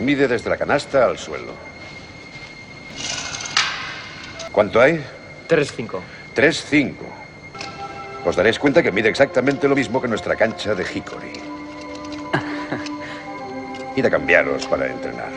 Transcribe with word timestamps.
Mide 0.00 0.28
desde 0.28 0.50
la 0.50 0.56
canasta 0.56 1.06
al 1.06 1.18
suelo. 1.18 1.52
¿Cuánto 4.52 4.80
hay? 4.80 5.04
3-5. 5.48 6.00
3-5. 6.34 6.94
Os 8.24 8.36
daréis 8.36 8.58
cuenta 8.58 8.82
que 8.82 8.90
mide 8.90 9.08
exactamente 9.08 9.68
lo 9.68 9.74
mismo 9.74 10.00
que 10.00 10.08
nuestra 10.08 10.36
cancha 10.36 10.74
de 10.74 10.82
Hickory. 10.82 11.32
Id 13.96 14.06
a 14.06 14.10
cambiaros 14.10 14.66
para 14.66 14.86
entrenar. 14.86 15.30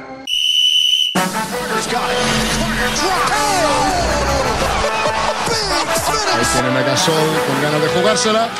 Ahí 6.33 6.45
tienen 6.53 6.77
a 6.77 6.81
Gasol 6.81 7.29
con 7.47 7.61
ganas 7.61 7.81
de 7.81 7.87
jugársela. 7.89 8.49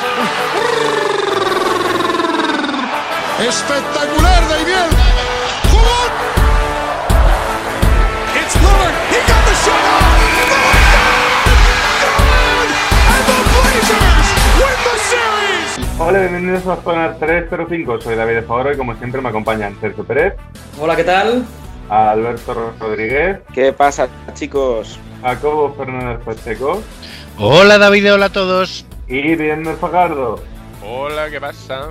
Espectacular, 3.39 4.46
Hola, 15.99 16.19
bienvenidos 16.19 16.65
a 16.67 16.75
Zona 16.83 17.15
305. 17.17 18.01
Soy 18.01 18.15
David 18.15 18.35
de 18.35 18.41
Favoro 18.43 18.71
y 18.73 18.77
como 18.77 18.95
siempre 18.97 19.21
me 19.21 19.29
acompañan 19.29 19.75
Sergio 19.81 20.03
Pérez, 20.03 20.33
Hola, 20.79 20.95
¿qué 20.95 21.03
tal? 21.03 21.45
Alberto 21.89 22.73
Rodríguez, 22.79 23.39
¿Qué 23.53 23.73
pasa, 23.73 24.07
chicos? 24.33 24.99
Jacobo 25.21 25.73
Fernández 25.75 26.20
Pacheco 26.23 26.83
Hola 27.39 27.77
David, 27.77 28.13
hola 28.13 28.25
a 28.27 28.31
todos. 28.31 28.85
y 29.07 29.35
Viernes 29.35 29.77
Fajardo. 29.79 30.41
Hola, 30.85 31.29
¿qué 31.29 31.39
pasa? 31.39 31.89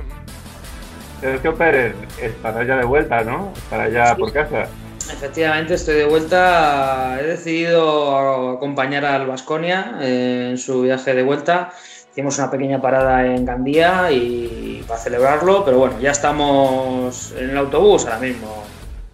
Sergio 1.21 1.55
Pérez 1.55 1.95
estará 2.21 2.63
ya 2.65 2.77
de 2.77 2.85
vuelta, 2.85 3.23
¿no? 3.23 3.53
Estará 3.57 3.89
ya 3.89 4.15
por 4.17 4.33
casa. 4.33 4.67
Efectivamente, 5.11 5.75
estoy 5.75 5.95
de 5.95 6.05
vuelta. 6.05 7.19
He 7.21 7.25
decidido 7.25 8.51
acompañar 8.51 9.05
al 9.05 9.27
Vasconia 9.27 9.97
en 10.01 10.59
su 10.59 10.83
viaje 10.83 11.15
de 11.15 11.23
vuelta. 11.23 11.73
Hicimos 12.17 12.39
una 12.39 12.51
pequeña 12.51 12.81
parada 12.81 13.27
en 13.27 13.45
Gandía 13.45 14.11
y 14.11 14.83
para 14.89 14.99
celebrarlo, 14.99 15.67
pero 15.67 15.77
bueno, 15.81 16.01
ya 16.01 16.13
estamos 16.13 17.35
en 17.37 17.51
el 17.51 17.59
autobús 17.59 18.07
ahora 18.07 18.21
mismo, 18.21 18.65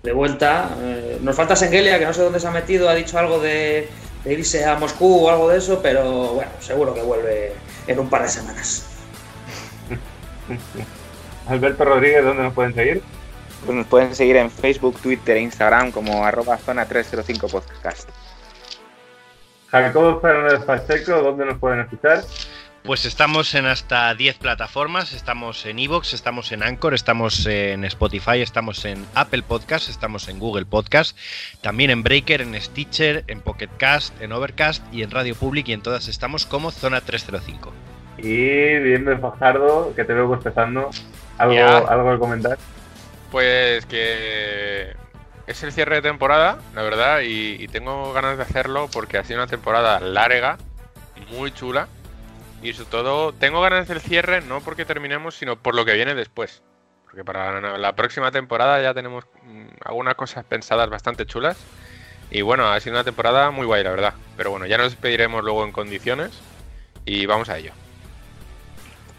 de 0.04 0.12
vuelta. 0.12 0.70
Eh, 0.78 1.18
nos 1.20 1.34
falta 1.34 1.56
Sengelia, 1.56 1.98
que 1.98 2.06
no 2.06 2.12
sé 2.12 2.22
dónde 2.22 2.38
se 2.38 2.46
ha 2.46 2.52
metido, 2.52 2.88
ha 2.88 2.94
dicho 2.94 3.18
algo 3.18 3.40
de, 3.40 3.88
de 4.22 4.32
irse 4.32 4.64
a 4.64 4.76
Moscú 4.76 5.26
o 5.26 5.30
algo 5.30 5.48
de 5.48 5.58
eso, 5.58 5.80
pero 5.82 6.34
bueno, 6.34 6.52
seguro 6.60 6.94
que 6.94 7.02
vuelve 7.02 7.54
en 7.88 7.98
un 7.98 8.08
par 8.08 8.22
de 8.22 8.28
semanas. 8.28 8.86
Alberto 11.48 11.84
Rodríguez, 11.84 12.22
¿dónde 12.22 12.44
nos 12.44 12.54
pueden 12.54 12.72
seguir? 12.72 13.02
Pues 13.66 13.76
nos 13.78 13.86
pueden 13.88 14.14
seguir 14.14 14.36
en 14.36 14.48
Facebook, 14.48 15.00
Twitter 15.00 15.38
e 15.38 15.40
Instagram 15.40 15.90
como 15.90 16.24
arroba 16.24 16.56
zona 16.56 16.86
305 16.86 17.48
podcast. 17.48 18.08
Jacobo 19.72 20.20
Fernández 20.20 20.64
Pacheco, 20.64 21.20
¿dónde 21.20 21.46
nos 21.46 21.58
pueden 21.58 21.80
escuchar? 21.80 22.22
Pues 22.84 23.04
estamos 23.04 23.54
en 23.54 23.66
hasta 23.66 24.12
10 24.12 24.38
plataformas, 24.38 25.12
estamos 25.12 25.66
en 25.66 25.78
Evox, 25.78 26.14
estamos 26.14 26.50
en 26.50 26.64
Anchor, 26.64 26.94
estamos 26.94 27.46
en 27.46 27.84
Spotify, 27.84 28.40
estamos 28.40 28.84
en 28.84 29.06
Apple 29.14 29.44
Podcast, 29.46 29.88
estamos 29.88 30.28
en 30.28 30.40
Google 30.40 30.66
Podcast, 30.66 31.16
también 31.60 31.90
en 31.90 32.02
Breaker, 32.02 32.40
en 32.40 32.60
Stitcher, 32.60 33.22
en 33.28 33.40
Pocket 33.40 33.68
Cast, 33.78 34.20
en 34.20 34.32
Overcast 34.32 34.82
y 34.92 35.04
en 35.04 35.12
Radio 35.12 35.36
Public 35.36 35.68
y 35.68 35.74
en 35.74 35.82
todas 35.82 36.08
estamos 36.08 36.44
como 36.44 36.72
Zona 36.72 37.00
305. 37.00 37.72
Y 38.18 38.78
Viernes 38.80 39.20
Fajardo, 39.20 39.94
que 39.94 40.02
te 40.02 40.12
veo 40.12 40.26
bostezando. 40.26 40.90
¿Algo, 41.38 41.54
Ya. 41.54 41.78
¿Algo 41.78 42.12
que 42.14 42.18
comentar? 42.18 42.58
Pues 43.30 43.86
que 43.86 44.96
es 45.46 45.62
el 45.62 45.70
cierre 45.70 45.96
de 45.96 46.02
temporada, 46.02 46.58
la 46.74 46.82
verdad, 46.82 47.20
y, 47.20 47.62
y 47.62 47.68
tengo 47.68 48.12
ganas 48.12 48.38
de 48.38 48.42
hacerlo 48.42 48.88
porque 48.92 49.18
ha 49.18 49.24
sido 49.24 49.38
una 49.38 49.46
temporada 49.46 50.00
larga, 50.00 50.58
muy 51.30 51.52
chula, 51.52 51.86
y 52.62 52.72
sobre 52.72 52.90
todo 52.90 53.32
tengo 53.32 53.60
ganas 53.60 53.88
del 53.88 54.00
cierre 54.00 54.40
no 54.40 54.60
porque 54.60 54.84
terminemos, 54.84 55.34
sino 55.34 55.56
por 55.56 55.74
lo 55.74 55.84
que 55.84 55.94
viene 55.94 56.14
después. 56.14 56.62
Porque 57.04 57.24
para 57.24 57.78
la- 57.78 57.92
próxima 57.94 58.30
temporada 58.30 58.80
ya 58.80 58.94
tenemos 58.94 59.24
mm, 59.42 59.66
algunas 59.84 60.14
cosas 60.14 60.44
pensadas 60.44 60.88
bastante 60.88 61.26
chulas. 61.26 61.58
Y 62.30 62.40
bueno, 62.40 62.66
ha 62.68 62.80
sido 62.80 62.94
una 62.96 63.04
temporada 63.04 63.50
muy 63.50 63.66
guay, 63.66 63.84
la 63.84 63.90
verdad. 63.90 64.14
Pero 64.36 64.50
bueno, 64.50 64.64
ya 64.66 64.78
nos 64.78 64.90
despediremos 64.92 65.44
luego 65.44 65.64
en 65.64 65.72
condiciones 65.72 66.30
y 67.04 67.26
vamos 67.26 67.50
a 67.50 67.58
ello. 67.58 67.72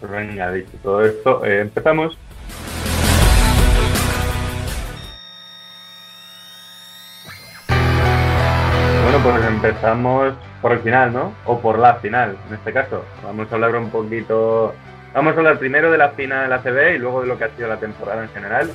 Venga, 0.02 0.52
dicho 0.52 0.72
todo 0.82 1.06
esto, 1.06 1.46
eh, 1.46 1.62
empezamos. 1.62 2.18
Empezamos 9.54 10.34
por 10.62 10.72
el 10.72 10.80
final, 10.80 11.14
¿no? 11.14 11.34
O 11.46 11.60
por 11.60 11.80
la 11.80 11.96
final, 11.96 12.38
en 12.48 12.56
este 12.56 12.74
caso. 12.74 13.04
Vamos 13.24 13.52
a 13.52 13.56
hablar 13.56 13.76
un 13.76 13.90
poquito... 13.90 14.74
Vamos 15.14 15.36
a 15.36 15.38
hablar 15.38 15.60
primero 15.60 15.92
de 15.92 15.98
la 15.98 16.10
final 16.10 16.44
de 16.44 16.50
la 16.50 16.62
CB 16.62 16.96
y 16.96 16.98
luego 16.98 17.22
de 17.22 17.28
lo 17.28 17.38
que 17.38 17.44
ha 17.44 17.56
sido 17.56 17.68
la 17.68 17.78
temporada 17.78 18.24
en 18.24 18.30
general. 18.30 18.72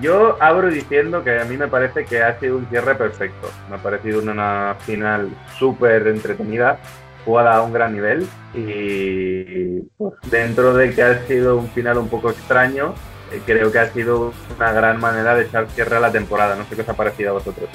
Yo 0.00 0.36
abro 0.40 0.68
diciendo 0.68 1.22
que 1.22 1.38
a 1.38 1.44
mí 1.44 1.56
me 1.56 1.68
parece 1.68 2.04
que 2.04 2.22
ha 2.22 2.38
sido 2.38 2.56
un 2.56 2.66
cierre 2.66 2.96
perfecto. 2.96 3.48
Me 3.70 3.76
ha 3.76 3.78
parecido 3.78 4.20
una 4.20 4.76
final 4.80 5.30
súper 5.58 6.06
entretenida, 6.08 6.78
jugada 7.24 7.56
a 7.56 7.62
un 7.62 7.72
gran 7.72 7.94
nivel 7.94 8.26
y 8.52 9.80
pues, 9.96 10.14
dentro 10.30 10.74
de 10.74 10.92
que 10.92 11.02
ha 11.02 11.26
sido 11.26 11.56
un 11.56 11.68
final 11.68 11.98
un 11.98 12.08
poco 12.08 12.30
extraño, 12.30 12.94
eh, 13.32 13.40
creo 13.46 13.72
que 13.72 13.78
ha 13.78 13.88
sido 13.88 14.32
una 14.56 14.72
gran 14.72 15.00
manera 15.00 15.34
de 15.34 15.44
echar 15.44 15.66
cierre 15.68 15.96
a 15.96 16.00
la 16.00 16.12
temporada. 16.12 16.56
No 16.56 16.64
sé 16.64 16.74
qué 16.74 16.82
os 16.82 16.88
ha 16.88 16.94
parecido 16.94 17.30
a 17.30 17.34
vosotros. 17.34 17.68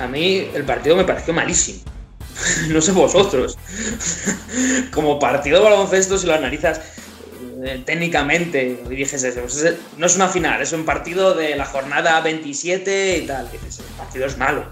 A 0.00 0.06
mí 0.06 0.48
el 0.54 0.64
partido 0.64 0.96
me 0.96 1.04
pareció 1.04 1.32
malísimo. 1.34 1.80
no 2.68 2.80
sé 2.80 2.92
vosotros. 2.92 3.58
Como 4.92 5.18
partido 5.18 5.58
de 5.58 5.64
baloncesto, 5.64 6.18
si 6.18 6.26
lo 6.26 6.34
analizas 6.34 6.80
eh, 7.64 7.82
técnicamente 7.84 8.82
y 8.90 8.94
dices 8.94 9.24
pues 9.40 9.56
es- 9.62 9.74
no 9.96 10.06
es 10.06 10.16
una 10.16 10.28
final, 10.28 10.60
es 10.62 10.72
un 10.72 10.84
partido 10.84 11.34
de 11.34 11.54
la 11.56 11.64
jornada 11.64 12.20
27 12.20 13.18
y 13.18 13.26
tal. 13.26 13.50
Dices, 13.50 13.80
el 13.80 13.84
partido 13.96 14.26
es 14.26 14.36
malo. 14.36 14.64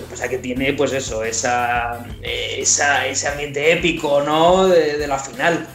Lo 0.00 0.08
que 0.08 0.28
que 0.28 0.38
tiene, 0.38 0.72
pues 0.72 0.92
eso, 0.92 1.22
esa, 1.24 2.04
eh, 2.22 2.56
esa- 2.58 3.06
ese 3.06 3.28
ambiente 3.28 3.72
épico, 3.72 4.22
¿no? 4.22 4.66
De, 4.66 4.98
de 4.98 5.06
la 5.06 5.18
final. 5.18 5.66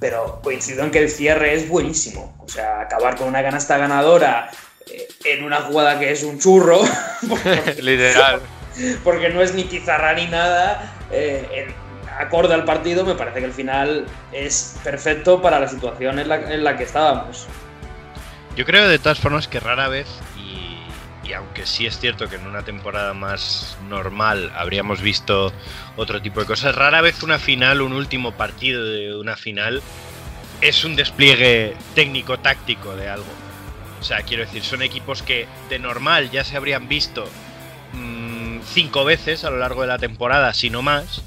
Pero 0.00 0.40
coincido 0.42 0.84
en 0.84 0.90
que 0.90 1.00
el 1.00 1.10
cierre 1.10 1.54
es 1.54 1.68
buenísimo. 1.68 2.34
O 2.38 2.48
sea, 2.48 2.80
acabar 2.80 3.16
con 3.16 3.28
una 3.28 3.42
canasta 3.42 3.76
ganadora 3.76 4.48
en 5.24 5.44
una 5.44 5.56
jugada 5.62 5.98
que 5.98 6.10
es 6.10 6.22
un 6.22 6.38
churro. 6.38 6.80
Literal. 7.82 8.40
porque 9.04 9.28
no 9.30 9.42
es 9.42 9.54
ni 9.54 9.64
pizarra 9.64 10.14
ni 10.14 10.26
nada. 10.26 10.94
eh, 11.10 11.46
en- 11.52 11.88
acorde 12.18 12.52
al 12.52 12.64
partido, 12.64 13.04
me 13.04 13.14
parece 13.14 13.38
que 13.38 13.44
el 13.44 13.52
final 13.52 14.04
es 14.32 14.76
perfecto 14.82 15.40
para 15.40 15.60
la 15.60 15.68
situación 15.68 16.18
en 16.18 16.28
la, 16.28 16.36
en 16.52 16.64
la 16.64 16.76
que 16.76 16.82
estábamos. 16.82 17.46
Yo 18.56 18.64
creo 18.64 18.88
de 18.88 18.98
todas 18.98 19.20
formas 19.20 19.46
que 19.46 19.60
rara 19.60 19.86
vez, 19.86 20.08
y, 20.36 21.28
y 21.28 21.32
aunque 21.32 21.64
sí 21.64 21.86
es 21.86 21.96
cierto 22.00 22.28
que 22.28 22.34
en 22.34 22.44
una 22.48 22.64
temporada 22.64 23.14
más 23.14 23.76
normal 23.88 24.50
habríamos 24.56 25.00
visto 25.00 25.52
otro 25.96 26.20
tipo 26.20 26.40
de 26.40 26.46
cosas, 26.46 26.74
rara 26.74 27.02
vez 27.02 27.22
una 27.22 27.38
final, 27.38 27.82
un 27.82 27.92
último 27.92 28.32
partido 28.32 28.84
de 28.84 29.14
una 29.16 29.36
final, 29.36 29.80
es 30.60 30.84
un 30.84 30.96
despliegue 30.96 31.76
técnico-táctico 31.94 32.96
de 32.96 33.08
algo. 33.10 33.26
O 34.00 34.04
sea, 34.04 34.22
quiero 34.22 34.44
decir, 34.44 34.62
son 34.62 34.82
equipos 34.82 35.22
que 35.22 35.46
de 35.68 35.78
normal 35.78 36.30
ya 36.30 36.44
se 36.44 36.56
habrían 36.56 36.88
visto 36.88 37.28
mm, 37.92 38.60
cinco 38.72 39.04
veces 39.04 39.44
a 39.44 39.50
lo 39.50 39.58
largo 39.58 39.82
de 39.82 39.88
la 39.88 39.98
temporada, 39.98 40.54
si 40.54 40.70
no 40.70 40.82
más. 40.82 41.22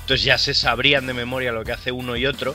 Entonces 0.00 0.24
ya 0.24 0.38
se 0.38 0.54
sabrían 0.54 1.06
de 1.06 1.14
memoria 1.14 1.52
lo 1.52 1.64
que 1.64 1.72
hace 1.72 1.92
uno 1.92 2.16
y 2.16 2.26
otro. 2.26 2.54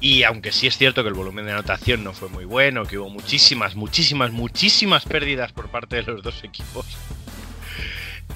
Y 0.00 0.22
aunque 0.22 0.50
sí 0.50 0.66
es 0.66 0.78
cierto 0.78 1.02
que 1.02 1.08
el 1.08 1.14
volumen 1.14 1.44
de 1.44 1.52
anotación 1.52 2.02
no 2.02 2.14
fue 2.14 2.28
muy 2.28 2.46
bueno, 2.46 2.86
que 2.86 2.98
hubo 2.98 3.10
muchísimas, 3.10 3.74
muchísimas, 3.74 4.30
muchísimas 4.32 5.04
pérdidas 5.04 5.52
por 5.52 5.70
parte 5.70 5.96
de 5.96 6.02
los 6.04 6.22
dos 6.22 6.42
equipos, 6.42 6.86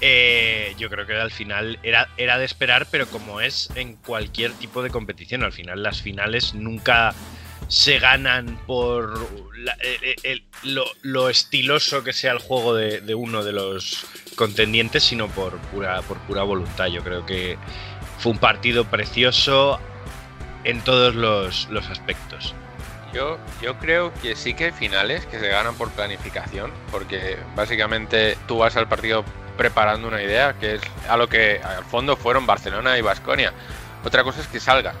eh, 0.01 0.75
yo 0.77 0.89
creo 0.89 1.07
que 1.07 1.15
al 1.15 1.31
final 1.31 1.79
era, 1.81 2.09
era 2.17 2.37
de 2.37 2.45
esperar, 2.45 2.87
pero 2.91 3.07
como 3.07 3.41
es 3.41 3.69
en 3.75 3.95
cualquier 3.95 4.51
tipo 4.53 4.83
de 4.83 4.89
competición, 4.89 5.43
al 5.43 5.53
final 5.53 5.83
las 5.83 6.01
finales 6.01 6.53
nunca 6.53 7.15
se 7.67 7.99
ganan 7.99 8.59
por 8.67 9.27
el- 9.53 10.15
el- 10.23 10.43
lo, 10.63 10.85
lo 11.01 11.29
estiloso 11.29 12.03
que 12.03 12.13
sea 12.13 12.31
el 12.31 12.39
juego 12.39 12.75
de, 12.75 13.01
de 13.01 13.15
uno 13.15 13.43
de 13.43 13.51
los 13.53 14.05
contendientes, 14.35 15.03
sino 15.03 15.27
por 15.29 15.57
pura, 15.57 16.01
por 16.03 16.17
pura 16.19 16.43
voluntad. 16.43 16.87
Yo 16.87 17.03
creo 17.03 17.25
que 17.25 17.57
fue 18.19 18.31
un 18.33 18.37
partido 18.37 18.85
precioso 18.85 19.79
en 20.63 20.81
todos 20.81 21.15
los, 21.15 21.67
los 21.69 21.87
aspectos. 21.89 22.53
Yo, 23.13 23.37
yo 23.61 23.77
creo 23.79 24.13
que 24.21 24.35
sí 24.35 24.53
que 24.53 24.65
hay 24.65 24.71
finales 24.71 25.25
que 25.27 25.39
se 25.39 25.47
ganan 25.47 25.75
por 25.75 25.89
planificación, 25.91 26.71
porque 26.91 27.37
básicamente 27.55 28.37
tú 28.47 28.57
vas 28.57 28.75
al 28.75 28.89
partido 28.89 29.23
preparando 29.57 30.07
una 30.09 30.21
idea, 30.21 30.53
que 30.59 30.75
es 30.75 30.81
a 31.07 31.15
lo 31.15 31.29
que 31.29 31.61
al 31.63 31.85
fondo 31.85 32.17
fueron 32.17 32.45
Barcelona 32.45 32.97
y 32.97 33.01
Basconia. 33.01 33.53
Otra 34.03 34.23
cosa 34.23 34.41
es 34.41 34.47
que 34.47 34.59
salga. 34.59 34.93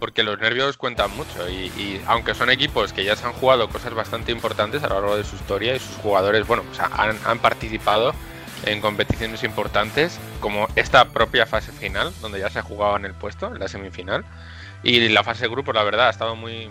Porque 0.00 0.22
los 0.22 0.40
nervios 0.40 0.78
cuentan 0.78 1.14
mucho 1.14 1.48
y, 1.48 2.00
aunque 2.06 2.34
son 2.34 2.50
equipos 2.50 2.92
que 2.92 3.04
ya 3.04 3.14
se 3.14 3.26
han 3.26 3.32
jugado 3.34 3.68
cosas 3.68 3.94
bastante 3.94 4.32
importantes 4.32 4.82
a 4.82 4.88
lo 4.88 4.94
largo 4.94 5.16
de 5.16 5.24
su 5.24 5.36
historia 5.36 5.76
y 5.76 5.78
sus 5.78 5.96
jugadores, 5.96 6.46
bueno, 6.46 6.64
han, 7.24 7.38
participado 7.38 8.14
en 8.64 8.80
competiciones 8.80 9.44
importantes 9.44 10.18
como 10.40 10.66
esta 10.74 11.04
propia 11.06 11.46
fase 11.46 11.70
final, 11.70 12.12
donde 12.20 12.40
ya 12.40 12.50
se 12.50 12.62
jugaba 12.62 12.96
en 12.96 13.04
el 13.04 13.14
puesto, 13.14 13.54
en 13.54 13.60
la 13.60 13.68
semifinal, 13.68 14.24
y 14.82 15.08
la 15.10 15.22
fase 15.22 15.42
de 15.42 15.48
grupos, 15.48 15.74
la 15.74 15.84
verdad, 15.84 16.08
ha 16.08 16.10
estado 16.10 16.34
muy 16.34 16.70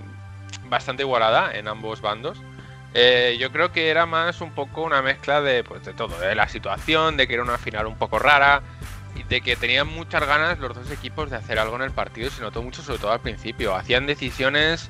bastante 0.66 1.04
igualada 1.04 1.56
en 1.56 1.68
ambos 1.68 2.02
bandos. 2.02 2.42
Eh, 2.96 3.38
yo 3.40 3.52
creo 3.52 3.72
que 3.72 3.90
era 3.90 4.08
más 4.08 4.42
un 4.42 4.52
poco 4.52 4.82
una 4.82 5.04
mezcla 5.04 5.42
de, 5.42 5.64
pues, 5.64 5.86
de 5.86 5.94
todo, 5.94 6.20
de 6.20 6.34
la 6.34 6.50
situación, 6.50 7.18
de 7.18 7.28
que 7.28 7.36
era 7.36 7.44
una 7.44 7.60
final 7.60 7.86
un 7.86 7.98
poco 7.98 8.18
rara 8.18 8.64
de 9.24 9.42
que 9.42 9.56
tenían 9.56 9.88
muchas 9.88 10.26
ganas 10.26 10.60
los 10.60 10.76
dos 10.76 10.90
equipos 10.92 11.30
de 11.30 11.38
hacer 11.38 11.60
algo 11.60 11.76
en 11.76 11.84
el 11.84 11.92
partido 11.92 12.30
se 12.30 12.42
notó 12.42 12.62
mucho, 12.62 12.82
sobre 12.82 13.00
todo 13.00 13.12
al 13.12 13.20
principio. 13.20 13.76
Hacían 13.76 14.06
decisiones 14.06 14.90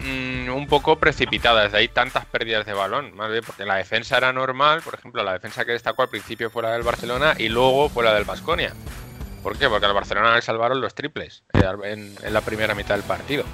mm, 0.00 0.50
un 0.50 0.66
poco 0.66 0.98
precipitadas, 0.98 1.72
de 1.72 1.78
ahí 1.78 1.88
tantas 1.88 2.26
pérdidas 2.26 2.66
de 2.66 2.74
balón, 2.74 3.14
más 3.16 3.30
bien 3.30 3.42
porque 3.44 3.64
la 3.64 3.76
defensa 3.76 4.16
era 4.16 4.32
normal, 4.32 4.82
por 4.82 4.94
ejemplo, 4.94 5.22
la 5.22 5.32
defensa 5.32 5.64
que 5.64 5.72
destacó 5.72 6.02
al 6.02 6.08
principio 6.08 6.50
fue 6.50 6.62
la 6.62 6.72
del 6.72 6.82
Barcelona 6.82 7.34
y 7.38 7.48
luego 7.48 7.88
fue 7.88 8.04
la 8.04 8.14
del 8.14 8.24
Basconia. 8.24 8.72
¿Por 9.42 9.56
qué? 9.56 9.68
Porque 9.68 9.86
al 9.86 9.94
Barcelona 9.94 10.34
le 10.34 10.42
salvaron 10.42 10.80
los 10.80 10.94
triples 10.94 11.44
eh, 11.52 11.62
en, 11.84 12.16
en 12.22 12.32
la 12.34 12.40
primera 12.40 12.74
mitad 12.74 12.96
del 12.96 13.04
partido. 13.04 13.44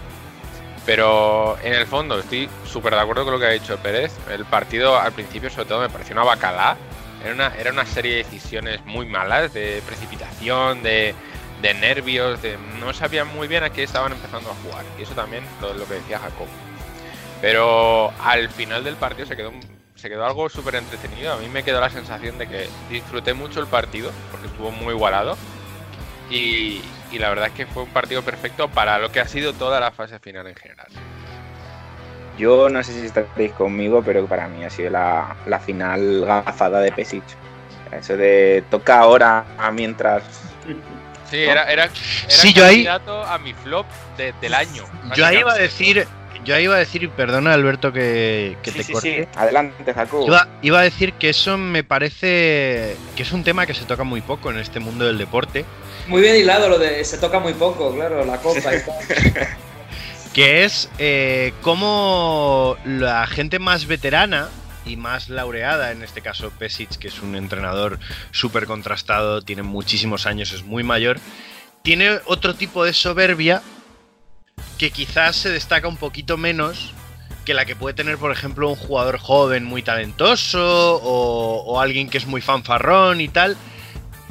Pero 0.84 1.58
en 1.62 1.74
el 1.74 1.86
fondo 1.86 2.18
estoy 2.18 2.48
súper 2.66 2.94
de 2.94 3.00
acuerdo 3.00 3.24
con 3.24 3.34
lo 3.34 3.38
que 3.38 3.46
ha 3.46 3.50
dicho 3.50 3.76
Pérez. 3.78 4.12
El 4.30 4.44
partido 4.44 4.98
al 4.98 5.12
principio 5.12 5.48
sobre 5.48 5.68
todo 5.68 5.80
me 5.80 5.88
pareció 5.88 6.14
una 6.14 6.24
bacalá. 6.24 6.76
Era 7.22 7.34
una, 7.34 7.54
era 7.56 7.70
una 7.70 7.86
serie 7.86 8.16
de 8.16 8.24
decisiones 8.24 8.84
muy 8.84 9.06
malas, 9.06 9.52
de 9.52 9.82
precipitación, 9.86 10.82
de, 10.82 11.14
de 11.60 11.74
nervios, 11.74 12.42
de 12.42 12.58
no 12.80 12.92
sabían 12.92 13.28
muy 13.28 13.48
bien 13.48 13.62
a 13.62 13.70
qué 13.70 13.82
estaban 13.82 14.12
empezando 14.12 14.50
a 14.50 14.54
jugar. 14.54 14.84
Y 14.98 15.02
eso 15.02 15.14
también 15.14 15.44
lo, 15.60 15.72
lo 15.74 15.86
que 15.86 15.94
decía 15.94 16.18
Jacob. 16.18 16.48
Pero 17.40 18.12
al 18.20 18.48
final 18.48 18.84
del 18.84 18.96
partido 18.96 19.26
se 19.26 19.36
quedó, 19.36 19.52
se 19.94 20.08
quedó 20.08 20.24
algo 20.26 20.48
súper 20.48 20.76
entretenido. 20.76 21.32
A 21.32 21.36
mí 21.36 21.48
me 21.48 21.62
quedó 21.62 21.80
la 21.80 21.90
sensación 21.90 22.38
de 22.38 22.48
que 22.48 22.68
disfruté 22.90 23.34
mucho 23.34 23.60
el 23.60 23.66
partido, 23.66 24.10
porque 24.30 24.46
estuvo 24.46 24.70
muy 24.70 24.94
igualado. 24.94 25.36
Y, 26.30 26.80
y 27.10 27.18
la 27.18 27.28
verdad 27.28 27.48
es 27.48 27.52
que 27.52 27.66
fue 27.66 27.82
un 27.82 27.90
partido 27.90 28.22
perfecto 28.22 28.68
para 28.68 28.98
lo 28.98 29.12
que 29.12 29.20
ha 29.20 29.28
sido 29.28 29.52
toda 29.52 29.80
la 29.80 29.90
fase 29.90 30.18
final 30.18 30.46
en 30.46 30.56
general. 30.56 30.88
Yo 32.42 32.68
no 32.68 32.82
sé 32.82 32.92
si 32.92 33.06
estaréis 33.06 33.52
conmigo, 33.52 34.02
pero 34.04 34.26
para 34.26 34.48
mí 34.48 34.64
ha 34.64 34.70
sido 34.70 34.90
la, 34.90 35.36
la 35.46 35.60
final 35.60 36.24
gafada 36.24 36.80
de 36.80 36.90
Pesic. 36.90 37.22
Eso 37.96 38.16
de 38.16 38.64
toca 38.68 38.98
ahora 38.98 39.44
mientras. 39.72 40.24
Sí, 41.30 41.38
era, 41.38 41.62
era, 41.70 41.84
era 41.84 41.90
Sí, 42.28 42.52
yo 42.52 42.64
ahí- 42.64 42.84
candidato 42.84 43.22
a 43.22 43.38
mi 43.38 43.54
flop 43.54 43.86
de- 44.16 44.34
del 44.40 44.54
año. 44.54 44.82
Yo 45.14 45.24
ahí 45.24 45.38
iba 45.38 45.52
a 45.52 45.56
decir, 45.56 46.04
yo 46.44 46.54
ahí 46.56 46.64
iba 46.64 46.74
a 46.74 46.78
decir, 46.78 47.04
y 47.04 47.06
perdona 47.08 47.54
Alberto 47.54 47.92
que, 47.92 48.56
que 48.64 48.72
Sí, 48.72 48.78
te 48.78 48.82
sí, 48.84 48.92
corte. 48.92 49.28
sí. 49.32 49.38
Adelante, 49.38 49.94
Jacob. 49.94 50.26
Iba, 50.26 50.48
iba 50.62 50.80
a 50.80 50.82
decir 50.82 51.12
que 51.12 51.28
eso 51.30 51.56
me 51.56 51.84
parece 51.84 52.96
que 53.14 53.22
es 53.22 53.30
un 53.30 53.44
tema 53.44 53.66
que 53.66 53.74
se 53.74 53.84
toca 53.84 54.02
muy 54.02 54.20
poco 54.20 54.50
en 54.50 54.58
este 54.58 54.80
mundo 54.80 55.06
del 55.06 55.16
deporte, 55.18 55.64
Muy 56.08 56.20
bien 56.22 56.34
hilado 56.36 56.68
lo 56.68 56.78
de 56.80 57.04
se 57.04 57.16
toca 57.18 57.38
muy 57.38 57.54
poco, 57.54 57.94
claro, 57.94 58.24
la 58.24 58.38
copa 58.38 58.58
y 58.74 58.80
tal. 58.80 59.46
que 60.32 60.64
es 60.64 60.88
eh, 60.98 61.52
cómo 61.60 62.76
la 62.84 63.26
gente 63.26 63.58
más 63.58 63.86
veterana 63.86 64.48
y 64.86 64.96
más 64.96 65.28
laureada, 65.28 65.92
en 65.92 66.02
este 66.02 66.22
caso 66.22 66.50
Pesic, 66.58 66.96
que 66.96 67.08
es 67.08 67.20
un 67.20 67.36
entrenador 67.36 67.98
súper 68.30 68.66
contrastado, 68.66 69.42
tiene 69.42 69.62
muchísimos 69.62 70.26
años, 70.26 70.52
es 70.52 70.64
muy 70.64 70.82
mayor, 70.82 71.20
tiene 71.82 72.20
otro 72.24 72.54
tipo 72.54 72.84
de 72.84 72.92
soberbia 72.92 73.62
que 74.78 74.90
quizás 74.90 75.36
se 75.36 75.50
destaca 75.50 75.86
un 75.86 75.96
poquito 75.96 76.36
menos 76.36 76.92
que 77.44 77.54
la 77.54 77.64
que 77.64 77.76
puede 77.76 77.94
tener, 77.94 78.18
por 78.18 78.32
ejemplo, 78.32 78.68
un 78.68 78.76
jugador 78.76 79.18
joven 79.18 79.64
muy 79.64 79.82
talentoso 79.82 80.96
o, 81.02 81.62
o 81.64 81.80
alguien 81.80 82.08
que 82.08 82.18
es 82.18 82.26
muy 82.26 82.40
fanfarrón 82.40 83.20
y 83.20 83.28
tal. 83.28 83.56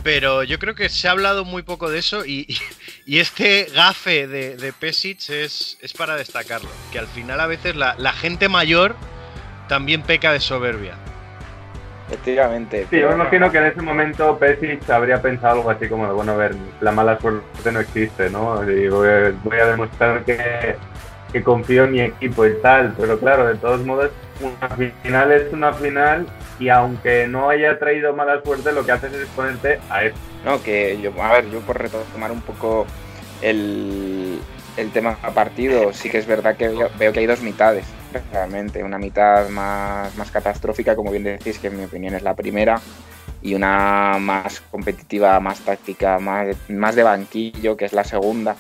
Pero 0.03 0.42
yo 0.44 0.57
creo 0.57 0.74
que 0.74 0.89
se 0.89 1.07
ha 1.07 1.12
hablado 1.12 1.45
muy 1.45 1.62
poco 1.62 1.89
de 1.89 2.00
eso 2.00 2.25
y, 2.25 2.45
y- 2.48 2.57
y 3.06 3.19
este 3.19 3.68
gafe 3.75 4.27
de, 4.27 4.56
de 4.57 4.74
Pesic 4.74 5.30
es, 5.30 5.77
es 5.81 5.94
para 5.94 6.15
destacarlo. 6.15 6.69
Que 6.92 7.00
al 7.00 7.07
final 7.07 7.39
a 7.39 7.48
veces 7.48 7.75
la, 7.75 7.95
la 7.98 8.12
gente 8.13 8.50
mayor 8.50 8.95
también 9.68 10.01
peca 10.01 10.31
de 10.33 10.39
soberbia. 10.39 10.95
Efectivamente. 12.09 12.88
Sí, 12.89 13.00
yo 13.00 13.07
me 13.09 13.15
imagino 13.15 13.50
que 13.51 13.57
en 13.59 13.65
ese 13.68 13.81
momento 13.81 14.38
Pesic 14.38 14.89
habría 14.89 15.21
pensado 15.21 15.56
algo 15.59 15.69
así 15.69 15.88
como 15.88 16.13
bueno, 16.13 16.33
a 16.33 16.36
ver, 16.36 16.56
la 16.81 16.92
mala 16.92 17.18
suerte 17.19 17.71
no 17.71 17.80
existe, 17.80 18.30
¿no? 18.30 18.69
Y 18.69 18.89
voy, 18.89 19.07
a- 19.07 19.33
voy 19.44 19.57
a 19.59 19.65
demostrar 19.68 20.25
que, 20.25 20.75
que 21.31 21.42
confío 21.44 21.86
en 21.86 21.92
mi 21.92 22.01
equipo 22.01 22.45
y 22.45 22.54
tal, 22.62 22.94
pero 23.00 23.18
claro, 23.18 23.47
de 23.47 23.56
todos 23.56 23.80
modos, 23.86 24.09
una 24.41 24.91
final 25.03 25.31
es 25.31 25.53
una 25.53 25.73
final 25.73 26.27
y 26.59 26.69
aunque 26.69 27.27
no 27.27 27.49
haya 27.49 27.77
traído 27.79 28.13
mala 28.13 28.41
suerte, 28.43 28.71
lo 28.71 28.85
que 28.85 28.91
haces 28.91 29.13
es 29.13 29.27
ponerte 29.29 29.79
a 29.89 30.03
eso. 30.03 30.17
No, 30.45 30.61
que 30.61 30.99
yo, 31.01 31.11
a 31.21 31.33
ver, 31.33 31.49
yo 31.49 31.59
por 31.61 31.79
retomar 31.79 32.31
un 32.31 32.41
poco 32.41 32.85
el, 33.41 34.39
el 34.77 34.91
tema 34.91 35.17
partido, 35.33 35.93
sí 35.93 36.09
que 36.09 36.17
es 36.17 36.27
verdad 36.27 36.55
que 36.55 36.67
veo, 36.67 36.89
veo 36.97 37.13
que 37.13 37.19
hay 37.19 37.25
dos 37.25 37.41
mitades, 37.41 37.85
realmente. 38.31 38.83
Una 38.83 38.97
mitad 38.97 39.49
más, 39.49 40.15
más 40.15 40.31
catastrófica, 40.31 40.95
como 40.95 41.11
bien 41.11 41.23
decís, 41.23 41.59
que 41.59 41.67
en 41.67 41.77
mi 41.77 41.85
opinión 41.85 42.15
es 42.15 42.23
la 42.23 42.35
primera, 42.35 42.79
y 43.41 43.55
una 43.55 44.17
más 44.19 44.61
competitiva, 44.61 45.39
más 45.39 45.61
táctica, 45.61 46.19
más, 46.19 46.55
más 46.69 46.95
de 46.95 47.03
banquillo, 47.03 47.75
que 47.75 47.85
es 47.85 47.94
la 47.94 48.03
segunda. 48.03 48.55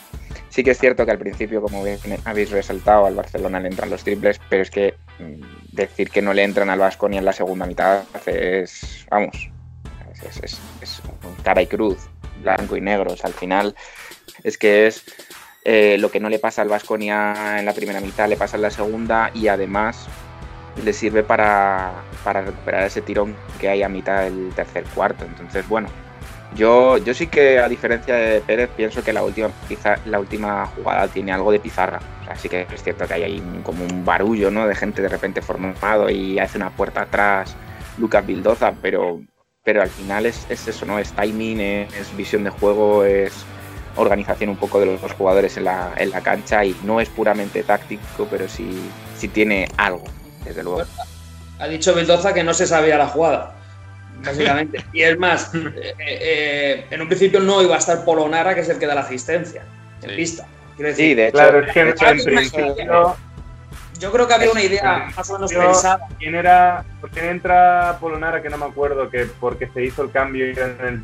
Sí 0.51 0.65
que 0.65 0.71
es 0.71 0.79
cierto 0.79 1.05
que 1.05 1.11
al 1.11 1.17
principio, 1.17 1.61
como 1.61 1.83
habéis 2.25 2.51
resaltado, 2.51 3.05
al 3.05 3.15
Barcelona 3.15 3.61
le 3.61 3.69
entran 3.69 3.89
los 3.89 4.03
triples, 4.03 4.39
pero 4.49 4.61
es 4.61 4.69
que 4.69 4.95
mm, 5.17 5.41
decir 5.71 6.09
que 6.09 6.21
no 6.21 6.33
le 6.33 6.43
entran 6.43 6.69
al 6.69 6.77
Vasconia 6.77 7.19
en 7.19 7.25
la 7.25 7.31
segunda 7.31 7.65
mitad 7.65 8.03
es, 8.25 9.07
vamos, 9.09 9.49
es, 10.43 10.59
es 10.81 11.01
cara 11.43 11.61
y 11.61 11.67
cruz, 11.67 12.09
blanco 12.43 12.75
y 12.75 12.81
negro. 12.81 13.13
O 13.13 13.15
sea, 13.17 13.29
al 13.29 13.33
final 13.33 13.75
es 14.43 14.57
que 14.57 14.87
es 14.87 15.05
eh, 15.63 15.97
lo 15.99 16.11
que 16.11 16.19
no 16.19 16.27
le 16.27 16.37
pasa 16.37 16.61
al 16.63 16.67
Vasconia 16.67 17.57
en 17.57 17.65
la 17.65 17.73
primera 17.73 18.01
mitad, 18.01 18.27
le 18.27 18.35
pasa 18.35 18.57
en 18.57 18.63
la 18.63 18.71
segunda 18.71 19.31
y 19.33 19.47
además 19.47 20.07
le 20.83 20.91
sirve 20.91 21.23
para, 21.23 21.93
para 22.25 22.41
recuperar 22.41 22.83
ese 22.83 23.01
tirón 23.01 23.37
que 23.59 23.69
hay 23.69 23.83
a 23.83 23.89
mitad 23.89 24.23
del 24.23 24.51
tercer 24.53 24.83
cuarto. 24.93 25.23
Entonces, 25.23 25.65
bueno, 25.69 25.87
yo, 26.55 26.97
yo 26.97 27.13
sí 27.13 27.27
que 27.27 27.59
a 27.59 27.69
diferencia 27.69 28.15
de 28.15 28.41
Pérez 28.41 28.69
pienso 28.75 29.03
que 29.03 29.13
la 29.13 29.23
última, 29.23 29.49
la 30.05 30.19
última 30.19 30.65
jugada 30.67 31.07
tiene 31.07 31.31
algo 31.31 31.51
de 31.51 31.59
pizarra. 31.59 31.99
O 32.21 32.25
sea, 32.25 32.35
sí 32.35 32.49
que 32.49 32.67
es 32.73 32.83
cierto 32.83 33.07
que 33.07 33.13
hay 33.13 33.23
ahí 33.23 33.61
como 33.63 33.85
un 33.85 34.03
barullo 34.03 34.51
¿no? 34.51 34.67
de 34.67 34.75
gente 34.75 35.01
de 35.01 35.07
repente 35.07 35.41
formado 35.41 36.09
y 36.09 36.39
hace 36.39 36.57
una 36.57 36.69
puerta 36.69 37.01
atrás 37.03 37.55
Lucas 37.97 38.25
Bildoza, 38.25 38.73
pero, 38.81 39.21
pero 39.63 39.81
al 39.81 39.89
final 39.89 40.25
es, 40.25 40.45
es 40.49 40.67
eso, 40.67 40.85
¿no? 40.85 40.99
Es 40.99 41.13
timing, 41.13 41.59
es, 41.59 42.15
visión 42.17 42.43
de 42.43 42.49
juego, 42.49 43.05
es 43.05 43.45
organización 43.95 44.49
un 44.49 44.57
poco 44.57 44.79
de 44.79 44.85
los 44.85 45.13
jugadores 45.13 45.57
en 45.57 45.65
la, 45.65 45.93
en 45.97 46.11
la 46.11 46.21
cancha 46.21 46.63
y 46.63 46.75
no 46.83 47.01
es 47.01 47.09
puramente 47.09 47.63
táctico, 47.63 48.27
pero 48.29 48.47
sí, 48.47 48.81
sí 49.17 49.27
tiene 49.27 49.67
algo, 49.77 50.03
desde 50.45 50.63
luego. 50.63 50.83
Ha 51.59 51.67
dicho 51.67 51.93
Bildoza 51.93 52.33
que 52.33 52.43
no 52.43 52.53
se 52.53 52.65
sabía 52.65 52.97
la 52.97 53.07
jugada, 53.07 53.55
básicamente. 54.25 54.85
Y 54.93 55.01
es 55.03 55.17
más, 55.17 55.51
eh, 55.55 55.93
eh, 55.99 56.85
en 56.89 57.01
un 57.01 57.07
principio 57.07 57.39
no 57.39 57.61
iba 57.61 57.75
a 57.75 57.79
estar 57.79 58.03
Polonara, 58.05 58.53
que 58.55 58.61
es 58.61 58.69
el 58.69 58.79
que 58.79 58.85
da 58.87 58.95
la 58.95 59.01
asistencia 59.01 59.63
en 60.03 60.09
Sí. 60.11 60.15
pista. 60.15 60.47
Quiero 60.75 60.89
decir, 60.89 61.05
Sí, 61.09 61.13
de 61.15 61.27
hecho, 61.27 61.33
Claro, 61.37 61.59
es 61.59 61.73
que 61.73 61.79
de 61.83 61.89
en, 61.89 61.95
hecho, 61.95 62.05
en 62.07 62.17
es- 62.17 62.25
principio, 62.25 63.15
yo 63.99 64.11
creo 64.11 64.27
que 64.27 64.33
había 64.33 64.51
una 64.51 64.63
idea 64.63 65.09
más 65.15 65.29
o 65.29 65.33
menos 65.33 65.51
Yo- 65.51 65.59
pensada. 65.59 66.07
¿quién 66.17 66.33
era? 66.33 66.83
¿Por 66.99 67.11
quién 67.11 67.25
entra 67.25 67.97
Polonara? 67.99 68.41
Que 68.41 68.49
no 68.49 68.57
me 68.57 68.65
acuerdo, 68.65 69.09
que 69.11 69.25
porque 69.39 69.67
se 69.67 69.83
hizo 69.83 70.01
el 70.03 70.11
cambio 70.11 70.45
en 70.45 70.57
el 70.57 71.03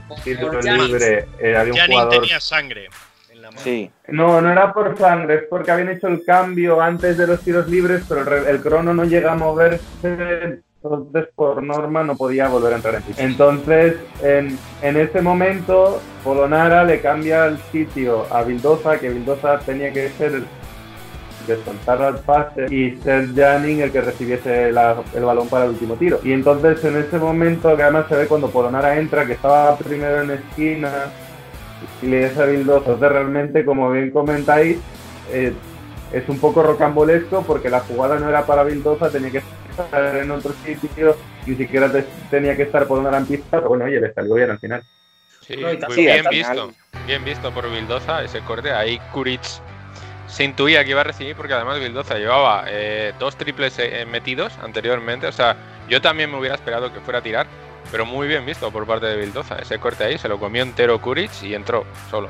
Giannis. 0.63 0.87
libre 0.87 1.27
eh, 1.39 1.55
había 1.55 1.73
un 1.73 1.91
jugador 1.91 2.09
tenía 2.21 2.39
sangre 2.39 2.89
en 3.29 3.41
la 3.43 3.51
mano. 3.51 3.61
sí, 3.63 3.91
No, 4.07 4.41
no 4.41 4.51
era 4.51 4.73
por 4.73 4.97
sangre, 4.97 5.35
es 5.35 5.43
porque 5.47 5.69
habían 5.69 5.89
hecho 5.89 6.07
el 6.07 6.23
cambio 6.25 6.81
antes 6.81 7.17
de 7.19 7.27
los 7.27 7.41
tiros 7.41 7.67
libres, 7.67 8.01
pero 8.09 8.21
el, 8.21 8.25
re- 8.25 8.49
el 8.49 8.61
crono 8.61 8.95
no 8.95 9.03
llega 9.03 9.33
a 9.33 9.35
moverse, 9.35 10.61
entonces 10.95 11.29
por 11.35 11.61
norma 11.63 12.03
no 12.03 12.15
podía 12.15 12.47
volver 12.47 12.73
a 12.73 12.75
entrar 12.77 12.95
en 12.95 13.03
pista. 13.03 13.23
Entonces, 13.23 13.95
en, 14.21 14.57
en 14.81 14.97
ese 14.97 15.21
momento, 15.21 15.99
Polonara 16.23 16.83
le 16.83 17.01
cambia 17.01 17.45
el 17.45 17.57
sitio 17.71 18.25
a 18.31 18.43
Bildoza, 18.43 18.99
que 18.99 19.09
Bildoza 19.09 19.59
tenía 19.59 19.91
que 19.91 20.09
ser 20.09 20.33
el 20.33 20.45
descontar 21.47 22.01
al 22.01 22.19
pase 22.19 22.65
y 22.69 22.97
ser 22.97 23.33
Janin 23.33 23.81
el 23.81 23.91
que 23.91 24.01
recibiese 24.01 24.69
el 24.69 24.75
balón 25.23 25.47
para 25.47 25.65
el 25.65 25.71
último 25.71 25.95
tiro. 25.95 26.19
Y 26.23 26.33
entonces 26.33 26.83
en 26.83 26.97
ese 26.97 27.17
momento, 27.17 27.75
que 27.75 27.83
además 27.83 28.05
se 28.09 28.15
ve 28.15 28.27
cuando 28.27 28.49
Polonara 28.49 28.99
entra, 28.99 29.25
que 29.25 29.33
estaba 29.33 29.75
primero 29.77 30.21
en 30.21 30.31
esquina, 30.31 30.91
y 32.01 32.07
le 32.07 32.17
des 32.17 32.37
a 32.37 32.45
Bildoza. 32.45 32.91
Entonces 32.91 33.09
realmente, 33.09 33.65
como 33.65 33.89
bien 33.91 34.11
comentáis, 34.11 34.77
eh, 35.31 35.53
es 36.11 36.29
un 36.29 36.39
poco 36.39 36.63
rocambolesco 36.63 37.43
porque 37.43 37.69
la 37.69 37.81
jugada 37.81 38.19
no 38.19 38.29
era 38.29 38.45
para 38.45 38.63
Bildoza, 38.63 39.09
tenía 39.09 39.31
que 39.31 39.41
estar 39.83 40.15
en 40.17 40.31
otro 40.31 40.53
sitio, 40.65 41.15
ni 41.45 41.55
siquiera 41.55 41.91
te- 41.91 42.05
tenía 42.29 42.55
que 42.55 42.63
estar 42.63 42.87
por 42.87 42.99
una 42.99 43.17
en 43.17 43.25
pista, 43.25 43.57
pero 43.57 43.69
bueno, 43.69 43.85
oye, 43.85 43.99
le 44.01 44.13
salió 44.13 44.35
bien 44.35 44.51
al 44.51 44.59
final. 44.59 44.83
Sí, 45.41 45.55
muy 45.57 45.95
bien 45.95 46.25
al 46.27 46.33
visto. 46.33 46.51
final- 46.53 46.75
Bien 47.05 47.23
visto 47.23 47.51
por 47.53 47.71
Bildoza 47.71 48.21
ese 48.23 48.41
corte. 48.41 48.71
Ahí 48.71 48.99
Kuric 49.13 49.41
se 50.27 50.43
intuía 50.43 50.83
que 50.83 50.89
iba 50.91 50.99
a 51.01 51.05
recibir 51.05 51.35
porque 51.37 51.53
además 51.53 51.79
Bildoza 51.79 52.15
llevaba 52.17 52.65
eh, 52.67 53.13
dos 53.17 53.37
triples 53.37 53.79
eh, 53.79 54.05
metidos 54.05 54.57
anteriormente. 54.61 55.25
O 55.27 55.31
sea, 55.31 55.55
yo 55.87 56.01
también 56.01 56.29
me 56.29 56.37
hubiera 56.37 56.55
esperado 56.55 56.91
que 56.91 56.99
fuera 56.99 57.19
a 57.19 57.21
tirar, 57.21 57.47
pero 57.91 58.05
muy 58.05 58.27
bien 58.27 58.45
visto 58.45 58.69
por 58.71 58.85
parte 58.85 59.05
de 59.05 59.15
Bildoza. 59.15 59.57
Ese 59.57 59.79
corte 59.79 60.03
ahí 60.03 60.17
se 60.17 60.27
lo 60.27 60.37
comió 60.37 60.63
entero 60.63 60.99
Kuric 61.01 61.31
y 61.43 61.53
entró 61.55 61.85
solo. 62.11 62.27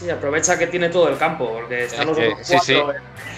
Sí, 0.00 0.08
aprovecha 0.08 0.58
que 0.58 0.66
tiene 0.66 0.88
todo 0.88 1.08
el 1.08 1.18
campo, 1.18 1.52
porque 1.52 1.84
están 1.84 2.06
los 2.06 2.16
otros 2.16 2.38
sí, 2.64 2.72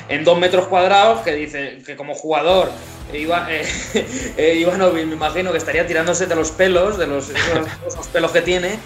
En, 0.08 0.18
en 0.18 0.24
dos 0.24 0.38
metros 0.38 0.68
cuadrados 0.68 1.22
que 1.22 1.34
dice 1.34 1.82
que 1.84 1.96
como 1.96 2.14
jugador 2.14 2.70
Iba, 3.12 3.46
eh, 3.50 3.66
eh, 4.36 4.54
Ivanovic 4.60 5.06
me 5.06 5.14
imagino 5.14 5.50
que 5.50 5.58
estaría 5.58 5.86
tirándose 5.86 6.26
de 6.26 6.34
los 6.36 6.52
pelos, 6.52 6.96
de 6.98 7.06
los, 7.08 7.30
esos, 7.86 8.06
pelos 8.08 8.30
que 8.30 8.42
tiene, 8.42 8.78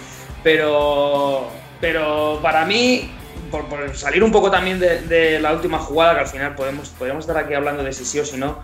pero, 0.43 1.47
pero 1.79 2.39
para 2.41 2.65
mí, 2.65 3.11
por, 3.51 3.65
por 3.65 3.95
salir 3.95 4.23
un 4.23 4.31
poco 4.31 4.49
también 4.49 4.79
de, 4.79 5.01
de 5.01 5.39
la 5.39 5.53
última 5.53 5.77
jugada, 5.77 6.15
que 6.15 6.19
al 6.21 6.27
final 6.27 6.55
podemos, 6.55 6.89
podríamos 6.89 7.25
estar 7.25 7.37
aquí 7.37 7.53
hablando 7.53 7.83
de 7.83 7.93
si 7.93 8.05
sí 8.05 8.19
o 8.19 8.25
si 8.25 8.37
no, 8.37 8.61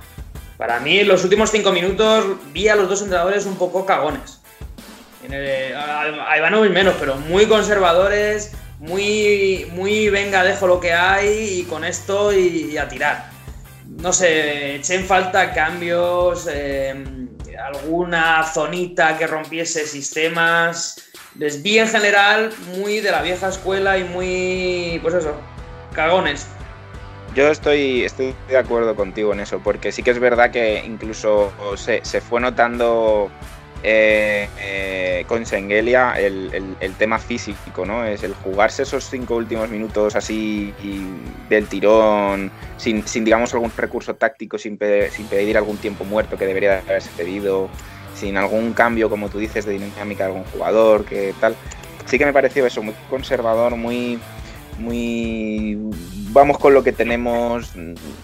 para 0.57 0.79
mí 0.79 1.03
los 1.03 1.23
últimos 1.23 1.51
cinco 1.51 1.71
minutos 1.71 2.25
vi 2.51 2.67
a 2.67 2.75
los 2.75 2.89
dos 2.89 3.01
entrenadores 3.01 3.45
un 3.45 3.55
poco 3.55 3.85
cagones. 3.85 4.41
En 5.23 5.31
el- 5.33 5.75
a, 5.75 6.29
a 6.29 6.37
Ivanovic 6.37 6.71
menos, 6.73 6.95
pero 6.99 7.15
muy 7.15 7.45
conservadores, 7.45 8.51
muy, 8.83 9.65
muy 9.71 10.09
venga, 10.09 10.43
dejo 10.43 10.67
lo 10.67 10.79
que 10.81 10.91
hay 10.91 11.61
y 11.61 11.63
con 11.63 11.85
esto 11.85 12.33
y, 12.33 12.77
a 12.77 12.87
tirar. 12.89 13.29
No 13.87 14.11
sé, 14.11 14.75
eché 14.75 14.95
en 14.95 15.05
falta 15.05 15.53
cambios, 15.53 16.49
eh, 16.51 16.93
alguna 17.57 18.43
zonita 18.43 19.17
que 19.17 19.25
rompiese 19.25 19.87
sistemas. 19.87 21.01
Les 21.39 21.63
vi 21.63 21.79
en 21.79 21.87
general 21.87 22.51
muy 22.75 22.99
de 22.99 23.11
la 23.11 23.21
vieja 23.21 23.47
escuela 23.47 23.97
y 23.97 24.03
muy, 24.03 24.99
pues 25.01 25.15
eso, 25.15 25.33
cagones. 25.93 26.45
Yo 27.33 27.47
estoy, 27.47 28.03
estoy 28.03 28.35
de 28.49 28.57
acuerdo 28.57 28.95
contigo 28.97 29.31
en 29.31 29.39
eso, 29.39 29.59
porque 29.63 29.93
sí 29.93 30.03
que 30.03 30.11
es 30.11 30.19
verdad 30.19 30.51
que 30.51 30.83
incluso 30.85 31.53
se, 31.77 32.03
se 32.03 32.19
fue 32.19 32.41
notando 32.41 33.31
eh, 33.83 34.47
eh, 34.61 35.25
con 35.27 35.45
Sengelia 35.45 36.13
el, 36.17 36.49
el- 36.53 36.77
el 36.79 36.93
tema 36.95 37.19
físico, 37.19 37.85
¿no? 37.85 38.05
Es 38.05 38.23
el 38.23 38.33
jugarse 38.33 38.83
esos 38.83 39.09
cinco 39.09 39.35
últimos 39.35 39.69
minutos 39.69 40.15
así 40.15 40.73
y 40.81 41.01
del 41.49 41.67
tirón, 41.67 42.49
sin, 42.77 43.05
sin, 43.05 43.25
digamos 43.25 43.53
algún 43.53 43.71
recurso 43.75 44.15
táctico, 44.15 44.57
sin, 44.57 44.77
pe- 44.77 45.11
sin 45.11 45.27
pedir 45.27 45.57
algún 45.57 45.77
tiempo 45.77 46.05
muerto 46.05 46.37
que 46.37 46.45
debería 46.45 46.75
de 46.81 46.89
haberse 46.89 47.11
pedido, 47.17 47.69
sin 48.15 48.37
algún 48.37 48.73
cambio, 48.73 49.09
como 49.09 49.27
tú 49.29 49.37
dices, 49.39 49.65
de 49.65 49.73
dinámica 49.73 50.23
de 50.23 50.29
algún 50.31 50.45
jugador, 50.45 51.03
que 51.05 51.33
tal. 51.39 51.55
Sí 52.05 52.17
que 52.17 52.25
me 52.25 52.33
pareció 52.33 52.65
eso, 52.65 52.81
muy 52.81 52.93
conservador, 53.09 53.75
muy 53.75 54.19
muy 54.79 55.77
vamos 56.31 56.57
con 56.57 56.73
lo 56.73 56.83
que 56.83 56.91
tenemos 56.93 57.71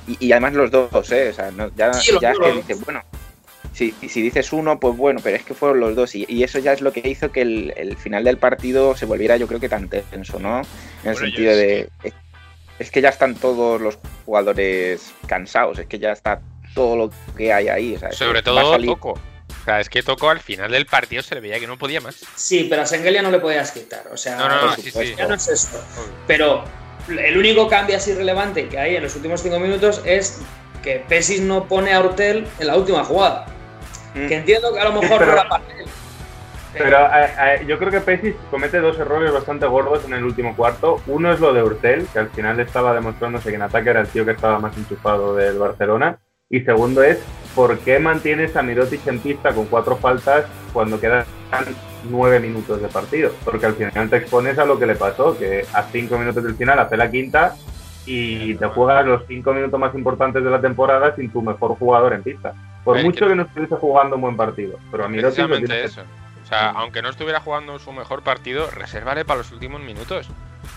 y, 0.07 0.27
y 0.27 0.31
además 0.31 0.53
los 0.53 0.71
dos, 0.71 1.11
¿eh? 1.11 1.29
O 1.29 1.33
sea, 1.33 1.51
no- 1.51 1.69
ya, 1.75 1.93
Sí, 1.93 2.11
los 2.11 2.21
ya 2.21 2.31
es 2.31 2.39
que 2.39 2.51
dices, 2.53 2.83
bueno, 2.85 3.01
si, 3.87 4.09
si 4.09 4.21
dices 4.21 4.51
uno, 4.51 4.79
pues 4.79 4.97
bueno, 4.97 5.19
pero 5.23 5.37
es 5.37 5.43
que 5.43 5.53
fueron 5.53 5.79
los 5.79 5.95
dos 5.95 6.13
y, 6.15 6.25
y 6.27 6.43
eso 6.43 6.59
ya 6.59 6.73
es 6.73 6.81
lo 6.81 6.91
que 6.91 7.07
hizo 7.07 7.31
que 7.31 7.41
el, 7.41 7.73
el 7.77 7.95
final 7.97 8.23
del 8.25 8.37
partido 8.37 8.95
se 8.95 9.05
volviera 9.05 9.37
yo 9.37 9.47
creo 9.47 9.59
que 9.59 9.69
tan 9.69 9.87
tenso, 9.89 10.39
¿no? 10.39 10.59
En 10.59 10.65
el 11.09 11.13
Bueno, 11.13 11.19
sentido 11.19 11.55
de... 11.55 11.89
Es, 12.03 12.13
es 12.79 12.91
que 12.91 13.01
ya 13.01 13.09
están 13.09 13.35
todos 13.35 13.81
los 13.81 13.97
jugadores 14.25 15.13
cansados, 15.27 15.79
es 15.79 15.87
que 15.87 15.99
ya 15.99 16.11
está 16.11 16.41
todo 16.73 16.95
lo 16.95 17.11
que 17.35 17.51
hay 17.53 17.67
ahí. 17.67 17.95
o 17.95 17.99
sea, 17.99 18.11
Sobre 18.11 18.41
todo 18.41 18.71
salir- 18.71 18.89
Toco. 18.89 19.11
O 19.11 19.65
sea, 19.65 19.79
es 19.81 19.89
que 19.89 20.01
Toco 20.03 20.29
al 20.29 20.39
final 20.39 20.71
del 20.71 20.85
partido 20.85 21.21
se 21.21 21.35
le 21.35 21.41
veía 21.41 21.59
que 21.59 21.67
no 21.67 21.77
podía 21.77 21.99
más. 22.01 22.15
Sí, 22.35 22.67
pero 22.69 22.83
a 22.83 22.85
Sengelia 22.85 23.21
no 23.21 23.31
le 23.31 23.39
podías 23.39 23.71
quitar. 23.71 24.03
O 24.11 24.17
sea, 24.17 24.37
No, 24.37 24.47
no, 24.47 24.65
no, 24.67 24.75
sí, 24.75 24.89
sí. 24.91 25.13
ya 25.17 25.27
no 25.27 25.35
es 25.35 25.47
esto. 25.49 25.83
Pero 26.25 26.63
el 27.09 27.37
único 27.37 27.67
cambio 27.67 27.97
así 27.97 28.13
relevante 28.13 28.67
que 28.69 28.77
hay 28.79 28.95
en 28.95 29.03
los 29.03 29.15
últimos 29.15 29.41
cinco 29.41 29.59
minutos 29.59 30.01
es 30.05 30.39
que 30.81 31.03
Pesis 31.09 31.41
no 31.41 31.67
pone 31.67 31.91
a 31.93 31.99
Hortel 31.99 32.47
en 32.59 32.67
la 32.67 32.77
última 32.77 33.03
jugada. 33.03 33.45
Mm. 34.15 34.27
Que 34.27 34.35
entiendo 34.35 34.73
que 34.73 34.79
a 34.79 34.85
lo 34.85 35.01
mejor 35.01 35.19
pero- 35.19 35.25
no 35.25 35.33
era 35.33 35.49
para 35.49 35.63
él. 35.77 35.85
Pero 36.71 36.97
eh, 36.97 37.29
eh, 37.39 37.65
yo 37.67 37.79
creo 37.79 37.89
que 37.89 37.99
Pesis 37.99 38.35
comete 38.51 38.79
dos 38.79 38.97
errores 38.99 39.33
bastante 39.33 39.65
gordos 39.65 40.05
en 40.05 40.13
el 40.13 40.23
último 40.23 40.55
cuarto. 40.55 41.01
Uno 41.07 41.33
es 41.33 41.39
lo 41.39 41.51
de 41.51 41.63
Urtel, 41.63 42.07
que 42.13 42.19
al 42.19 42.29
final 42.29 42.59
estaba 42.59 42.93
demostrándose 42.93 43.49
que 43.49 43.55
en 43.55 43.63
ataque 43.63 43.89
era 43.89 44.01
el 44.01 44.07
tío 44.07 44.23
que 44.23 44.31
estaba 44.31 44.59
más 44.59 44.77
enchufado 44.77 45.35
del 45.35 45.57
Barcelona. 45.57 46.19
Y 46.47 46.61
segundo 46.61 47.01
es, 47.01 47.17
¿por 47.55 47.77
qué 47.79 47.97
mantienes 47.99 48.55
a 48.55 48.61
Mirotic 48.61 49.05
en 49.07 49.19
pista 49.19 49.51
con 49.53 49.65
cuatro 49.65 49.97
faltas 49.97 50.45
cuando 50.71 50.99
quedan 50.99 51.25
nueve 52.09 52.39
minutos 52.39 52.81
de 52.81 52.87
partido? 52.87 53.31
Porque 53.43 53.65
al 53.65 53.73
final 53.73 54.09
te 54.09 54.17
expones 54.17 54.59
a 54.59 54.65
lo 54.65 54.77
que 54.77 54.85
le 54.85 54.95
pasó, 54.95 55.37
que 55.37 55.65
a 55.73 55.83
cinco 55.83 56.19
minutos 56.19 56.43
del 56.43 56.55
final 56.55 56.77
hace 56.79 56.97
la 56.97 57.09
quinta 57.09 57.55
y 58.05 58.53
te 58.55 58.65
juegas 58.67 59.05
los 59.05 59.23
cinco 59.27 59.53
minutos 59.53 59.79
más 59.79 59.93
importantes 59.95 60.43
de 60.43 60.49
la 60.49 60.61
temporada 60.61 61.15
sin 61.15 61.31
tu 61.31 61.41
mejor 61.41 61.77
jugador 61.77 62.13
en 62.13 62.23
pista. 62.23 62.53
Por 62.83 62.97
Es 62.97 63.03
mucho 63.03 63.25
que- 63.25 63.31
que 63.31 63.35
no 63.35 63.43
estuviese 63.43 63.75
jugando 63.75 64.15
un 64.15 64.21
buen 64.21 64.37
partido. 64.37 64.79
Pero 64.91 65.05
a 65.05 65.09
lo 65.09 65.15
Precisamente 65.21 65.67
que- 65.67 65.83
eso. 65.83 66.01
O 66.43 66.47
sea, 66.49 66.69
aunque 66.71 67.01
no 67.03 67.09
estuviera 67.09 67.39
jugando 67.39 67.77
su 67.77 67.91
mejor 67.91 68.23
partido, 68.23 68.71
resérvale 68.71 69.23
para 69.25 69.39
los 69.39 69.51
últimos 69.51 69.81
minutos. 69.81 70.27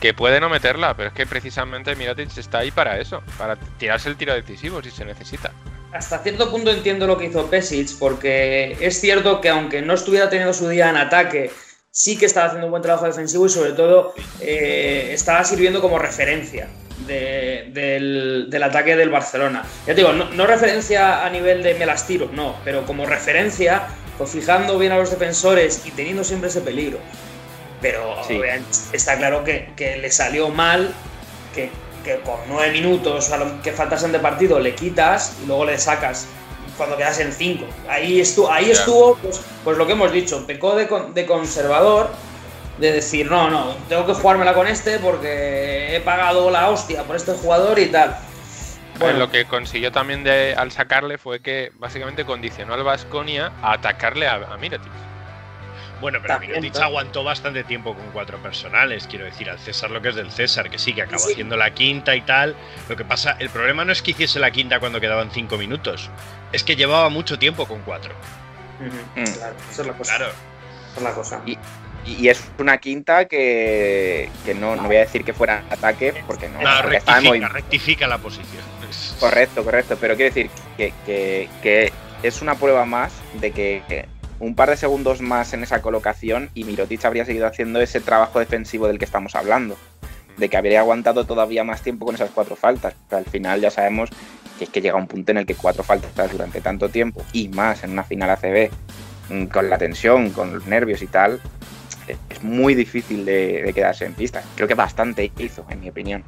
Que 0.01 0.13
puede 0.15 0.41
no 0.41 0.49
meterla, 0.49 0.95
pero 0.95 1.09
es 1.09 1.15
que 1.15 1.27
precisamente 1.27 1.97
Mirotic 1.97 2.37
está 2.37 2.59
ahí 2.59 2.71
para 2.71 2.99
eso, 2.99 3.23
para 3.39 3.57
tirarse 3.79 4.09
el 4.09 4.17
tiro 4.17 4.35
decisivo 4.35 4.83
si 4.83 4.91
se 4.91 5.05
necesita. 5.05 5.51
Hasta 5.93 6.19
cierto 6.19 6.51
punto 6.51 6.71
entiendo 6.71 7.07
lo 7.07 7.17
que 7.19 7.27
hizo 7.27 7.47
Pesic, 7.51 7.99
porque 7.99 8.77
es 8.81 9.01
cierto 9.01 9.41
que 9.41 9.49
aunque 9.51 9.83
no 9.83 9.95
estuviera 9.95 10.29
teniendo 10.29 10.53
su 10.55 10.69
día 10.69 10.89
en 10.91 10.97
ataque, 10.97 11.51
sí 11.91 12.17
que 12.19 12.27
estaba 12.27 12.47
haciendo 12.47 12.67
un 12.67 12.71
buen 12.71 12.83
trabajo 12.83 13.05
defensivo 13.07 13.47
y 13.47 13.51
sobre 13.51 13.73
todo 13.73 14.15
eh, 14.41 15.11
estaba 15.13 15.45
sirviendo 15.45 15.81
como 15.81 15.99
referencia 15.99 16.69
de- 17.07 17.69
del, 17.73 18.47
del 18.49 18.63
ataque 18.63 18.97
del 18.97 19.11
Barcelona. 19.11 19.63
Ya 19.87 19.95
te 19.95 20.01
digo, 20.01 20.13
no, 20.13 20.31
no 20.31 20.47
referencia 20.47 21.25
a 21.25 21.31
nivel 21.31 21.63
de 21.63 21.75
me 21.75 21.87
las 21.87 22.07
tiro, 22.07 22.29
no, 22.33 22.57
pero 22.65 22.85
como 22.87 23.07
referencia, 23.07 23.83
pues 24.19 24.31
fijando 24.31 24.79
bien 24.79 24.93
a 24.93 24.99
los 24.99 25.11
defensores 25.11 25.83
y 25.87 25.91
teniendo 25.91 26.25
siempre 26.25 26.49
ese 26.51 26.61
peligro. 26.61 26.99
Pero 27.81 28.17
Sí. 28.27 28.41
está 28.93 29.17
claro 29.17 29.43
que, 29.45 29.71
que 29.77 29.97
le 29.97 30.11
salió 30.11 30.49
mal, 30.51 30.93
que, 31.55 31.71
que 32.05 32.21
con 32.21 32.37
nueve 32.49 32.71
minutos 32.73 33.31
a 33.33 33.37
lo 33.39 33.61
que 33.63 33.73
faltasen 33.73 34.13
de 34.13 34.19
partido 34.21 34.59
le 34.61 34.75
quitas 34.75 35.37
y 35.43 35.47
luego 35.47 35.65
le 35.65 35.79
sacas 35.79 36.27
cuando 36.77 36.97
quedas 36.97 37.19
en 37.21 37.33
cinco. 37.33 37.67
Ahí, 37.89 38.21
estuvo, 38.21 38.51
ahí 38.51 38.71
estuvo 38.71 39.17
pues, 39.17 39.41
pues 39.65 39.77
lo 39.77 39.87
que 39.87 39.93
hemos 39.93 40.13
dicho, 40.13 40.47
pecó 40.47 40.75
de 40.77 41.27
conservador, 41.27 42.11
de 42.83 42.93
decir, 42.93 43.31
no, 43.31 43.49
no, 43.49 43.75
tengo 43.89 44.05
que 44.07 44.13
jugármela 44.13 44.53
con 44.55 44.67
este 44.67 44.99
porque 44.99 45.97
he 45.97 46.01
pagado 46.01 46.51
la 46.51 46.69
hostia 46.69 47.05
por 47.05 47.17
este 47.17 47.33
jugador 47.33 47.79
y 47.79 47.87
tal. 47.87 48.17
Pues 48.99 49.17
lo 49.17 49.31
que 49.31 49.47
consiguió 49.47 49.91
también 49.91 50.23
de, 50.23 50.55
al 50.57 50.71
sacarle 50.71 51.17
fue 51.17 51.41
que 51.41 51.73
básicamente 51.79 52.25
condicionó 52.25 52.75
al 52.75 52.85
Vasconia 52.85 53.53
a 53.63 53.73
atacarle 53.73 54.29
a, 54.29 54.35
a 54.35 54.57
Mirotic. 54.59 54.93
Bueno, 56.01 56.19
pero 56.21 56.35
También, 56.35 56.61
Mirotic 56.61 56.83
aguantó 56.83 57.23
bastante 57.23 57.63
tiempo 57.65 57.95
con 57.95 58.05
cuatro 58.13 58.39
personales, 58.39 59.07
quiero 59.09 59.25
decir, 59.25 59.49
al 59.49 59.59
César 59.61 59.91
lo 59.93 60.03
que 60.03 60.09
es 60.09 60.17
del 60.17 60.31
César, 60.33 60.69
que 60.69 60.79
sí, 60.79 60.93
que 60.93 61.03
acabó 61.03 61.21
Sí. 61.21 61.33
haciendo 61.33 61.57
la 61.57 61.71
quinta 61.71 62.15
y 62.17 62.21
tal. 62.23 62.57
Lo 62.89 62.97
que 62.97 63.05
pasa, 63.05 63.37
el 63.39 63.49
problema 63.51 63.85
no 63.85 63.93
es 63.93 64.03
que 64.03 64.11
hiciese 64.11 64.41
la 64.41 64.51
quinta 64.51 64.81
cuando 64.81 65.01
quedaban 65.01 65.31
cinco 65.31 65.57
minutos, 65.57 66.11
es 66.53 66.65
que 66.65 66.75
llevaba 66.77 67.09
mucho 67.09 67.39
tiempo 67.39 67.67
con 67.67 67.81
cuatro. 67.83 68.13
Mm. 68.81 69.23
Claro, 69.35 69.55
esa 69.71 69.83
es 69.83 69.87
la 69.89 69.95
cosa. 69.95 70.17
Claro. 70.17 70.33
esa 70.91 70.97
es 70.97 71.03
la 71.03 71.13
cosa. 71.15 71.41
Y, 71.47 71.57
y 72.07 72.29
es 72.29 72.43
una 72.59 72.79
quinta 72.79 73.27
que, 73.27 74.29
que 74.45 74.55
no, 74.55 74.75
no 74.77 74.85
voy 74.85 74.97
a 74.97 75.01
decir 75.01 75.25
que 75.25 75.33
fuera 75.33 75.65
ataque, 75.71 76.13
porque 76.27 76.49
no. 76.49 76.61
No, 76.61 76.69
porque 76.83 76.99
rectifica, 76.99 77.49
rectifica 77.49 78.07
la 78.07 78.19
posición. 78.19 78.63
Correcto, 79.21 79.65
correcto. 79.65 79.97
Pero 80.01 80.17
quiero 80.17 80.35
decir 80.35 80.51
que, 80.77 80.93
que- 81.07 81.49
que 81.63 81.93
es 82.23 82.43
una 82.43 82.57
prueba 82.57 82.85
más 82.85 83.13
de 83.41 83.51
que, 83.53 83.83
que 83.89 84.07
un 84.39 84.55
par 84.55 84.69
de 84.71 84.77
segundos 84.77 85.21
más 85.21 85.53
en 85.55 85.63
esa 85.63 85.81
colocación 85.81 86.51
y 86.55 86.65
Mirotic 86.65 87.05
habría 87.05 87.25
seguido 87.25 87.47
haciendo 87.47 87.81
ese 87.81 88.01
trabajo 88.01 88.39
defensivo 88.41 88.89
del 88.89 88.99
que 88.99 89.05
estamos 89.05 89.35
hablando. 89.35 89.77
De 90.37 90.49
que 90.49 90.57
habría 90.57 90.81
aguantado 90.81 91.25
todavía 91.25 91.63
más 91.65 91.83
tiempo 91.83 92.05
con 92.05 92.15
esas 92.17 92.31
cuatro 92.31 92.57
faltas. 92.57 92.95
Pero 93.09 93.19
al 93.19 93.25
final 93.27 93.61
ya 93.61 93.71
sabemos 93.71 94.11
que 94.59 94.65
es 94.65 94.71
que 94.71 94.81
llega 94.83 94.97
un 94.97 95.07
punto 95.07 95.31
en 95.31 95.39
el 95.39 95.47
que 95.47 95.55
cuatro 95.55 95.83
faltas 95.85 96.31
durante 96.33 96.61
tanto 96.61 96.89
tiempo 96.89 97.25
y 97.33 97.49
más 97.49 97.85
en 97.85 97.93
una 97.93 98.03
final 98.05 98.31
ACB, 98.31 98.71
mm, 99.31 99.45
con 99.47 99.71
la 99.71 99.79
tensión, 99.79 100.31
con 100.31 100.53
los 100.55 100.67
nervios 100.67 101.01
y 101.03 101.07
tal, 101.07 101.41
es- 102.13 102.19
es 102.39 102.43
muy 102.43 102.75
difícil 102.75 103.25
de, 103.25 103.63
de 103.63 103.73
quedarse 103.73 104.05
en 104.07 104.15
pista. 104.15 104.43
Creo 104.57 104.67
que 104.69 104.75
bastante 104.75 105.31
hizo, 105.39 105.65
en 105.69 105.81
mi 105.81 105.89
opinión. 105.91 106.25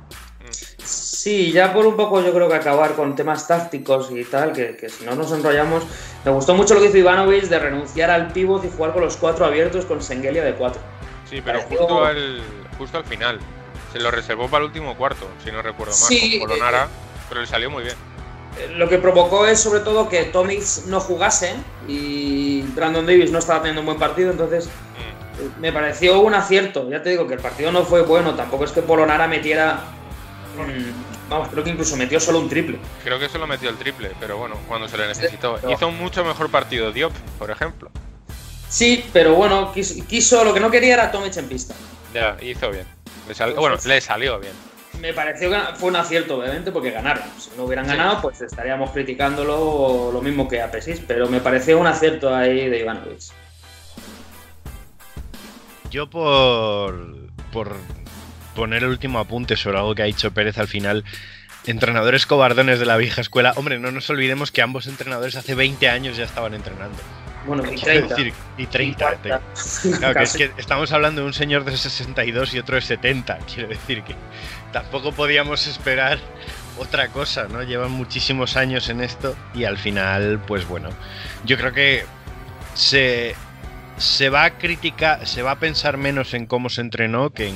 Sí, 0.78 1.52
ya 1.52 1.72
por 1.72 1.86
un 1.86 1.96
poco 1.96 2.20
yo 2.22 2.32
creo 2.34 2.48
que 2.48 2.54
acabar 2.54 2.92
con 2.94 3.16
temas 3.16 3.48
tácticos 3.48 4.10
y 4.10 4.24
tal, 4.24 4.52
que, 4.52 4.76
que 4.76 4.88
si 4.88 5.04
no 5.04 5.14
nos 5.14 5.32
enrollamos. 5.32 5.84
Me 6.24 6.30
gustó 6.30 6.54
mucho 6.54 6.74
lo 6.74 6.80
que 6.80 6.88
hizo 6.88 6.98
Ivanovic 6.98 7.44
de 7.44 7.58
renunciar 7.58 8.10
al 8.10 8.32
pivot 8.32 8.64
y 8.64 8.70
jugar 8.70 8.92
con 8.92 9.02
los 9.02 9.16
cuatro 9.16 9.46
abiertos 9.46 9.86
con 9.86 10.02
Sengelia 10.02 10.44
de 10.44 10.54
cuatro. 10.54 10.80
Sí, 11.28 11.40
pero 11.44 11.58
Pareció- 11.60 11.78
justo 11.78 12.04
al, 12.04 12.42
justo 12.78 12.98
al 12.98 13.04
final. 13.04 13.38
Se 13.92 14.00
lo 14.00 14.10
reservó 14.10 14.48
para 14.48 14.64
el 14.64 14.68
último 14.70 14.96
cuarto, 14.96 15.26
si 15.42 15.50
no 15.52 15.62
recuerdo 15.62 15.92
mal, 15.92 16.08
Sí, 16.08 16.38
con 16.40 16.48
Polonara, 16.48 16.88
pero 17.28 17.40
le 17.40 17.46
salió 17.46 17.70
muy 17.70 17.84
bien. 17.84 17.94
Eh, 18.58 18.68
Lo 18.76 18.88
que 18.88 18.98
provocó 18.98 19.46
es 19.46 19.60
sobre 19.60 19.80
todo 19.80 20.08
que 20.08 20.24
Tomic 20.24 20.62
no 20.86 21.00
jugase 21.00 21.54
y 21.88 22.62
Brandon 22.74 23.06
Davis 23.06 23.30
no 23.30 23.38
estaba 23.38 23.60
teniendo 23.60 23.80
un 23.80 23.86
buen 23.86 23.98
partido, 23.98 24.30
entonces 24.30 24.66
Mm. 24.66 25.13
Me 25.58 25.72
pareció 25.72 26.20
un 26.20 26.34
acierto. 26.34 26.88
Ya 26.90 27.02
te 27.02 27.10
digo 27.10 27.26
que 27.26 27.34
el 27.34 27.40
partido 27.40 27.70
no 27.72 27.84
fue 27.84 28.02
bueno, 28.02 28.34
tampoco 28.34 28.64
es 28.64 28.72
que 28.72 28.82
Polonara 28.82 29.26
metiera 29.28 29.80
Vamos, 31.28 31.48
creo 31.48 31.64
que 31.64 31.70
incluso 31.70 31.96
metió 31.96 32.20
solo 32.20 32.38
un 32.38 32.48
triple. 32.48 32.78
Creo 33.02 33.18
que 33.18 33.28
solo 33.28 33.46
metió 33.46 33.70
el 33.70 33.76
triple, 33.76 34.12
pero 34.20 34.36
bueno, 34.36 34.56
cuando 34.68 34.86
se 34.88 34.96
le 34.98 35.08
necesitó. 35.08 35.58
Hizo 35.68 35.88
un 35.88 35.96
mucho 35.98 36.24
mejor 36.24 36.50
partido 36.50 36.92
Diop, 36.92 37.12
por 37.38 37.50
ejemplo. 37.50 37.90
Sí, 38.68 39.04
pero 39.12 39.34
bueno, 39.34 39.72
quiso, 39.72 39.94
quiso- 40.06 40.44
lo 40.44 40.52
que 40.52 40.60
no 40.60 40.70
quería 40.70 40.94
era 40.94 41.10
Tomic 41.10 41.36
en 41.38 41.48
pista. 41.48 41.74
Ya, 42.12 42.36
hizo 42.42 42.70
bien. 42.70 42.86
Le 43.26 43.34
sal- 43.34 43.54
bueno, 43.54 43.76
le 43.84 44.00
salió 44.00 44.38
bien. 44.38 44.52
Me 45.00 45.12
pareció 45.12 45.50
que 45.50 45.58
fue 45.76 45.88
un 45.88 45.96
acierto, 45.96 46.38
obviamente, 46.38 46.70
porque 46.70 46.90
ganaron. 46.90 47.24
Si 47.38 47.50
no 47.56 47.64
hubieran 47.64 47.86
Sí. 47.86 47.92
ganado, 47.96 48.20
pues 48.20 48.40
estaríamos 48.40 48.90
criticándolo 48.90 50.10
lo 50.12 50.20
mismo 50.22 50.46
que 50.48 50.60
a 50.62 50.70
Pesis, 50.70 51.00
pero 51.06 51.26
me 51.28 51.40
pareció 51.40 51.78
un 51.78 51.86
acierto 51.86 52.34
ahí 52.34 52.68
de 52.68 52.78
Ivanovic. 52.80 53.20
Yo 55.94 56.10
por, 56.10 57.30
por 57.52 57.76
poner 58.56 58.82
el 58.82 58.88
último 58.88 59.20
apunte 59.20 59.56
sobre 59.56 59.78
algo 59.78 59.94
que 59.94 60.02
ha 60.02 60.06
dicho 60.06 60.32
Pérez 60.32 60.58
al 60.58 60.66
final, 60.66 61.04
entrenadores 61.66 62.26
cobardones 62.26 62.80
de 62.80 62.84
la 62.84 62.96
vieja 62.96 63.20
escuela, 63.20 63.52
hombre, 63.54 63.78
no 63.78 63.92
nos 63.92 64.10
olvidemos 64.10 64.50
que 64.50 64.60
ambos 64.60 64.88
entrenadores 64.88 65.36
hace 65.36 65.54
20 65.54 65.88
años 65.88 66.16
ya 66.16 66.24
estaban 66.24 66.52
entrenando. 66.52 66.98
Bueno, 67.46 67.62
y 67.62 67.76
Quiero 67.76 68.08
30. 68.08 68.08
decir, 68.08 68.34
y 68.58 68.66
30. 68.66 69.04
Y 69.04 69.18
40. 69.18 69.40
Claro, 70.00 70.14
que 70.14 70.24
es 70.24 70.32
que 70.36 70.50
estamos 70.56 70.90
hablando 70.90 71.20
de 71.20 71.28
un 71.28 71.32
señor 71.32 71.64
de 71.64 71.76
62 71.76 72.54
y 72.54 72.58
otro 72.58 72.74
de 72.74 72.82
70. 72.82 73.38
Quiero 73.54 73.68
decir 73.68 74.02
que 74.02 74.16
tampoco 74.72 75.12
podíamos 75.12 75.68
esperar 75.68 76.18
otra 76.76 77.06
cosa, 77.10 77.46
¿no? 77.48 77.62
Llevan 77.62 77.92
muchísimos 77.92 78.56
años 78.56 78.88
en 78.88 79.00
esto 79.00 79.36
y 79.54 79.62
al 79.62 79.78
final, 79.78 80.42
pues 80.44 80.66
bueno, 80.66 80.88
yo 81.44 81.56
creo 81.56 81.72
que 81.72 82.04
se, 82.74 83.36
se 83.96 84.28
va 84.28 84.44
a 84.44 84.58
criticar, 84.58 85.26
se 85.26 85.42
va 85.42 85.52
a 85.52 85.58
pensar 85.58 85.96
menos 85.96 86.34
en 86.34 86.46
cómo 86.46 86.68
se 86.68 86.80
entrenó 86.80 87.30
que 87.30 87.48
en, 87.48 87.54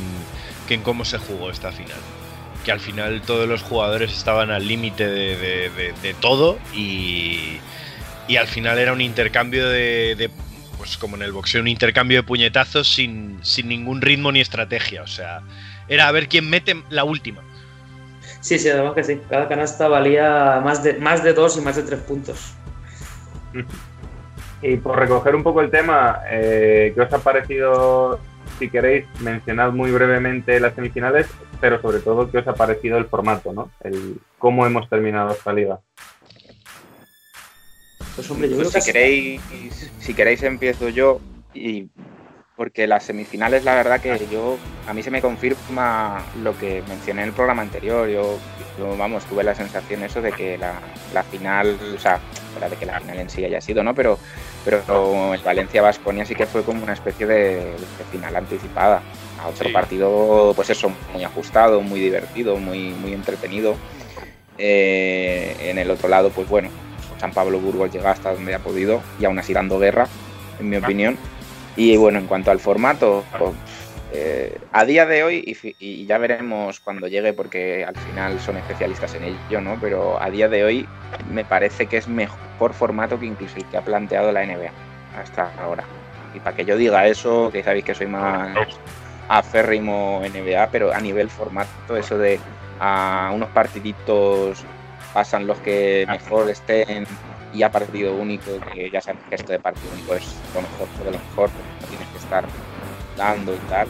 que 0.66 0.75
en 0.75 0.83
cómo 0.83 1.04
se 1.04 1.18
jugó 1.18 1.50
esta 1.50 1.73
final. 1.73 1.99
Que 2.64 2.73
al 2.73 2.80
final 2.80 3.23
todos 3.23 3.49
los 3.49 3.62
jugadores 3.62 4.12
estaban 4.12 4.50
al 4.50 4.66
límite 4.66 5.07
de, 5.07 5.37
de- 5.37 5.71
de- 5.71 5.95
de 6.02 6.14
todo 6.14 6.59
y, 6.75 7.59
y 8.28 8.37
al 8.37 8.47
final 8.47 8.78
era 8.78 8.92
un 8.92 9.00
intercambio 9.00 9.68
de, 9.68 10.14
de, 10.16 10.30
pues 10.76 10.97
como 10.97 11.16
en 11.16 11.23
el 11.23 11.33
boxeo, 11.33 11.61
un 11.61 11.68
intercambio 11.68 12.18
de 12.18 12.23
puñetazos 12.25 12.92
sin, 12.92 13.38
sin 13.42 13.68
ningún 13.68 14.00
ritmo 14.02 14.30
ni 14.33 14.40
estrategia. 14.40 15.02
O 15.02 15.07
sea, 15.07 15.40
era 15.88 16.09
a 16.09 16.12
ver 16.12 16.28
quién 16.28 16.49
mete 16.49 16.76
la 16.90 17.04
última. 17.04 17.42
Sí, 18.40 18.59
sí, 18.59 18.68
además 18.68 18.92
que 18.95 19.02
sí. 19.04 19.21
Cada 19.28 19.49
canasta 19.49 19.88
valía 19.88 20.61
más 20.62 20.83
de, 20.85 20.95
más 20.95 21.25
de 21.25 21.33
dos 21.33 21.57
y 21.57 21.61
más 21.62 21.75
de 21.76 21.83
tres 21.83 22.00
puntos. 22.00 22.52
Y 24.62 24.77
por 24.77 24.99
recoger 24.99 25.35
un 25.37 25.43
poco 25.43 25.61
el 25.61 25.71
tema, 25.71 26.23
eh, 26.29 26.93
¿qué 26.95 27.00
os 27.00 27.12
ha 27.12 27.19
parecido, 27.19 28.19
si 28.59 28.69
queréis, 28.69 29.07
mencionad 29.21 29.73
muy 29.73 29.91
brevemente 29.91 30.59
las 30.59 30.75
semifinales, 30.75 31.29
pero 31.61 31.81
sobre 31.81 32.00
todo, 32.00 32.31
¿qué 32.31 32.38
os 32.38 32.49
ha 32.49 32.55
parecido 32.55 32.99
el 32.99 33.07
formato, 33.07 33.53
¿no? 33.53 33.71
El 33.81 34.21
cómo 34.38 34.67
hemos 34.67 34.88
terminado 34.88 35.33
esta 35.33 35.53
liga. 35.53 35.81
Pues 38.17 38.31
hombre, 38.31 38.49
yo 38.49 38.57
Pues 38.57 38.71
creo 38.71 38.83
si 38.83 38.87
que 38.87 38.93
queréis, 38.93 39.41
si 40.00 40.15
queréis 40.15 40.43
empiezo 40.43 40.88
yo 40.88 41.21
y 41.55 41.88
porque 42.59 42.88
las 42.88 43.05
semifinales 43.05 43.62
la 43.62 43.77
verdad 43.77 44.00
que 44.00 44.19
yo 44.33 44.59
a 44.88 44.93
mí 44.93 45.05
se 45.05 45.12
me 45.12 45.23
confirma 45.23 46.21
lo 46.43 46.59
que 46.59 46.83
mencioné 46.88 47.23
en 47.23 47.29
el 47.29 47.33
programa 47.35 47.62
anterior. 47.62 48.09
Yo, 48.09 48.37
yo, 48.77 48.97
vamos, 48.97 49.25
tuve 49.27 49.45
la 49.45 49.55
sensación 49.55 50.03
eso 50.03 50.21
de 50.21 50.33
que 50.33 50.59
la, 50.59 50.75
la 51.15 51.23
final, 51.23 51.79
o 51.95 52.00
sea, 52.00 52.19
fuera 52.53 52.69
de 52.69 52.75
que 52.75 52.85
la 52.85 52.99
final 52.99 53.21
en 53.21 53.31
sí 53.31 53.45
haya 53.45 53.61
sido, 53.61 53.85
¿no? 53.85 53.95
Pero 53.95 54.19
pero 54.65 55.33
el 55.35 55.41
Valencia 55.41 55.81
Vasconia 55.83 56.27
sí 56.27 56.35
que 56.35 56.47
fue 56.47 56.65
como 56.65 56.83
una 56.83 56.95
especie 56.95 57.27
de, 57.27 57.55
de 57.55 58.05
final 58.11 58.35
anticipada 58.35 59.03
a 59.41 59.47
otro 59.47 59.69
Sí. 59.69 59.73
partido, 59.73 60.53
pues 60.57 60.69
eso, 60.69 60.93
muy 61.12 61.23
ajustado, 61.23 61.81
muy 61.81 62.00
divertido, 62.00 62.57
muy, 62.57 62.91
muy 62.91 63.12
entretenido. 63.15 63.77
Eh, 64.59 65.55
en 65.61 65.79
el 65.79 65.91
otro 65.93 66.09
lado, 66.09 66.31
pues 66.31 66.49
bueno, 66.49 66.71
San 67.21 67.33
Pablo 67.33 67.61
Burgos 67.61 67.93
llega 67.93 68.11
hasta 68.11 68.33
donde 68.35 68.53
ha 68.53 68.59
podido 68.59 69.00
y 69.21 69.27
aún 69.27 69.38
así 69.38 69.53
dando 69.53 69.79
guerra, 69.79 70.09
en 70.59 70.69
mi 70.69 70.77
opinión. 70.77 71.17
Y 71.78 71.97
bueno, 71.97 72.18
en 72.18 72.26
cuanto 72.26 72.50
al 72.50 72.58
formato, 72.58 73.25
pues, 73.38 73.52
eh, 74.12 74.58
a 74.73 74.84
día 74.84 75.06
de 75.06 75.23
hoy, 75.23 75.56
y, 75.78 76.06
ya 76.06 76.19
veremos 76.19 76.80
cuando 76.80 77.06
llegue, 77.06 77.32
porque 77.32 77.84
al 77.84 77.95
final 77.95 78.41
son 78.41 78.56
especialistas 78.56 79.14
en 79.14 79.23
ello, 79.23 79.60
¿no? 79.60 79.78
Pero 79.80 80.21
a 80.21 80.28
día 80.28 80.49
de 80.49 80.64
hoy 80.64 80.88
me 81.30 81.45
parece 81.45 81.86
que 81.86 81.99
es 81.99 82.08
mejor 82.08 82.75
formato 82.75 83.21
que 83.21 83.26
incluso 83.26 83.58
el 83.58 83.64
que 83.67 83.76
ha 83.76 83.82
planteado 83.82 84.32
la 84.32 84.45
NBA 84.45 84.73
hasta 85.23 85.52
ahora. 85.62 85.84
Y 86.34 86.41
para 86.41 86.56
que 86.56 86.64
yo 86.64 86.76
diga 86.76 87.06
eso, 87.06 87.49
que 87.52 87.62
sabéis 87.62 87.84
que 87.84 87.95
soy 87.95 88.08
más 88.08 88.56
aférrimo 89.28 90.21
NBA, 90.21 90.71
pero 90.73 90.93
a 90.93 91.00
nivel 91.00 91.30
formato, 91.30 91.97
eso 91.97 92.19
de 92.19 92.41
a 92.80 93.30
unos 93.32 93.50
partiditos 93.50 94.64
pasan 95.14 95.47
los 95.47 95.58
que 95.58 96.06
mejor 96.08 96.50
estén 96.50 97.06
y 97.52 97.63
a 97.63 97.71
partido 97.71 98.15
único, 98.15 98.50
que 98.73 98.91
ya 98.91 99.00
sabes 99.00 99.21
que 99.28 99.34
esto 99.34 99.52
de 99.52 99.61
partido 99.61 99.91
único 99.93 100.15
es 100.15 100.25
lo 100.54 100.63
mejor 100.63 100.89
de 100.99 101.04
lo 101.04 101.19
mejor, 101.19 101.50
no 101.80 101.87
tienes 101.89 102.08
que 102.08 102.19
estar 102.19 102.45
dando 103.17 103.54
y 103.54 103.58
tal, 103.71 103.89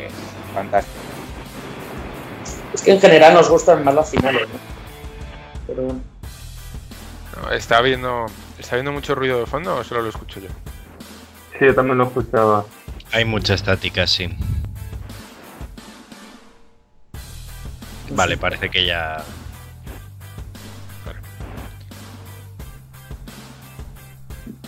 es 0.00 0.12
fantástico. 0.54 0.98
es 2.72 2.82
que 2.82 2.92
en 2.92 3.00
general 3.00 3.34
nos 3.34 3.48
gustan 3.48 3.84
más 3.84 3.94
las 3.94 4.10
finales, 4.10 4.48
¿no? 4.48 4.58
Pero 5.66 5.82
bueno. 5.82 6.00
No, 7.36 7.52
¿Está 7.52 7.78
habiendo, 7.78 8.26
¿Está 8.58 8.76
habiendo 8.76 8.92
mucho 8.92 9.14
ruido 9.14 9.40
de 9.40 9.46
fondo 9.46 9.76
o 9.76 9.84
solo 9.84 10.02
lo 10.02 10.08
escucho 10.08 10.40
yo? 10.40 10.48
Sí, 11.58 11.66
yo 11.66 11.74
también 11.74 11.98
lo 11.98 12.04
escuchaba. 12.04 12.64
Hay 13.12 13.24
mucha 13.24 13.54
estática, 13.54 14.06
sí. 14.06 14.28
Vale, 18.10 18.36
parece 18.36 18.70
que 18.70 18.86
ya. 18.86 19.22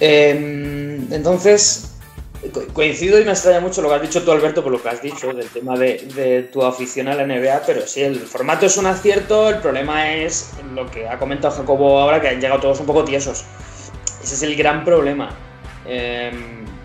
Eh, 0.00 1.00
entonces, 1.10 1.92
co- 2.52 2.66
coincido 2.72 3.20
y 3.20 3.24
me 3.24 3.32
extraña 3.32 3.60
mucho 3.60 3.82
lo 3.82 3.88
que 3.88 3.94
has 3.94 4.02
dicho 4.02 4.22
tú, 4.22 4.32
Alberto, 4.32 4.62
por 4.62 4.72
lo 4.72 4.82
que 4.82 4.88
has 4.88 5.02
dicho 5.02 5.32
del 5.32 5.48
tema 5.48 5.76
de, 5.76 6.48
tu 6.52 6.64
afición 6.64 7.08
a 7.08 7.14
la 7.14 7.24
NBA, 7.26 7.62
pero 7.66 7.86
sí, 7.86 8.02
el 8.02 8.18
formato 8.20 8.66
es 8.66 8.76
un 8.76 8.86
acierto, 8.86 9.48
el 9.48 9.58
problema 9.58 10.12
es 10.14 10.50
lo 10.74 10.90
que 10.90 11.08
ha 11.08 11.18
comentado 11.18 11.54
Jacobo 11.54 11.98
ahora, 11.98 12.20
que 12.20 12.28
han 12.28 12.40
llegado 12.40 12.60
todos 12.60 12.80
un 12.80 12.86
poco 12.86 13.04
tiesos. 13.04 13.44
Ese 14.22 14.34
es 14.34 14.42
el 14.42 14.56
gran 14.56 14.84
problema. 14.84 15.30
Eh, 15.86 16.32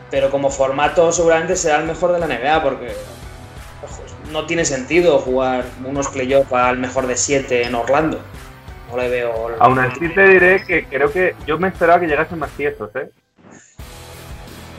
pero 0.10 0.30
como 0.30 0.50
formato 0.50 1.12
seguramente 1.12 1.56
será 1.56 1.78
el 1.78 1.86
mejor 1.86 2.12
de 2.12 2.20
la 2.20 2.28
NBA, 2.28 2.62
porque 2.64 2.92
no 4.32 4.46
tiene 4.46 4.64
sentido 4.66 5.20
jugar 5.20 5.66
unos 5.86 6.08
playoffs 6.10 6.52
al 6.54 6.78
mejor 6.78 7.08
de 7.08 7.18
7 7.18 7.64
en 7.66 7.76
Orlando. 7.76 8.22
No 8.92 8.98
le 8.98 9.10
veo... 9.10 9.56
Aún 9.60 9.80
así 9.80 10.10
te 10.10 10.28
diré 10.28 10.64
que 10.64 10.86
creo 10.86 11.12
que 11.12 11.36
yo 11.48 11.58
me 11.58 11.70
esperaba 11.70 12.00
que 12.00 12.08
llegasen 12.08 12.40
más 12.40 12.52
tiesos, 12.52 12.90
¿eh? 12.96 13.10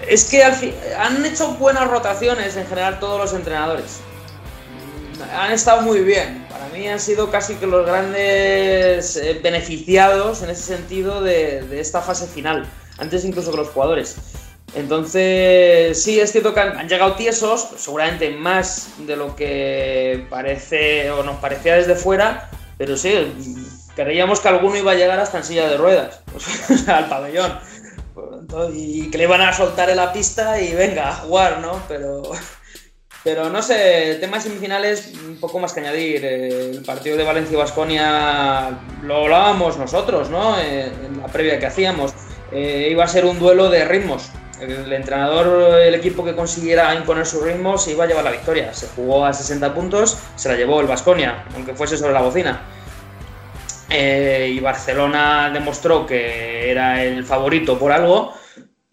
Es 0.06 0.24
que 0.24 0.42
al 0.42 0.52
fin, 0.52 0.74
han 0.98 1.24
hecho 1.24 1.54
buenas 1.54 1.88
rotaciones 1.88 2.56
en 2.56 2.66
general 2.66 2.98
todos 2.98 3.20
los 3.20 3.32
entrenadores. 3.34 4.00
Han 5.34 5.52
estado 5.52 5.82
muy 5.82 6.00
bien. 6.00 6.44
Para 6.50 6.68
mí 6.68 6.88
han 6.88 7.00
sido 7.00 7.30
casi 7.30 7.54
que 7.54 7.66
los 7.66 7.86
grandes 7.86 9.16
eh, 9.16 9.40
beneficiados 9.42 10.42
en 10.42 10.50
ese 10.50 10.62
sentido 10.62 11.22
de, 11.22 11.62
de 11.62 11.80
esta 11.80 12.00
fase 12.00 12.26
final. 12.26 12.68
Antes 12.98 13.24
incluso 13.24 13.52
que 13.52 13.56
los 13.58 13.68
jugadores. 13.68 14.16
Entonces, 14.74 16.02
sí, 16.02 16.18
es 16.18 16.32
cierto 16.32 16.54
que 16.54 16.60
han, 16.60 16.78
han 16.78 16.88
llegado 16.88 17.14
tiesos, 17.14 17.68
seguramente 17.76 18.30
más 18.30 18.88
de 19.06 19.16
lo 19.16 19.36
que 19.36 20.26
parece 20.30 21.10
o 21.10 21.22
nos 21.22 21.36
parecía 21.36 21.76
desde 21.76 21.94
fuera, 21.94 22.50
pero 22.78 22.96
sí, 22.96 23.61
creíamos 23.94 24.40
que 24.40 24.48
alguno 24.48 24.76
iba 24.76 24.92
a 24.92 24.94
llegar 24.94 25.18
hasta 25.20 25.38
en 25.38 25.44
silla 25.44 25.68
de 25.68 25.76
ruedas, 25.76 26.20
sea, 26.84 26.98
al 26.98 27.08
pabellón. 27.08 27.58
Entonces, 28.40 28.76
y 28.76 29.10
que 29.10 29.18
le 29.18 29.24
iban 29.24 29.40
a 29.40 29.52
soltar 29.52 29.88
en 29.90 29.96
la 29.96 30.12
pista 30.12 30.60
y 30.60 30.74
venga 30.74 31.08
a 31.08 31.14
jugar, 31.14 31.60
¿no? 31.60 31.80
Pero, 31.88 32.22
pero 33.24 33.50
no 33.50 33.62
sé, 33.62 34.18
temas 34.20 34.42
semifinales, 34.42 35.12
un 35.26 35.38
poco 35.38 35.58
más 35.58 35.72
que 35.72 35.80
añadir. 35.80 36.24
Eh, 36.24 36.70
El 36.72 36.82
partido 36.82 37.16
de 37.16 37.24
Valencia 37.24 37.54
y 37.54 37.56
Basconia 37.56 38.78
lo 39.02 39.16
hablábamos 39.16 39.78
nosotros, 39.78 40.28
¿no? 40.28 40.58
En 40.58 41.20
la 41.20 41.28
previa 41.28 41.58
que 41.58 41.66
hacíamos. 41.66 42.12
Eh, 42.50 42.88
iba 42.90 43.04
a 43.04 43.08
ser 43.08 43.24
un 43.24 43.38
duelo 43.38 43.70
de 43.70 43.84
ritmos. 43.84 44.30
El 44.60 44.92
entrenador, 44.92 45.80
el 45.80 45.94
equipo 45.94 46.24
que 46.24 46.36
consiguiera 46.36 46.94
imponer 46.94 47.26
su 47.26 47.40
ritmo, 47.40 47.78
se 47.78 47.92
iba 47.92 48.04
a 48.04 48.06
llevar 48.06 48.24
la 48.24 48.30
victoria. 48.30 48.72
Se 48.72 48.86
jugó 48.88 49.24
a 49.24 49.32
60 49.32 49.74
puntos, 49.74 50.18
se 50.36 50.48
la 50.48 50.56
llevó 50.56 50.80
el 50.80 50.86
Basconia, 50.86 51.44
aunque 51.54 51.74
fuese 51.74 51.96
sobre 51.96 52.12
la 52.12 52.20
bocina. 52.20 52.62
Eh, 53.92 54.54
y 54.56 54.60
Barcelona 54.60 55.50
demostró 55.52 56.06
que 56.06 56.70
era 56.70 57.04
el 57.04 57.24
favorito 57.24 57.78
por 57.78 57.92
algo 57.92 58.32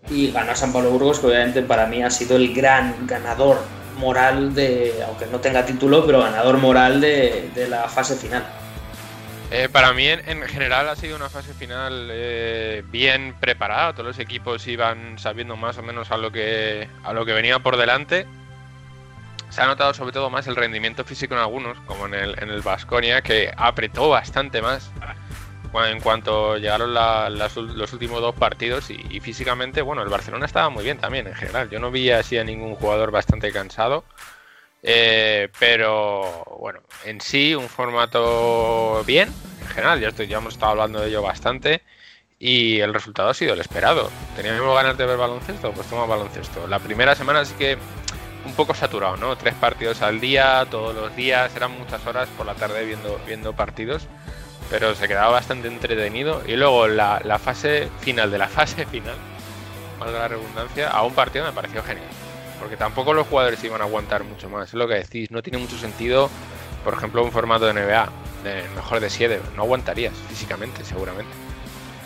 y 0.10 0.32
ganó 0.32 0.52
a 0.52 0.56
San 0.56 0.74
Pablo 0.74 0.90
Burgos, 0.90 1.20
que 1.20 1.28
obviamente 1.28 1.62
para 1.62 1.86
mí 1.86 2.04
ha 2.04 2.10
sido 2.10 2.36
el 2.36 2.54
gran 2.54 3.08
ganador 3.08 3.60
moral 3.98 4.54
de, 4.54 4.94
aunque 5.08 5.26
no 5.28 5.40
tenga 5.40 5.66
título, 5.66 6.06
pero 6.06 6.20
ganador 6.20 6.58
moral 6.58 7.00
de, 7.00 7.50
de 7.56 7.68
la 7.68 7.88
fase 7.88 8.16
final. 8.16 8.44
Eh, 9.52 9.68
para 9.72 9.94
mí, 9.94 10.08
en, 10.08 10.22
en 10.28 10.44
general, 10.44 10.88
ha 10.90 10.96
sido 10.96 11.16
una 11.16 11.30
fase 11.30 11.54
final 11.54 12.10
eh, 12.12 12.84
bien 12.92 13.36
preparada. 13.40 13.94
Todos 13.94 14.06
los 14.06 14.20
equipos 14.20 14.68
iban 14.68 15.18
sabiendo 15.18 15.56
más 15.56 15.78
o 15.78 15.82
menos 15.82 16.12
a 16.12 16.18
lo 16.18 16.32
que, 16.32 16.88
a 17.04 17.14
lo 17.14 17.26
que 17.26 17.34
venía 17.34 17.58
por 17.60 17.78
delante. 17.78 18.28
Se 19.50 19.62
ha 19.62 19.66
notado 19.66 19.94
sobre 19.94 20.12
todo 20.12 20.30
más 20.30 20.48
el 20.48 20.56
rendimiento 20.56 21.04
físico 21.04 21.34
en 21.34 21.42
algunos, 21.42 21.80
como 21.82 22.06
en 22.08 22.14
el, 22.14 22.42
en 22.42 22.50
el 22.50 22.62
Vasconia, 22.62 23.22
que 23.22 23.52
apretó 23.56 24.10
bastante 24.10 24.62
más 24.62 24.92
en 25.88 26.00
cuanto 26.02 26.58
llegaron 26.58 26.94
los 26.94 27.94
últimos 27.94 28.22
dos 28.22 28.36
partidos 28.36 28.90
y, 28.90 29.20
físicamente, 29.20 29.82
bueno, 29.82 30.02
el 30.02 30.10
Barcelona 30.10 30.46
estaba 30.46 30.70
muy 30.70 30.84
bien 30.84 30.98
también 30.98 31.28
en 31.28 31.36
general. 31.36 31.70
Yo 31.70 31.80
no 31.80 31.92
vi 31.92 32.12
así 32.12 32.38
a 32.38 32.44
ningún 32.44 32.76
jugador 32.76 33.12
bastante 33.12 33.52
cansado. 33.52 34.04
Eh, 34.82 35.50
pero 35.60 36.46
bueno, 36.60 36.80
en 37.04 37.20
sí 37.20 37.54
un 37.54 37.68
formato 37.68 39.04
bien, 39.06 39.30
en 39.62 39.68
general, 39.68 40.00
ya, 40.00 40.08
estoy, 40.10 40.28
ya 40.28 40.38
hemos 40.38 40.54
estado 40.54 40.72
hablando 40.72 41.02
de 41.02 41.10
ello 41.10 41.22
bastante 41.22 41.84
y 42.40 42.80
el 42.80 42.94
resultado 42.94 43.30
ha 43.30 43.34
sido 43.34 43.54
el 43.54 43.60
esperado. 43.60 44.10
¿Teníamos 44.36 44.74
ganas 44.76 44.98
de 44.98 45.06
ver 45.06 45.18
baloncesto? 45.18 45.72
Pues 45.74 45.88
toma 45.88 46.06
baloncesto. 46.06 46.66
La 46.68 46.80
primera 46.80 47.14
semana 47.14 47.44
sí 47.44 47.54
que 47.56 47.78
un 48.50 48.56
poco 48.56 48.74
saturado, 48.74 49.18
¿no? 49.18 49.38
Tres 49.38 49.54
partidos 49.54 50.02
al 50.02 50.20
día, 50.20 50.66
todos 50.70 50.96
los 50.96 51.16
días, 51.16 51.56
eran 51.56 51.78
muchas 51.78 52.06
horas 52.06 52.28
por 52.38 52.46
la 52.46 52.56
tarde 52.56 52.86
viendo, 52.86 53.20
viendo 53.26 53.54
partidos 53.54 54.08
pero 54.70 54.94
se 54.96 55.08
quedaba 55.08 55.30
bastante 55.30 55.68
entretenido. 55.68 56.42
Y 56.48 56.56
luego 56.56 56.88
la, 56.88 57.40
fase 57.42 57.90
final 58.00 58.32
de 58.32 58.38
la 58.38 58.48
fase 58.48 58.86
final, 58.86 59.16
valga 60.00 60.20
la 60.20 60.28
redundancia, 60.28 60.90
a 60.90 61.04
un 61.04 61.14
partido 61.14 61.46
me 61.46 61.52
pareció 61.52 61.84
genial. 61.84 62.08
Porque 62.60 62.78
tampoco 62.78 63.14
los 63.14 63.28
jugadores 63.28 63.64
iban 63.64 63.82
a 63.82 63.86
aguantar 63.86 64.24
mucho 64.24 64.50
más. 64.50 64.70
Es 64.70 64.74
lo 64.74 64.88
que 64.88 64.96
decís, 64.96 65.32
no 65.32 65.42
tiene 65.42 65.58
mucho 65.58 65.78
sentido, 65.78 66.30
por 66.84 66.94
ejemplo, 66.94 67.24
un 67.24 67.32
formato 67.32 67.66
de 67.66 67.74
NBA, 67.74 68.10
mejor 68.76 69.00
de 69.00 69.10
7. 69.10 69.42
No 69.56 69.64
aguantarías 69.64 70.14
físicamente, 70.28 70.84
seguramente. 70.84 71.32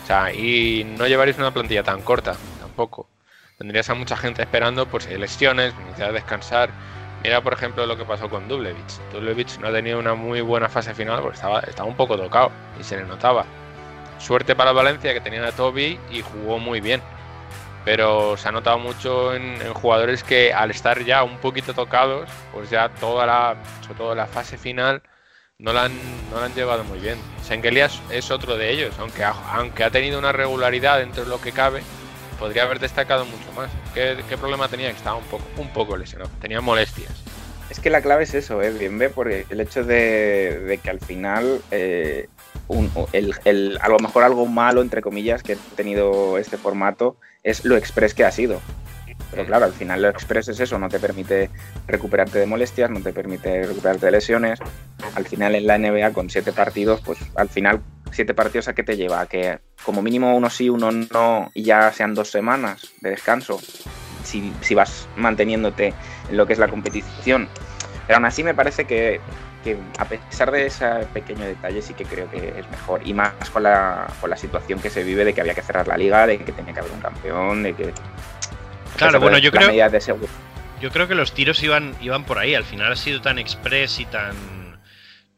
O 0.03 0.05
sea, 0.05 0.33
y 0.33 0.83
no 0.83 1.07
llevaréis 1.07 1.37
una 1.37 1.51
plantilla 1.51 1.83
tan 1.83 2.01
corta, 2.01 2.35
tampoco. 2.59 3.07
Tendrías 3.63 3.89
a 3.89 3.93
mucha 3.93 4.17
gente 4.17 4.41
esperando 4.41 4.85
por 4.89 5.01
si 5.01 5.11
hay 5.11 5.17
lesiones, 5.17 5.73
necesidad 5.75 6.07
de 6.07 6.15
descansar 6.15 6.69
Mira, 7.23 7.39
por 7.41 7.53
ejemplo, 7.53 7.85
lo 7.85 7.95
que 7.95 8.03
pasó 8.03 8.29
con 8.29 8.49
Dublevich. 8.49 8.99
Dublevich 9.13 9.57
no 9.59 9.69
ha 9.69 9.71
tenido 9.71 9.99
una 9.99 10.15
muy 10.15 10.41
buena 10.41 10.67
fase 10.67 10.93
final 10.93 11.21
porque 11.21 11.35
estaba, 11.35 11.61
estaba 11.61 11.87
un 11.87 11.95
poco 11.95 12.17
tocado 12.17 12.51
y 12.77 12.83
se 12.83 12.97
le 12.97 13.05
notaba. 13.05 13.45
Suerte 14.19 14.53
para 14.53 14.73
Valencia 14.73 15.13
que 15.13 15.21
tenían 15.21 15.45
a 15.45 15.53
Toby 15.53 15.97
y 16.11 16.21
jugó 16.21 16.59
muy 16.59 16.81
bien. 16.81 17.01
Pero 17.85 18.35
se 18.35 18.49
ha 18.49 18.51
notado 18.51 18.79
mucho 18.79 19.33
en, 19.33 19.57
jugadores 19.73 20.25
que 20.25 20.51
al 20.51 20.71
estar 20.71 21.01
ya 21.05 21.23
un 21.23 21.37
poquito 21.37 21.73
tocados, 21.73 22.29
pues 22.51 22.69
ya 22.69 22.89
toda 22.89 23.25
la, 23.25 23.55
sobre 23.87 24.15
la 24.17 24.27
fase 24.27 24.57
final, 24.57 25.01
no 25.57 25.71
la 25.71 25.83
han, 25.83 25.93
no 26.29 26.41
la 26.41 26.47
han 26.47 26.53
llevado 26.53 26.83
muy 26.83 26.99
bien. 26.99 27.17
Sengelias 27.41 28.01
es 28.09 28.29
otro 28.29 28.57
de 28.57 28.71
ellos, 28.71 28.93
aunque 28.99 29.23
aunque 29.23 29.85
ha 29.85 29.89
tenido 29.89 30.19
una 30.19 30.33
regularidad 30.33 30.99
dentro 30.99 31.23
de 31.23 31.29
lo 31.29 31.39
que 31.39 31.53
cabe, 31.53 31.83
podría 32.43 32.63
haber 32.63 32.81
destacado 32.81 33.23
mucho 33.23 33.53
más. 33.55 33.69
¿Qué, 33.93 34.37
problema 34.37 34.67
tenía? 34.67 34.89
Que 34.89 34.97
estaba 34.97 35.15
un 35.15 35.23
poco, 35.23 35.45
un 35.57 35.69
poco 35.69 35.95
lesionado, 35.95 36.29
tenía 36.41 36.59
molestias. 36.59 37.23
Es 37.69 37.79
que 37.79 37.89
la 37.89 38.01
clave 38.01 38.23
es 38.23 38.33
eso, 38.33 38.61
¿eh? 38.61 38.69
bien 38.71 38.99
ve, 38.99 39.07
porque 39.07 39.45
el 39.49 39.61
hecho 39.61 39.85
de, 39.85 40.77
que 40.83 40.89
al 40.89 40.99
final 40.99 41.61
eh, 41.71 42.27
a 43.79 43.87
lo 43.87 43.97
mejor 43.99 44.23
algo 44.23 44.45
malo, 44.45 44.81
entre 44.81 45.01
comillas, 45.01 45.41
que 45.41 45.53
ha 45.53 45.75
tenido 45.77 46.37
este 46.37 46.57
formato 46.57 47.15
es 47.43 47.63
lo 47.63 47.77
express 47.77 48.13
que 48.13 48.25
ha 48.25 48.31
sido. 48.31 48.59
Pero 49.31 49.45
claro, 49.45 49.63
al 49.63 49.73
final 49.73 50.01
lo 50.01 50.09
express 50.09 50.49
es 50.49 50.59
eso, 50.59 50.77
no 50.77 50.89
te 50.89 50.99
permite 50.99 51.49
recuperarte 51.87 52.39
de 52.39 52.45
molestias, 52.45 52.89
no 52.89 52.99
te 52.99 53.13
permite 53.13 53.63
recuperarte 53.63 54.07
de 54.07 54.11
lesiones. 54.11 54.59
Al 55.15 55.25
final 55.25 55.55
en 55.55 55.65
la 55.65 55.77
NBA 55.77 56.11
con 56.11 56.29
siete 56.29 56.51
partidos, 56.51 56.99
pues 56.99 57.19
al 57.35 57.47
final 57.47 57.79
siete 58.13 58.33
partidos 58.33 58.67
a 58.67 58.73
qué 58.73 58.83
te 58.83 58.95
lleva? 58.95 59.25
Que 59.25 59.59
como 59.83 60.01
mínimo 60.01 60.35
uno 60.35 60.49
sí, 60.49 60.69
uno 60.69 60.91
no, 60.91 61.51
y 61.53 61.63
ya 61.63 61.91
sean 61.91 62.13
dos 62.13 62.29
semanas 62.29 62.93
de 63.01 63.11
descanso, 63.11 63.59
si, 64.23 64.53
si 64.61 64.75
vas 64.75 65.07
manteniéndote 65.15 65.93
en 66.29 66.37
lo 66.37 66.45
que 66.45 66.53
es 66.53 66.59
la 66.59 66.67
competición. 66.67 67.49
Pero 68.07 68.17
aún 68.17 68.25
así 68.25 68.43
me 68.43 68.53
parece 68.53 68.85
que, 68.85 69.19
que, 69.63 69.77
a 69.97 70.05
pesar 70.05 70.51
de 70.51 70.65
ese 70.65 70.85
pequeño 71.13 71.45
detalle 71.45 71.81
sí 71.81 71.93
que 71.93 72.05
creo 72.05 72.29
que 72.29 72.53
es 72.57 72.69
mejor. 72.69 73.01
Y 73.05 73.13
más 73.13 73.33
con 73.51 73.63
la, 73.63 74.07
con 74.19 74.29
la 74.29 74.37
situación 74.37 74.79
que 74.79 74.89
se 74.89 75.03
vive 75.03 75.25
de 75.25 75.33
que 75.33 75.41
había 75.41 75.53
que 75.53 75.61
cerrar 75.61 75.87
la 75.87 75.97
liga, 75.97 76.27
de 76.27 76.37
que 76.37 76.51
tenía 76.51 76.73
que 76.73 76.79
haber 76.79 76.91
un 76.91 76.99
campeón, 76.99 77.63
de 77.63 77.73
que... 77.73 77.93
Claro, 78.97 79.19
bueno, 79.19 79.37
yo 79.37 79.51
creo... 79.51 79.71
Yo 80.81 80.91
creo 80.91 81.07
que 81.07 81.15
los 81.15 81.33
tiros 81.33 81.63
iban, 81.63 81.95
iban 82.01 82.25
por 82.25 82.39
ahí. 82.39 82.55
Al 82.55 82.65
final 82.65 82.91
ha 82.91 82.95
sido 82.97 83.21
tan 83.21 83.39
express 83.39 84.01
y 84.01 84.05
tan 84.05 84.35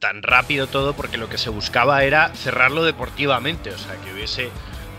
tan 0.06 0.22
rápido 0.22 0.68
todo 0.68 0.94
porque 0.94 1.18
lo 1.18 1.30
que 1.30 1.39
se 1.39 1.50
buscaba 1.50 2.04
era 2.04 2.32
cerrarlo 2.36 2.84
deportivamente, 2.84 3.72
o 3.72 3.78
sea, 3.80 3.96
que 3.96 4.13
hubiese 4.13 4.52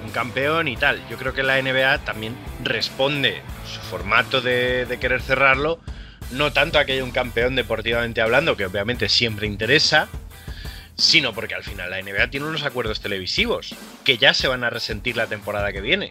un 0.05 0.11
campeón 0.11 0.66
y 0.66 0.77
tal. 0.77 1.01
Yo 1.09 1.16
creo 1.16 1.33
que 1.33 1.45
la 1.45 1.62
NBA 1.62 1.99
también 1.99 2.35
responde 2.64 3.40
su 3.73 3.79
formato 3.83 4.40
de, 4.40 4.99
querer 5.01 5.23
cerrarlo, 5.23 5.79
no 6.33 6.53
tanto 6.53 6.81
a 6.81 6.85
que 6.85 6.95
haya 6.95 7.05
un 7.05 7.12
campeón 7.12 7.55
deportivamente 7.55 8.21
hablando, 8.21 8.57
que 8.57 8.66
obviamente 8.66 9.09
siempre 9.09 9.47
interesa, 9.47 10.09
sino 10.97 11.33
porque 11.33 11.55
al 11.55 11.62
final 11.62 11.88
la 11.88 12.03
NBA 12.03 12.31
tiene 12.31 12.47
unos 12.47 12.64
acuerdos 12.64 13.01
televisivos 13.01 13.77
que 14.03 14.19
ya 14.19 14.35
se 14.35 14.49
van 14.49 14.64
a 14.64 14.71
resentir 14.71 15.16
la 15.16 15.29
temporada 15.29 15.73
que 15.73 15.83
viene 15.83 16.09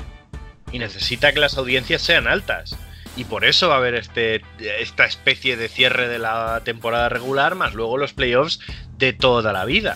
y 0.71 0.79
necesita 0.79 1.33
que 1.33 1.41
las 1.41 1.57
audiencias 1.57 2.01
sean 2.01 2.27
altas. 2.27 2.77
Y 3.15 3.23
por 3.23 3.45
eso 3.45 3.69
va 3.69 3.75
a 3.75 3.77
haber 3.77 3.95
este, 3.95 4.41
esta 4.59 5.05
especie 5.05 5.55
de 5.55 5.69
cierre 5.69 6.07
de 6.07 6.19
la 6.19 6.61
temporada 6.65 7.07
regular, 7.09 7.55
más 7.55 7.73
luego 7.73 7.97
los 7.97 8.13
playoffs 8.13 8.59
de 8.97 9.13
toda 9.13 9.53
la 9.53 9.65
vida. 9.65 9.95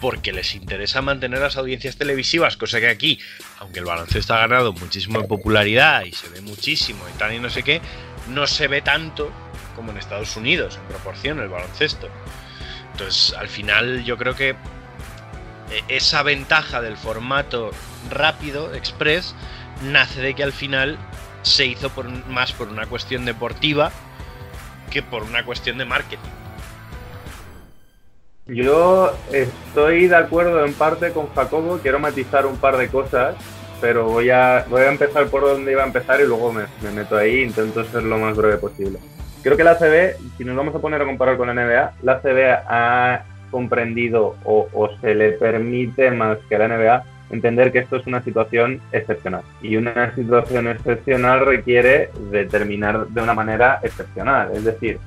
Porque 0.00 0.32
les 0.32 0.54
interesa 0.54 1.02
mantener 1.02 1.40
las 1.40 1.56
audiencias 1.56 1.96
televisivas, 1.96 2.56
cosa 2.56 2.80
que 2.80 2.88
aquí, 2.88 3.20
aunque 3.58 3.80
el 3.80 3.84
baloncesto 3.84 4.34
ha 4.34 4.38
ganado 4.38 4.72
muchísimo 4.72 5.20
en 5.20 5.26
popularidad 5.26 6.04
y 6.04 6.12
se 6.12 6.28
ve 6.28 6.40
muchísimo 6.40 7.04
y 7.12 7.18
tal 7.18 7.34
y 7.34 7.40
no 7.40 7.50
sé 7.50 7.62
qué, 7.62 7.80
no 8.28 8.46
se 8.46 8.68
ve 8.68 8.80
tanto 8.80 9.32
como 9.74 9.92
en 9.92 9.98
Estados 9.98 10.36
Unidos, 10.36 10.76
en 10.76 10.88
proporción, 10.88 11.40
el 11.40 11.48
baloncesto. 11.48 12.08
Entonces, 12.92 13.34
al 13.36 13.48
final 13.48 14.04
yo 14.04 14.16
creo 14.16 14.34
que 14.34 14.50
e-, 15.70 15.84
esa 15.88 16.22
ventaja 16.22 16.80
del 16.80 16.96
formato 16.96 17.70
rápido, 18.10 18.74
express, 18.74 19.34
nace 19.82 20.20
de 20.20 20.34
que 20.34 20.42
al 20.42 20.52
final 20.52 20.98
se 21.42 21.66
hizo 21.66 21.90
por, 21.90 22.08
más 22.28 22.52
por 22.52 22.68
una 22.68 22.86
cuestión 22.86 23.24
deportiva 23.24 23.90
que 24.90 25.02
por 25.02 25.22
una 25.22 25.44
cuestión 25.44 25.78
de 25.78 25.84
marketing. 25.84 26.30
Yo 28.46 29.12
estoy 29.30 30.08
de 30.08 30.16
acuerdo 30.16 30.64
en 30.64 30.72
parte 30.72 31.12
con 31.12 31.32
Jacobo, 31.34 31.80
quiero 31.82 31.98
matizar 31.98 32.46
un 32.46 32.56
par 32.56 32.78
de 32.78 32.88
cosas, 32.88 33.36
pero 33.80 34.04
voy 34.06 34.30
a, 34.30 34.64
voy 34.70 34.82
a 34.82 34.88
empezar 34.88 35.26
por 35.28 35.42
donde 35.42 35.72
iba 35.72 35.82
a 35.82 35.86
empezar 35.86 36.20
y 36.20 36.26
luego 36.26 36.52
me, 36.52 36.64
meto 36.90 37.16
ahí 37.16 37.42
intento 37.42 37.84
ser 37.84 38.04
lo 38.04 38.18
más 38.18 38.34
breve 38.36 38.56
posible. 38.56 38.98
Creo 39.42 39.56
que 39.56 39.64
la 39.64 39.76
CB, 39.76 40.16
si 40.38 40.44
nos 40.44 40.56
vamos 40.56 40.74
a 40.74 40.78
poner 40.78 41.02
a 41.02 41.04
comparar 41.04 41.36
con 41.36 41.48
la 41.48 41.54
NBA, 41.54 41.92
la 42.02 42.20
CB 42.20 42.62
ha 42.66 43.24
comprendido 43.50 44.36
o 44.44 44.90
se 45.00 45.14
le 45.14 45.32
permite 45.32 46.10
más 46.10 46.38
que 46.48 46.58
la 46.58 46.68
NBA 46.68 47.17
entender 47.30 47.72
que 47.72 47.80
esto 47.80 47.96
es 47.96 48.06
una 48.06 48.22
situación 48.22 48.80
excepcional. 48.92 49.42
Y 49.62 49.76
una 49.76 50.14
situación 50.14 50.68
excepcional 50.68 51.44
requiere 51.44 52.10
determinar 52.30 53.08
de 53.08 53.22
una 53.22 53.34
manera 53.34 53.80
excepcional. 53.82 54.50
Es 54.54 54.64
decir, 54.64 54.98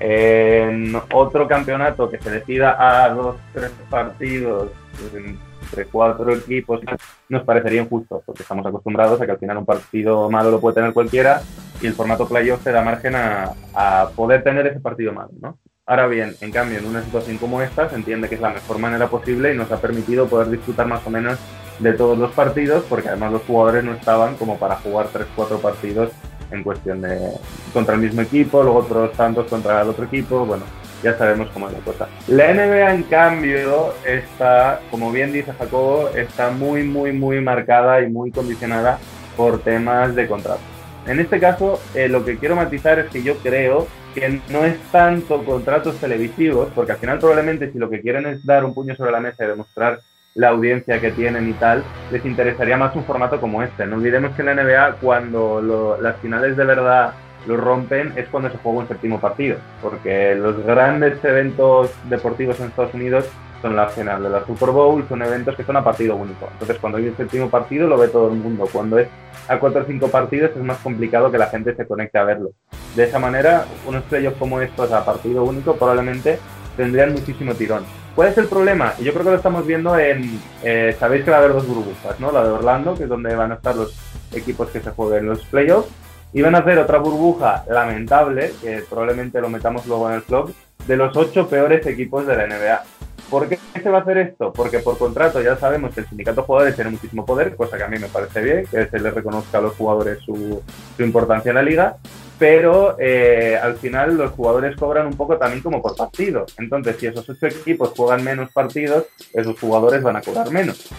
en 0.00 0.94
otro 1.12 1.46
campeonato 1.46 2.10
que 2.10 2.18
se 2.18 2.30
decida 2.30 3.04
a 3.04 3.08
dos, 3.10 3.36
tres 3.52 3.70
partidos 3.88 4.70
entre 5.14 5.86
cuatro 5.86 6.34
equipos, 6.34 6.80
nos 7.28 7.42
parecería 7.42 7.82
injusto, 7.82 8.22
porque 8.24 8.42
estamos 8.42 8.66
acostumbrados 8.66 9.20
a 9.20 9.26
que 9.26 9.32
al 9.32 9.38
final 9.38 9.58
un 9.58 9.64
partido 9.64 10.30
malo 10.30 10.50
lo 10.50 10.60
puede 10.60 10.76
tener 10.76 10.92
cualquiera 10.92 11.40
y 11.80 11.86
el 11.86 11.94
formato 11.94 12.28
playoff 12.28 12.62
te 12.62 12.72
da 12.72 12.82
margen 12.82 13.14
a, 13.14 13.52
a 13.74 14.08
poder 14.14 14.42
tener 14.42 14.66
ese 14.66 14.80
partido 14.80 15.12
malo, 15.12 15.30
¿no? 15.40 15.58
Ahora 15.86 16.06
bien, 16.06 16.34
en 16.40 16.50
cambio, 16.50 16.78
en 16.78 16.86
una 16.86 17.02
situación 17.02 17.36
como 17.36 17.60
esta, 17.60 17.90
se 17.90 17.96
entiende 17.96 18.26
que 18.26 18.36
es 18.36 18.40
la 18.40 18.54
mejor 18.54 18.78
manera 18.78 19.08
posible 19.08 19.52
y 19.52 19.56
nos 19.56 19.70
ha 19.70 19.82
permitido 19.82 20.26
poder 20.26 20.48
disfrutar 20.48 20.86
más 20.86 21.06
o 21.06 21.10
menos 21.10 21.38
de 21.78 21.92
todos 21.92 22.16
los 22.16 22.32
partidos, 22.32 22.84
porque 22.88 23.08
además 23.08 23.32
los 23.32 23.42
jugadores 23.42 23.84
no 23.84 23.92
estaban 23.92 24.36
como 24.36 24.58
para 24.58 24.76
jugar 24.76 25.08
3-4 25.12 25.60
partidos 25.60 26.10
en 26.50 26.62
cuestión 26.62 27.02
de 27.02 27.32
contra 27.74 27.96
el 27.96 28.00
mismo 28.00 28.22
equipo, 28.22 28.62
luego 28.62 28.78
otros 28.78 29.12
tantos 29.12 29.46
contra 29.46 29.82
el 29.82 29.88
otro 29.90 30.06
equipo, 30.06 30.46
bueno, 30.46 30.64
ya 31.02 31.18
sabemos 31.18 31.50
cómo 31.52 31.68
es 31.68 31.74
la 31.74 31.80
cosa. 31.80 32.08
La 32.28 32.54
NBA, 32.54 32.94
en 32.94 33.02
cambio, 33.02 33.92
está, 34.06 34.80
como 34.90 35.12
bien 35.12 35.34
dice 35.34 35.52
Jacobo, 35.52 36.08
está 36.16 36.48
muy, 36.50 36.84
muy, 36.84 37.12
muy 37.12 37.42
marcada 37.42 38.00
y 38.00 38.08
muy 38.08 38.30
condicionada 38.30 38.98
por 39.36 39.58
temas 39.60 40.14
de 40.14 40.28
contrato. 40.28 40.62
En 41.06 41.20
este 41.20 41.38
caso, 41.38 41.78
eh, 41.94 42.08
lo 42.08 42.24
que 42.24 42.38
quiero 42.38 42.56
matizar 42.56 42.98
es 42.98 43.10
que 43.10 43.22
yo 43.22 43.36
creo 43.36 43.86
que 44.14 44.40
no 44.50 44.64
es 44.64 44.78
tanto 44.90 45.44
contratos 45.44 45.96
televisivos, 45.96 46.68
porque 46.74 46.92
al 46.92 46.98
final 46.98 47.18
probablemente 47.18 47.72
si 47.72 47.78
lo 47.78 47.90
que 47.90 48.00
quieren 48.00 48.26
es 48.26 48.46
dar 48.46 48.64
un 48.64 48.72
puño 48.72 48.94
sobre 48.94 49.12
la 49.12 49.20
mesa 49.20 49.44
y 49.44 49.48
demostrar 49.48 50.00
la 50.34 50.48
audiencia 50.48 51.00
que 51.00 51.12
tienen 51.12 51.48
y 51.48 51.52
tal, 51.54 51.84
les 52.10 52.24
interesaría 52.24 52.76
más 52.76 52.94
un 52.96 53.04
formato 53.04 53.40
como 53.40 53.62
este. 53.62 53.86
No 53.86 53.96
olvidemos 53.96 54.34
que 54.34 54.42
en 54.42 54.46
la 54.46 54.54
NBA 54.54 54.96
cuando 55.00 55.98
las 56.00 56.16
finales 56.18 56.56
de 56.56 56.64
verdad 56.64 57.14
lo 57.46 57.56
rompen 57.56 58.12
es 58.16 58.26
cuando 58.28 58.50
se 58.50 58.58
juega 58.58 58.78
un 58.78 58.88
séptimo 58.88 59.20
partido, 59.20 59.58
porque 59.82 60.34
los 60.34 60.64
grandes 60.64 61.22
eventos 61.24 61.90
deportivos 62.08 62.58
en 62.60 62.66
Estados 62.66 62.94
Unidos 62.94 63.28
son 63.60 63.76
la 63.76 63.88
final 63.88 64.22
de 64.22 64.30
la 64.30 64.44
Super 64.44 64.70
Bowl, 64.70 65.04
son 65.08 65.22
eventos 65.22 65.56
que 65.56 65.64
son 65.64 65.76
a 65.76 65.84
partido 65.84 66.16
único. 66.16 66.48
Entonces 66.52 66.78
cuando 66.78 66.98
hay 66.98 67.08
un 67.08 67.16
séptimo 67.16 67.48
partido 67.48 67.86
lo 67.86 67.98
ve 67.98 68.08
todo 68.08 68.28
el 68.28 68.36
mundo. 68.36 68.68
Cuando 68.70 68.98
es 68.98 69.08
a 69.48 69.58
cuatro 69.58 69.82
o 69.82 69.84
cinco 69.84 70.08
partidos 70.08 70.50
es 70.50 70.62
más 70.62 70.78
complicado 70.78 71.30
que 71.30 71.38
la 71.38 71.46
gente 71.46 71.74
se 71.74 71.86
conecte 71.86 72.18
a 72.18 72.24
verlo. 72.24 72.52
De 72.94 73.04
esa 73.04 73.18
manera, 73.18 73.64
unos 73.86 74.04
playoffs 74.04 74.38
como 74.38 74.60
estos 74.60 74.92
a 74.92 75.04
partido 75.04 75.44
único 75.44 75.76
probablemente 75.76 76.38
tendrían 76.76 77.12
muchísimo 77.12 77.54
tirón. 77.54 77.84
¿Cuál 78.14 78.28
es 78.28 78.38
el 78.38 78.46
problema? 78.46 78.94
Yo 78.98 79.12
creo 79.12 79.24
que 79.24 79.30
lo 79.30 79.36
estamos 79.36 79.66
viendo 79.66 79.98
en... 79.98 80.40
Eh, 80.62 80.94
Sabéis 80.98 81.24
que 81.24 81.30
va 81.30 81.38
a 81.38 81.40
haber 81.40 81.52
dos 81.52 81.66
burbujas, 81.66 82.20
¿no? 82.20 82.30
La 82.30 82.44
de 82.44 82.50
Orlando, 82.50 82.94
que 82.94 83.04
es 83.04 83.08
donde 83.08 83.34
van 83.34 83.50
a 83.50 83.56
estar 83.56 83.74
los 83.74 83.92
equipos 84.32 84.68
que 84.70 84.80
se 84.80 84.90
jueguen 84.90 85.26
los 85.26 85.44
playoffs, 85.46 85.88
y 86.32 86.42
van 86.42 86.54
a 86.54 86.58
hacer 86.58 86.78
otra 86.78 86.98
burbuja 86.98 87.64
lamentable, 87.68 88.52
que 88.62 88.84
probablemente 88.88 89.40
lo 89.40 89.48
metamos 89.48 89.86
luego 89.86 90.08
en 90.08 90.16
el 90.16 90.22
club, 90.22 90.54
de 90.86 90.96
los 90.96 91.16
ocho 91.16 91.48
peores 91.48 91.84
equipos 91.86 92.26
de 92.26 92.36
la 92.36 92.46
NBA. 92.46 92.82
¿Por 93.30 93.48
qué 93.48 93.58
se 93.82 93.88
va 93.88 93.98
a 93.98 94.00
hacer 94.02 94.18
esto? 94.18 94.52
Porque 94.52 94.78
por 94.78 94.96
contrato 94.98 95.40
ya 95.40 95.56
sabemos 95.56 95.94
que 95.94 96.00
el 96.00 96.08
sindicato 96.08 96.42
de 96.42 96.46
jugadores 96.46 96.74
tiene 96.76 96.90
muchísimo 96.90 97.26
poder, 97.26 97.56
cosa 97.56 97.76
que 97.76 97.84
a 97.84 97.88
mí 97.88 97.98
me 97.98 98.08
parece 98.08 98.42
bien, 98.42 98.66
que 98.66 98.86
se 98.86 99.00
les 99.00 99.14
reconozca 99.14 99.58
a 99.58 99.60
los 99.60 99.74
jugadores 99.74 100.18
su, 100.20 100.62
su 100.96 101.02
importancia 101.02 101.50
en 101.50 101.56
la 101.56 101.62
liga, 101.62 101.96
pero 102.38 102.96
eh, 102.98 103.58
al 103.60 103.76
final 103.76 104.16
los 104.16 104.32
jugadores 104.32 104.76
cobran 104.76 105.06
un 105.06 105.16
poco 105.16 105.36
también 105.36 105.62
como 105.62 105.80
por 105.80 105.96
partido. 105.96 106.46
Entonces, 106.58 106.96
si 106.98 107.06
esos 107.06 107.28
ocho 107.28 107.46
equipos 107.46 107.92
juegan 107.96 108.24
menos 108.24 108.50
partidos, 108.50 109.04
esos 109.32 109.58
jugadores 109.58 110.02
van 110.02 110.16
a 110.16 110.20
cobrar 110.20 110.50
menos. 110.50 110.90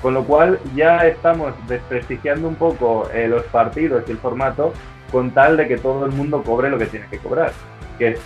Con 0.00 0.14
lo 0.14 0.24
cual 0.24 0.58
ya 0.74 1.06
estamos 1.06 1.52
desprestigiando 1.68 2.48
un 2.48 2.56
poco 2.56 3.08
eh, 3.12 3.28
los 3.28 3.44
partidos 3.44 4.02
y 4.08 4.12
el 4.12 4.18
formato 4.18 4.72
con 5.12 5.30
tal 5.30 5.56
de 5.56 5.68
que 5.68 5.76
todo 5.76 6.06
el 6.06 6.12
mundo 6.12 6.42
cobre 6.42 6.70
lo 6.70 6.78
que 6.78 6.86
tiene 6.86 7.06
que 7.08 7.18
cobrar. 7.18 7.52
Que 7.98 8.08
es, 8.08 8.20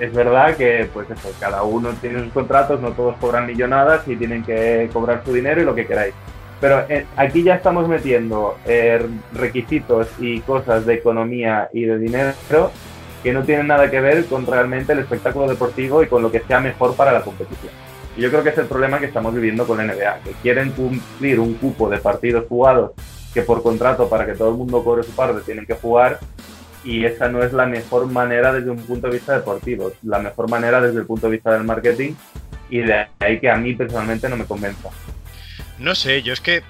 es 0.00 0.12
verdad 0.12 0.56
que 0.56 0.88
pues 0.92 1.08
eso, 1.10 1.30
cada 1.38 1.62
uno 1.62 1.90
tiene 2.00 2.24
sus 2.24 2.32
contratos, 2.32 2.80
no 2.80 2.92
todos 2.92 3.16
cobran 3.18 3.46
millonadas 3.46 4.08
y 4.08 4.16
tienen 4.16 4.42
que 4.42 4.88
cobrar 4.92 5.22
su 5.24 5.32
dinero 5.32 5.60
y 5.60 5.64
lo 5.64 5.74
que 5.74 5.86
queráis. 5.86 6.14
Pero 6.60 6.84
eh, 6.88 7.06
aquí 7.16 7.42
ya 7.42 7.54
estamos 7.54 7.88
metiendo 7.88 8.56
eh, 8.66 9.04
requisitos 9.32 10.08
y 10.18 10.40
cosas 10.40 10.84
de 10.86 10.94
economía 10.94 11.68
y 11.72 11.84
de 11.84 11.98
dinero 11.98 12.32
que 13.22 13.32
no 13.32 13.42
tienen 13.44 13.68
nada 13.68 13.90
que 13.90 14.00
ver 14.00 14.26
con 14.26 14.46
realmente 14.46 14.92
el 14.92 15.00
espectáculo 15.00 15.48
deportivo 15.48 16.02
y 16.02 16.06
con 16.06 16.22
lo 16.22 16.30
que 16.30 16.40
sea 16.40 16.60
mejor 16.60 16.94
para 16.96 17.12
la 17.12 17.22
competición. 17.22 17.72
Y 18.16 18.22
yo 18.22 18.30
creo 18.30 18.42
que 18.42 18.50
es 18.50 18.58
el 18.58 18.66
problema 18.66 18.98
que 18.98 19.06
estamos 19.06 19.32
viviendo 19.32 19.66
con 19.66 19.78
la 19.78 19.84
NBA, 19.84 20.20
que 20.24 20.32
quieren 20.42 20.70
cumplir 20.70 21.38
un 21.38 21.54
cupo 21.54 21.88
de 21.88 21.98
partidos 21.98 22.46
jugados 22.48 22.92
que 23.32 23.42
por 23.42 23.62
contrato 23.62 24.08
para 24.08 24.26
que 24.26 24.34
todo 24.34 24.50
el 24.50 24.56
mundo 24.56 24.82
cobre 24.82 25.02
su 25.02 25.12
parte 25.12 25.42
tienen 25.42 25.66
que 25.66 25.74
jugar 25.74 26.18
y 26.84 27.04
esa 27.04 27.28
no 27.28 27.42
es 27.42 27.52
la 27.52 27.66
mejor 27.66 28.06
manera 28.06 28.52
desde 28.52 28.70
un 28.70 28.78
punto 28.78 29.08
de 29.08 29.14
vista 29.14 29.34
deportivo, 29.34 29.92
la 30.02 30.18
mejor 30.18 30.48
manera 30.48 30.80
desde 30.80 31.00
el 31.00 31.06
punto 31.06 31.26
de 31.26 31.32
vista 31.32 31.52
del 31.52 31.64
marketing 31.64 32.14
y 32.70 32.78
de 32.78 33.06
ahí 33.18 33.38
que 33.40 33.50
a 33.50 33.56
mí 33.56 33.74
personalmente 33.74 34.28
no 34.28 34.36
me 34.36 34.44
convenza. 34.44 34.88
No 35.78 35.94
sé, 35.94 36.22
yo 36.22 36.32
es 36.32 36.40
que 36.40 36.62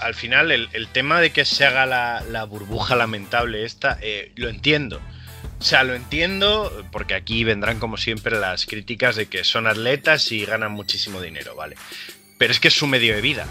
al 0.00 0.14
final 0.14 0.50
el, 0.50 0.88
tema 0.88 1.20
de 1.20 1.30
que 1.30 1.44
se 1.44 1.64
haga 1.64 1.86
la, 1.86 2.22
la 2.30 2.44
burbuja 2.44 2.96
lamentable 2.96 3.64
esta, 3.64 3.98
eh, 4.00 4.32
lo 4.36 4.48
entiendo. 4.48 5.00
O 5.60 5.62
sea, 5.62 5.84
lo 5.84 5.94
entiendo 5.94 6.84
porque 6.90 7.14
aquí 7.14 7.44
vendrán 7.44 7.78
como 7.78 7.96
siempre 7.96 8.38
las 8.38 8.66
críticas 8.66 9.16
de 9.16 9.26
que 9.26 9.44
son 9.44 9.66
atletas 9.66 10.30
y 10.32 10.44
ganan 10.44 10.72
muchísimo 10.72 11.20
dinero, 11.20 11.54
¿vale? 11.54 11.76
Pero 12.38 12.52
es 12.52 12.60
que 12.60 12.68
es 12.68 12.74
su 12.74 12.86
medio 12.86 13.14
de 13.14 13.20
vida. 13.20 13.46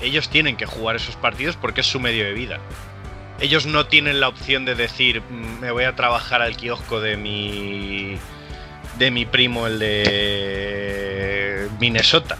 Ellos 0.00 0.28
tienen 0.28 0.56
que 0.56 0.66
jugar 0.66 0.96
esos 0.96 1.16
partidos 1.16 1.56
porque 1.56 1.82
es 1.82 1.86
su 1.86 2.00
medio 2.00 2.24
de 2.24 2.32
vida. 2.32 2.58
Ellos 3.40 3.66
no 3.66 3.86
tienen 3.86 4.20
la 4.20 4.28
opción 4.28 4.64
de 4.64 4.74
decir, 4.74 5.20
"Mm, 5.20 5.60
me 5.60 5.70
voy 5.70 5.84
a 5.84 5.94
trabajar 5.94 6.42
al 6.42 6.56
kiosco 6.56 7.00
de 7.00 7.16
mi 7.16 8.18
de 8.98 9.10
mi 9.10 9.26
primo 9.26 9.66
el 9.66 9.78
de 9.78 11.68
Minnesota. 11.80 12.38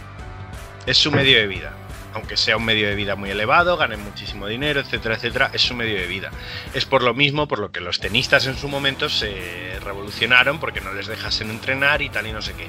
Es 0.87 0.99
su 0.99 1.11
medio 1.11 1.39
de 1.39 1.47
vida. 1.47 1.73
Aunque 2.13 2.37
sea 2.37 2.57
un 2.57 2.65
medio 2.65 2.89
de 2.89 2.95
vida 2.95 3.17
muy 3.17 3.31
elevado, 3.31 3.77
ganen 3.77 4.01
muchísimo 4.05 4.47
dinero, 4.47 4.81
etcétera, 4.81 5.17
etcétera, 5.17 5.51
es 5.53 5.63
su 5.63 5.75
medio 5.75 5.97
de 5.97 6.07
vida. 6.07 6.31
Es 6.73 6.85
por 6.85 7.03
lo 7.03 7.13
mismo 7.13 7.49
por 7.49 7.59
lo 7.59 7.73
que 7.73 7.81
los 7.81 7.99
tenistas 7.99 8.47
en 8.47 8.57
su 8.57 8.69
momento 8.69 9.09
se 9.09 9.79
revolucionaron 9.83 10.61
porque 10.61 10.81
no 10.81 10.93
les 10.93 11.09
dejasen 11.09 11.51
entrenar 11.51 12.03
y 12.03 12.11
tal 12.11 12.27
y 12.27 12.33
no 12.33 12.41
sé 12.41 12.53
qué. 12.53 12.69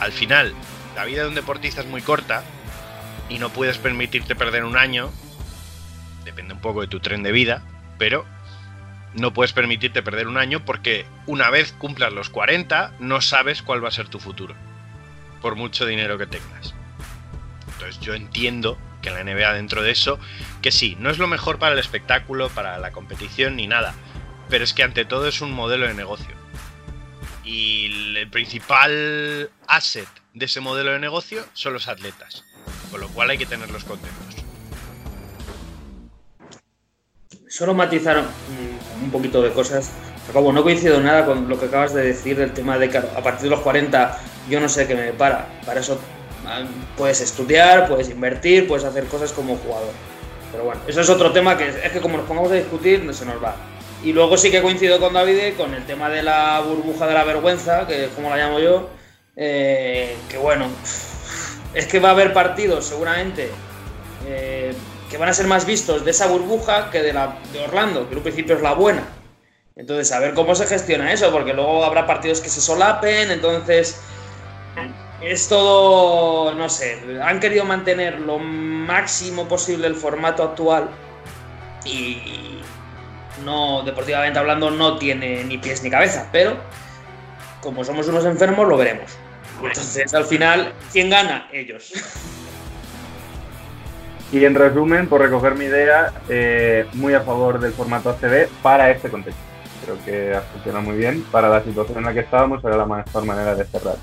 Al 0.00 0.12
final, 0.12 0.54
la 0.94 1.04
vida 1.04 1.22
de 1.22 1.28
un 1.28 1.34
deportista 1.34 1.80
es 1.80 1.86
muy 1.86 2.02
corta 2.02 2.42
y 3.30 3.38
no 3.38 3.48
puedes 3.48 3.78
permitirte 3.78 4.34
perder 4.34 4.64
un 4.64 4.76
año. 4.76 5.10
Depende 6.24 6.52
un 6.52 6.60
poco 6.60 6.82
de 6.82 6.88
tu 6.88 7.00
tren 7.00 7.22
de 7.22 7.32
vida, 7.32 7.62
pero 7.96 8.26
no 9.14 9.32
puedes 9.32 9.52
permitirte 9.52 10.02
perder 10.02 10.28
un 10.28 10.36
año 10.36 10.64
porque 10.64 11.06
una 11.26 11.48
vez 11.50 11.72
cumplas 11.72 12.12
los 12.12 12.28
40 12.28 12.92
no 12.98 13.20
sabes 13.20 13.62
cuál 13.62 13.82
va 13.82 13.88
a 13.88 13.92
ser 13.92 14.08
tu 14.08 14.18
futuro. 14.18 14.54
Por 15.40 15.56
mucho 15.56 15.86
dinero 15.86 16.18
que 16.18 16.26
tengas. 16.26 16.74
Entonces 17.80 18.00
yo 18.04 18.12
entiendo 18.12 18.76
que 19.00 19.08
la 19.08 19.24
NBA 19.24 19.54
dentro 19.54 19.82
de 19.82 19.90
eso, 19.90 20.18
que 20.60 20.70
sí, 20.70 20.98
no 21.00 21.08
es 21.08 21.16
lo 21.16 21.26
mejor 21.26 21.58
para 21.58 21.72
el 21.72 21.78
espectáculo, 21.78 22.50
para 22.50 22.78
la 22.78 22.92
competición 22.92 23.56
ni 23.56 23.66
nada, 23.66 23.94
pero 24.50 24.64
es 24.64 24.74
que 24.74 24.82
ante 24.82 25.06
todo 25.06 25.26
es 25.26 25.40
un 25.40 25.52
modelo 25.52 25.86
de 25.86 25.94
negocio. 25.94 26.34
Y 27.42 28.16
el 28.18 28.28
principal 28.28 29.48
asset 29.66 30.08
de 30.34 30.44
ese 30.44 30.60
modelo 30.60 30.92
de 30.92 30.98
negocio 30.98 31.42
son 31.54 31.72
los 31.72 31.88
atletas, 31.88 32.44
con 32.90 33.00
lo 33.00 33.08
cual 33.08 33.30
hay 33.30 33.38
que 33.38 33.46
tenerlos 33.46 33.84
contentos. 33.84 34.44
Solo 37.48 37.72
matizar 37.72 38.22
un, 39.02 39.10
poquito 39.10 39.40
de 39.40 39.52
cosas. 39.52 39.90
Acabo, 40.28 40.52
no 40.52 40.62
coincido 40.62 41.00
nada 41.00 41.24
con 41.24 41.48
lo 41.48 41.58
que 41.58 41.64
acabas 41.64 41.94
de 41.94 42.02
decir 42.02 42.36
del 42.36 42.52
tema 42.52 42.76
de 42.76 42.90
que 42.90 42.98
a 42.98 43.22
partir 43.22 43.44
de 43.44 43.50
los 43.50 43.60
40 43.60 44.20
yo 44.50 44.60
no 44.60 44.68
sé 44.68 44.86
qué 44.86 44.94
me 44.94 45.12
para. 45.14 45.48
Para 45.64 45.80
eso 45.80 45.98
puedes 46.96 47.20
estudiar, 47.20 47.88
puedes 47.88 48.08
invertir, 48.08 48.66
puedes 48.66 48.84
hacer 48.84 49.04
cosas 49.06 49.32
como 49.32 49.56
jugador. 49.56 49.92
Pero 50.52 50.64
bueno, 50.64 50.80
eso 50.86 51.00
es 51.00 51.08
otro 51.08 51.32
tema 51.32 51.56
que 51.56 51.68
es, 51.68 51.92
que 51.92 52.00
como 52.00 52.16
nos 52.16 52.26
pongamos 52.26 52.50
a 52.50 52.54
discutir 52.54 53.08
se 53.14 53.24
nos 53.24 53.42
va. 53.42 53.54
Y 54.02 54.12
luego 54.12 54.36
sí 54.36 54.50
que 54.50 54.62
coincido 54.62 54.98
con 54.98 55.12
David 55.12 55.54
con 55.56 55.74
el 55.74 55.84
tema 55.84 56.08
de 56.08 56.22
la 56.22 56.60
burbuja 56.60 57.06
de 57.06 57.14
la 57.14 57.24
vergüenza, 57.24 57.86
que 57.86 58.06
es 58.06 58.10
como 58.10 58.30
la 58.30 58.36
llamo 58.36 58.58
yo, 58.58 58.88
eh, 59.36 60.16
que 60.28 60.38
bueno, 60.38 60.66
es 61.74 61.86
que 61.86 62.00
va 62.00 62.08
a 62.08 62.12
haber 62.12 62.32
partidos 62.32 62.86
seguramente 62.86 63.50
eh, 64.26 64.72
que 65.10 65.18
van 65.18 65.28
a 65.28 65.34
ser 65.34 65.46
más 65.46 65.66
vistos 65.66 66.04
de 66.04 66.12
esa 66.12 66.26
burbuja 66.26 66.90
que 66.90 67.02
de 67.02 67.12
la 67.12 67.36
de 67.52 67.60
Orlando, 67.60 68.06
que 68.06 68.12
en 68.12 68.18
un 68.18 68.22
principio 68.22 68.56
es 68.56 68.62
la 68.62 68.74
buena. 68.74 69.02
Entonces, 69.76 70.12
a 70.12 70.20
ver 70.20 70.34
cómo 70.34 70.54
se 70.54 70.66
gestiona 70.66 71.12
eso, 71.12 71.32
porque 71.32 71.54
luego 71.54 71.84
habrá 71.84 72.06
partidos 72.06 72.40
que 72.40 72.48
se 72.48 72.60
solapen, 72.60 73.30
entonces 73.30 74.00
es 75.22 75.48
todo, 75.48 76.54
no 76.54 76.68
sé, 76.68 76.98
han 77.22 77.40
querido 77.40 77.64
mantener 77.64 78.20
lo 78.20 78.38
máximo 78.38 79.48
posible 79.48 79.86
el 79.86 79.94
formato 79.94 80.42
actual 80.42 80.88
y 81.84 82.60
no, 83.44 83.82
deportivamente 83.82 84.38
hablando, 84.38 84.70
no 84.70 84.98
tiene 84.98 85.44
ni 85.44 85.58
pies 85.58 85.82
ni 85.82 85.90
cabeza, 85.90 86.28
pero 86.32 86.56
como 87.60 87.84
somos 87.84 88.08
unos 88.08 88.24
enfermos, 88.24 88.66
lo 88.66 88.76
veremos. 88.76 89.10
Entonces, 89.62 90.14
al 90.14 90.24
final, 90.24 90.72
¿quién 90.92 91.10
gana? 91.10 91.48
Ellos. 91.52 91.92
Y 94.32 94.44
en 94.44 94.54
resumen, 94.54 95.08
por 95.08 95.20
recoger 95.20 95.56
mi 95.56 95.66
idea, 95.66 96.12
eh, 96.28 96.86
muy 96.94 97.14
a 97.14 97.20
favor 97.20 97.58
del 97.58 97.72
formato 97.72 98.10
ACB 98.10 98.48
para 98.62 98.90
este 98.90 99.10
contexto. 99.10 99.42
Creo 99.84 100.04
que 100.04 100.34
ha 100.34 100.40
funcionado 100.42 100.84
muy 100.84 100.96
bien. 100.96 101.22
Para 101.32 101.48
la 101.48 101.62
situación 101.64 101.98
en 101.98 102.04
la 102.04 102.14
que 102.14 102.20
estábamos 102.20 102.62
era 102.64 102.76
la 102.76 102.86
mejor 102.86 103.24
manera 103.24 103.54
de 103.54 103.64
cerrar. 103.64 103.96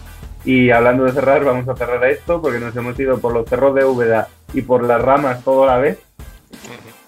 Y 0.47 0.71
hablando 0.71 1.03
de 1.03 1.11
cerrar, 1.11 1.43
vamos 1.43 1.67
a 1.67 1.75
cerrar 1.75 2.05
esto 2.05 2.41
porque 2.41 2.57
nos 2.57 2.73
hemos 2.73 2.97
ido 2.97 3.19
por 3.19 3.33
los 3.33 3.49
cerros 3.49 3.75
de 3.75 3.83
Úbeda 3.83 4.29
y 4.53 4.61
por 4.61 4.81
las 4.81 5.01
ramas 5.01 5.43
todo 5.43 5.65
a 5.65 5.67
la 5.67 5.77
vez. 5.77 5.99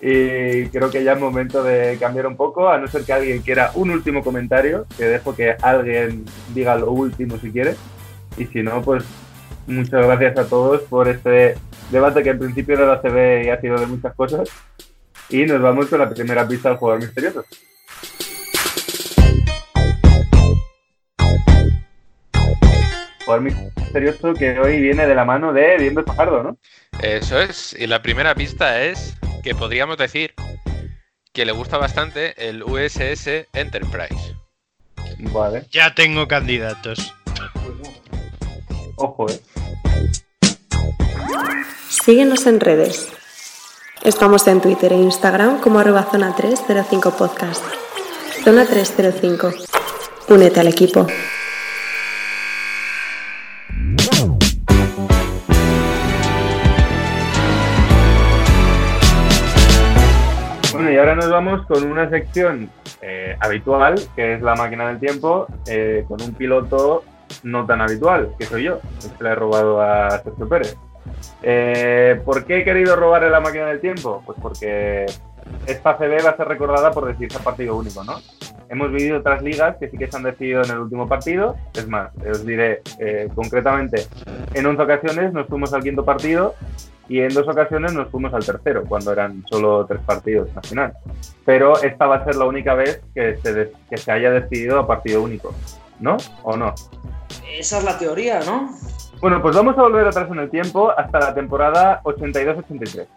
Y 0.01 0.65
creo 0.67 0.91
que 0.91 1.05
ya 1.05 1.13
es 1.13 1.19
momento 1.21 1.63
de 1.63 1.95
cambiar 2.01 2.27
un 2.27 2.35
poco, 2.35 2.67
a 2.67 2.77
no 2.77 2.89
ser 2.89 3.05
que 3.05 3.13
alguien 3.13 3.41
quiera 3.41 3.71
un 3.75 3.91
último 3.91 4.25
comentario, 4.25 4.87
que 4.97 5.05
dejo 5.05 5.37
que 5.37 5.55
alguien 5.61 6.25
diga 6.53 6.75
lo 6.75 6.91
último 6.91 7.37
si 7.37 7.49
quiere. 7.49 7.75
Y 8.35 8.45
si 8.47 8.61
no, 8.61 8.81
pues 8.81 9.05
muchas 9.67 10.05
gracias 10.05 10.37
a 10.37 10.49
todos 10.49 10.81
por 10.81 11.07
este 11.07 11.55
debate 11.91 12.23
que 12.23 12.31
en 12.31 12.39
principio 12.39 12.75
era 12.75 12.87
la 12.87 13.01
CB 13.01 13.45
y 13.45 13.49
ha 13.51 13.61
sido 13.61 13.79
de 13.79 13.87
muchas 13.87 14.13
cosas. 14.15 14.49
Y 15.29 15.45
nos 15.45 15.61
vamos 15.61 15.87
con 15.87 15.99
la 15.99 16.09
primera 16.09 16.45
pista 16.45 16.67
del 16.67 16.77
jugador 16.77 17.03
misterioso. 17.03 17.45
Jugador 23.29 23.43
misterioso 23.77 24.33
que 24.33 24.57
hoy 24.59 24.81
viene 24.81 25.05
de 25.05 25.13
la 25.13 25.23
mano 25.23 25.53
de 25.53 25.77
Viendo 25.77 26.03
Fajardo, 26.03 26.41
¿no? 26.41 26.57
Eso 27.03 27.39
es. 27.39 27.75
Y 27.77 27.85
la 27.85 28.01
primera 28.01 28.33
pista 28.33 28.81
es 28.81 29.13
que 29.43 29.53
podríamos 29.53 29.97
decir 29.99 30.33
que 31.31 31.45
le 31.45 31.51
gusta 31.51 31.77
bastante 31.77 32.33
el 32.49 32.63
USS 32.63 33.45
Enterprise. 33.53 34.35
Vale, 35.19 35.67
Ya 35.71 35.93
tengo 35.93 36.27
candidatos. 36.27 37.13
ojo, 38.95 39.29
eh. 39.29 39.39
Síguenos 41.87 42.47
en 42.47 42.59
redes. 42.59 43.09
Estamos 44.03 44.47
en 44.47 44.59
Twitter 44.59 44.91
e 44.91 44.95
Instagram 44.95 45.61
como 45.61 45.77
arroba 45.77 46.07
zona 46.09 46.35
305 46.35 47.11
podcast. 47.15 47.63
Zona 48.43 48.65
305. 48.65 49.51
Únete 50.29 50.59
al 50.61 50.67
equipo. 50.67 51.05
Ahora 60.99 61.15
nos 61.15 61.29
vamos 61.29 61.65
con 61.65 61.89
una 61.89 62.09
sección 62.09 62.69
eh, 63.01 63.35
habitual, 63.39 63.95
que 64.15 64.35
es 64.35 64.41
la 64.41 64.55
máquina 64.55 64.87
del 64.87 64.99
tiempo, 64.99 65.47
eh, 65.67 66.05
con 66.07 66.21
un 66.21 66.33
piloto 66.33 67.03
no 67.43 67.65
tan 67.65 67.81
habitual, 67.81 68.33
que 68.37 68.45
soy 68.45 68.63
yo, 68.63 68.79
que 69.17 69.23
le 69.23 69.29
he 69.31 69.35
robado 69.35 69.81
a 69.81 70.19
Sergio 70.19 70.49
Pérez. 70.49 70.77
Eh, 71.41 72.19
¿Por 72.25 72.45
qué 72.45 72.59
he 72.59 72.63
querido 72.63 72.95
robarle 72.95 73.29
la 73.29 73.39
máquina 73.39 73.67
del 73.67 73.79
tiempo? 73.79 74.21
Pues 74.25 74.37
porque 74.41 75.05
esta 75.65 75.97
CB 75.97 76.25
va 76.25 76.31
a 76.31 76.37
ser 76.37 76.47
recordada 76.47 76.91
por 76.91 77.05
decidirse 77.05 77.37
a 77.37 77.41
partido 77.41 77.75
único, 77.75 78.03
¿no? 78.03 78.15
Hemos 78.69 78.91
vivido 78.91 79.17
otras 79.17 79.41
ligas 79.41 79.77
que 79.77 79.89
sí 79.89 79.97
que 79.97 80.09
se 80.09 80.17
han 80.17 80.23
decidido 80.23 80.63
en 80.63 80.71
el 80.71 80.79
último 80.79 81.07
partido. 81.07 81.55
Es 81.73 81.87
más, 81.87 82.11
os 82.17 82.45
diré 82.45 82.81
eh, 82.99 83.27
concretamente, 83.33 84.05
en 84.53 84.65
11 84.65 84.81
ocasiones 84.81 85.33
nos 85.33 85.47
fuimos 85.47 85.73
al 85.73 85.81
quinto 85.81 86.05
partido 86.05 86.53
y 87.09 87.19
en 87.19 87.33
dos 87.33 87.47
ocasiones 87.47 87.91
nos 87.93 88.09
fuimos 88.09 88.33
al 88.33 88.45
tercero, 88.45 88.85
cuando 88.87 89.11
eran 89.11 89.43
solo 89.49 89.85
tres 89.85 89.99
partidos 90.05 90.49
al 90.55 90.63
final. 90.63 90.93
Pero 91.43 91.81
esta 91.81 92.05
va 92.05 92.17
a 92.17 92.25
ser 92.25 92.35
la 92.35 92.45
única 92.45 92.75
vez 92.75 93.01
que 93.13 93.35
se, 93.37 93.73
que 93.89 93.97
se 93.97 94.11
haya 94.11 94.31
decidido 94.31 94.79
a 94.79 94.87
partido 94.87 95.23
único, 95.23 95.53
¿no? 95.99 96.17
¿O 96.43 96.55
no? 96.55 96.73
Esa 97.57 97.79
es 97.79 97.83
la 97.83 97.97
teoría, 97.97 98.41
¿no? 98.41 98.69
Bueno, 99.19 99.41
pues 99.41 99.55
vamos 99.55 99.77
a 99.77 99.81
volver 99.81 100.07
atrás 100.07 100.29
en 100.31 100.39
el 100.39 100.49
tiempo 100.49 100.91
hasta 100.95 101.19
la 101.19 101.33
temporada 101.33 102.01
82-83. 102.03 103.07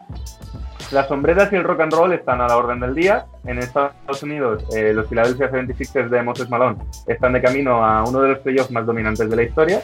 Las 0.92 1.09
sombreras 1.09 1.50
y 1.50 1.57
el 1.57 1.64
rock 1.64 1.81
and 1.81 1.92
roll 1.94 2.12
están 2.12 2.42
a 2.42 2.46
la 2.46 2.57
orden 2.59 2.78
del 2.81 2.94
día. 2.94 3.24
En 3.46 3.59
Estados 3.59 4.22
Unidos, 4.22 4.62
eh, 4.76 4.92
los 4.92 5.07
Philadelphia 5.07 5.50
76ers 5.50 6.11
de 6.11 6.22
Moses 6.22 6.50
Malone 6.50 6.76
están 7.07 7.33
de 7.33 7.40
camino 7.40 7.83
a 7.83 8.05
uno 8.05 8.20
de 8.20 8.28
los 8.28 8.38
playoffs 8.40 8.70
más 8.70 8.85
dominantes 8.85 9.31
de 9.31 9.35
la 9.35 9.42
historia. 9.42 9.81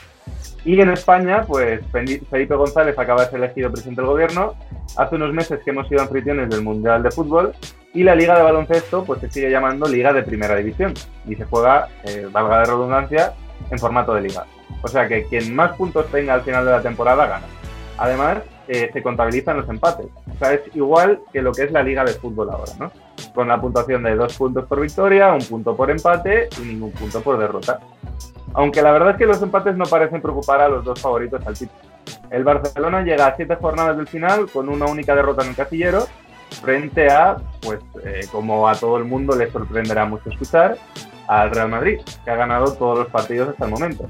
Y 0.66 0.78
en 0.78 0.90
España, 0.90 1.44
pues 1.46 1.80
Felipe 1.90 2.54
González 2.54 2.98
acaba 2.98 3.24
de 3.24 3.30
ser 3.30 3.38
elegido 3.38 3.72
presidente 3.72 4.02
del 4.02 4.10
gobierno. 4.10 4.54
Hace 4.98 5.14
unos 5.14 5.32
meses 5.32 5.60
que 5.64 5.70
hemos 5.70 5.88
sido 5.88 6.02
anfitriones 6.02 6.50
del 6.50 6.62
Mundial 6.62 7.02
de 7.02 7.10
Fútbol. 7.10 7.54
Y 7.94 8.02
la 8.02 8.14
Liga 8.14 8.36
de 8.36 8.42
Baloncesto, 8.42 9.02
pues 9.04 9.20
se 9.20 9.30
sigue 9.30 9.50
llamando 9.50 9.88
Liga 9.88 10.12
de 10.12 10.22
Primera 10.22 10.56
División. 10.56 10.92
Y 11.26 11.36
se 11.36 11.44
juega, 11.46 11.88
eh, 12.04 12.28
valga 12.30 12.58
de 12.58 12.64
redundancia, 12.66 13.32
en 13.70 13.78
formato 13.78 14.12
de 14.12 14.22
liga. 14.22 14.44
O 14.82 14.88
sea 14.88 15.08
que 15.08 15.24
quien 15.24 15.56
más 15.56 15.74
puntos 15.74 16.06
tenga 16.10 16.34
al 16.34 16.42
final 16.42 16.66
de 16.66 16.70
la 16.70 16.82
temporada 16.82 17.26
gana. 17.26 17.46
Además, 17.96 18.38
eh, 18.68 18.90
se 18.92 19.02
contabilizan 19.02 19.56
los 19.56 19.68
empates. 19.68 20.06
O 20.30 20.38
sea, 20.38 20.52
es 20.52 20.60
igual 20.74 21.20
que 21.32 21.40
lo 21.40 21.52
que 21.52 21.64
es 21.64 21.72
la 21.72 21.82
liga 21.82 22.04
de 22.04 22.12
fútbol 22.12 22.50
ahora, 22.50 22.72
¿no? 22.78 22.92
Con 23.34 23.48
la 23.48 23.60
puntuación 23.60 24.02
de 24.02 24.14
dos 24.14 24.36
puntos 24.36 24.66
por 24.66 24.80
victoria, 24.80 25.32
un 25.32 25.44
punto 25.44 25.74
por 25.74 25.90
empate 25.90 26.48
y 26.60 26.66
ningún 26.66 26.92
punto 26.92 27.22
por 27.22 27.38
derrota. 27.38 27.80
Aunque 28.54 28.82
la 28.82 28.92
verdad 28.92 29.10
es 29.10 29.16
que 29.16 29.26
los 29.26 29.40
empates 29.42 29.76
no 29.76 29.84
parecen 29.84 30.20
preocupar 30.20 30.60
a 30.60 30.68
los 30.68 30.84
dos 30.84 31.00
favoritos 31.00 31.46
al 31.46 31.56
título. 31.56 31.80
El 32.30 32.44
Barcelona 32.44 33.02
llega 33.02 33.26
a 33.26 33.36
siete 33.36 33.56
jornadas 33.56 33.96
del 33.96 34.06
final 34.06 34.50
con 34.50 34.68
una 34.68 34.86
única 34.86 35.14
derrota 35.14 35.42
en 35.42 35.50
el 35.50 35.56
casillero 35.56 36.06
frente 36.62 37.10
a, 37.10 37.36
pues 37.60 37.80
eh, 38.04 38.26
como 38.32 38.68
a 38.68 38.74
todo 38.74 38.98
el 38.98 39.04
mundo 39.04 39.36
le 39.36 39.50
sorprenderá 39.50 40.04
mucho 40.04 40.30
escuchar, 40.30 40.76
al 41.26 41.50
Real 41.50 41.68
Madrid, 41.68 42.00
que 42.24 42.30
ha 42.30 42.36
ganado 42.36 42.72
todos 42.72 42.98
los 42.98 43.08
partidos 43.08 43.50
hasta 43.50 43.64
el 43.66 43.70
momento. 43.70 44.06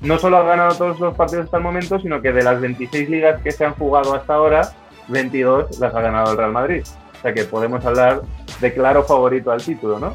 No 0.00 0.18
solo 0.18 0.38
ha 0.38 0.44
ganado 0.44 0.74
todos 0.76 1.00
los 1.00 1.14
partidos 1.14 1.46
hasta 1.46 1.56
el 1.56 1.62
momento, 1.62 1.98
sino 1.98 2.22
que 2.22 2.32
de 2.32 2.42
las 2.42 2.60
26 2.60 3.10
ligas 3.10 3.42
que 3.42 3.50
se 3.50 3.64
han 3.64 3.74
jugado 3.74 4.14
hasta 4.14 4.34
ahora, 4.34 4.70
22 5.08 5.80
las 5.80 5.94
ha 5.94 6.00
ganado 6.00 6.32
el 6.32 6.38
Real 6.38 6.52
Madrid. 6.52 6.84
O 7.18 7.20
sea 7.20 7.34
que 7.34 7.44
podemos 7.44 7.84
hablar 7.84 8.22
de 8.60 8.74
claro 8.74 9.02
favorito 9.02 9.50
al 9.50 9.62
título, 9.62 9.98
¿no? 9.98 10.14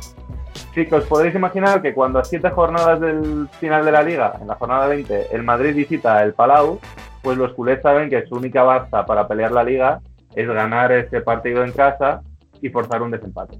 Sí, 0.73 0.85
que 0.85 0.95
os 0.95 1.05
podéis 1.05 1.35
imaginar 1.35 1.81
que 1.81 1.93
cuando 1.93 2.19
a 2.19 2.23
siete 2.23 2.49
jornadas 2.49 2.99
del 2.99 3.47
final 3.59 3.85
de 3.85 3.91
la 3.91 4.03
liga, 4.03 4.33
en 4.39 4.47
la 4.47 4.55
jornada 4.55 4.87
20, 4.87 5.35
el 5.35 5.43
Madrid 5.43 5.75
visita 5.75 6.23
el 6.23 6.33
Palau, 6.33 6.79
pues 7.21 7.37
los 7.37 7.53
culés 7.53 7.81
saben 7.81 8.09
que 8.09 8.25
su 8.25 8.35
única 8.35 8.63
baza 8.63 9.05
para 9.05 9.27
pelear 9.27 9.51
la 9.51 9.63
liga 9.63 10.01
es 10.35 10.47
ganar 10.47 10.91
ese 10.91 11.21
partido 11.21 11.63
en 11.63 11.71
casa 11.73 12.21
y 12.61 12.69
forzar 12.69 13.01
un 13.01 13.11
desempate. 13.11 13.59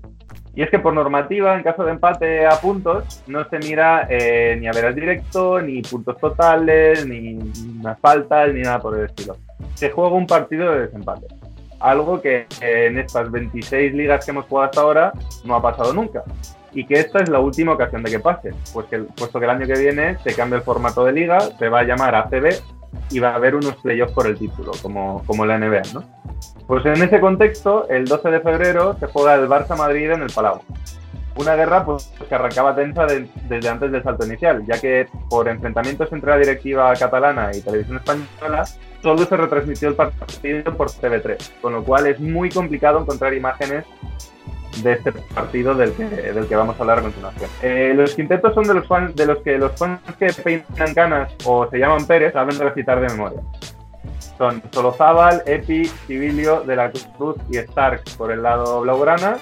Y 0.56 0.62
es 0.62 0.70
que 0.70 0.78
por 0.78 0.94
normativa, 0.94 1.56
en 1.56 1.64
caso 1.64 1.84
de 1.84 1.92
empate 1.92 2.46
a 2.46 2.52
puntos, 2.52 3.24
no 3.26 3.44
se 3.50 3.58
mira 3.58 4.08
eh, 4.10 4.56
ni 4.60 4.68
a 4.68 4.72
veras 4.72 4.94
directo, 4.94 5.60
ni 5.60 5.82
puntos 5.82 6.18
totales, 6.20 7.06
ni 7.08 7.40
unas 7.80 8.00
faltas, 8.00 8.54
ni 8.54 8.62
nada 8.62 8.80
por 8.80 8.98
el 8.98 9.06
estilo. 9.06 9.38
Se 9.74 9.90
juega 9.90 10.16
un 10.16 10.28
partido 10.28 10.72
de 10.72 10.82
desempate. 10.82 11.26
Algo 11.80 12.22
que 12.22 12.46
en 12.62 13.00
estas 13.00 13.32
26 13.32 13.94
ligas 13.94 14.24
que 14.24 14.32
hemos 14.32 14.46
jugado 14.46 14.70
hasta 14.70 14.82
ahora 14.82 15.14
no 15.44 15.56
ha 15.56 15.62
pasado 15.62 15.92
nunca. 15.92 16.24
Y 16.72 16.86
que 16.86 16.96
esta 16.96 17.20
es 17.20 17.30
la 17.30 17.40
última 17.40 17.74
ocasión 17.74 18.04
de 18.04 18.12
que 18.12 18.20
pase. 18.20 18.52
Pues 18.74 18.86
que, 18.88 19.00
puesto 19.00 19.40
que 19.40 19.46
el 19.46 19.52
año 19.52 19.66
que 19.66 19.80
viene 19.80 20.18
se 20.20 20.36
cambia 20.36 20.58
el 20.58 20.64
formato 20.64 21.04
de 21.04 21.14
liga, 21.14 21.40
se 21.40 21.68
va 21.68 21.80
a 21.80 21.84
llamar 21.84 22.16
ACB 22.16 22.62
y 23.10 23.20
va 23.20 23.30
a 23.32 23.36
haber 23.36 23.56
unos 23.56 23.76
playoffs 23.78 24.14
por 24.14 24.28
el 24.28 24.38
título, 24.38 24.72
como, 24.82 25.24
como 25.26 25.46
la 25.46 25.58
NBA, 25.58 25.82
¿no? 25.94 26.04
Pues 26.68 26.86
en 26.86 27.02
ese 27.04 27.20
contexto, 27.20 27.88
el 27.90 28.06
12 28.06 28.30
de 28.32 28.40
febrero 28.40 28.96
se 29.00 29.08
juega 29.08 29.36
el 29.36 29.48
Barça-Madrid 29.48 30.12
en 30.12 30.22
el 30.24 30.30
Palau. 30.32 30.62
Una 31.36 31.56
guerra 31.56 31.84
pues, 31.84 32.12
que 32.30 32.36
arrancaba 32.36 32.76
tensa 32.76 33.06
de- 33.06 33.28
desde 33.50 33.68
antes 33.68 33.92
del 33.92 34.04
salto 34.04 34.26
inicial, 34.26 34.64
ya 34.66 34.80
que 34.80 35.08
por 35.30 35.48
enfrentamientos 35.50 36.12
entre 36.14 36.30
la 36.30 36.38
directiva 36.38 36.94
catalana 36.94 37.50
y 37.56 37.62
Televisión 37.62 37.98
Española, 37.98 38.66
solo 39.02 39.26
se 39.26 39.36
retransmitió 39.36 39.90
el 39.90 39.96
partido 39.96 40.78
por 40.78 40.90
TV3, 40.92 41.54
con 41.62 41.74
lo 41.74 41.84
cual 41.84 42.08
es 42.08 42.20
muy 42.20 42.50
complicado 42.50 43.00
encontrar 43.02 43.34
imágenes 43.34 43.84
de 44.82 44.94
este 44.94 45.12
partido 45.12 45.74
del 45.76 45.94
que, 45.94 46.06
del 46.06 46.48
que 46.48 46.56
vamos 46.56 46.76
a 46.78 46.82
hablar 46.82 47.00
a 47.00 47.02
continuación. 47.04 47.50
Eh, 47.62 47.94
los 47.96 48.16
quintetos 48.16 48.54
son 48.54 48.64
de 48.64 48.74
los, 48.74 48.88
fans, 48.88 49.16
de 49.16 49.26
los 49.26 49.40
que 49.40 49.58
los 49.58 49.72
fans 49.78 50.00
que 50.18 50.34
peinan 50.34 50.94
canas 50.94 51.32
o 51.46 51.70
se 51.70 51.78
llaman 51.78 52.06
Pérez 52.06 52.34
saben 52.34 52.58
recitar 52.58 53.00
de 53.00 53.10
memoria. 53.10 53.42
Son 54.38 54.62
Solozábal, 54.72 55.44
Epi, 55.46 55.86
Civilio, 56.08 56.62
De 56.62 56.76
la 56.76 56.92
Cruz 56.92 57.36
y 57.50 57.58
Stark 57.58 58.02
por 58.18 58.32
el 58.32 58.42
lado 58.42 58.82
blaugrana 58.82 59.38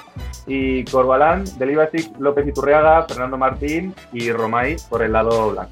y 0.45 0.83
Corbalán, 0.85 1.45
Delibasic, 1.57 2.19
López 2.19 2.47
Iturriaga, 2.47 3.05
Fernando 3.07 3.37
Martín 3.37 3.95
y 4.11 4.31
Romay 4.31 4.75
por 4.89 5.01
el 5.01 5.13
lado 5.13 5.51
blanco. 5.51 5.71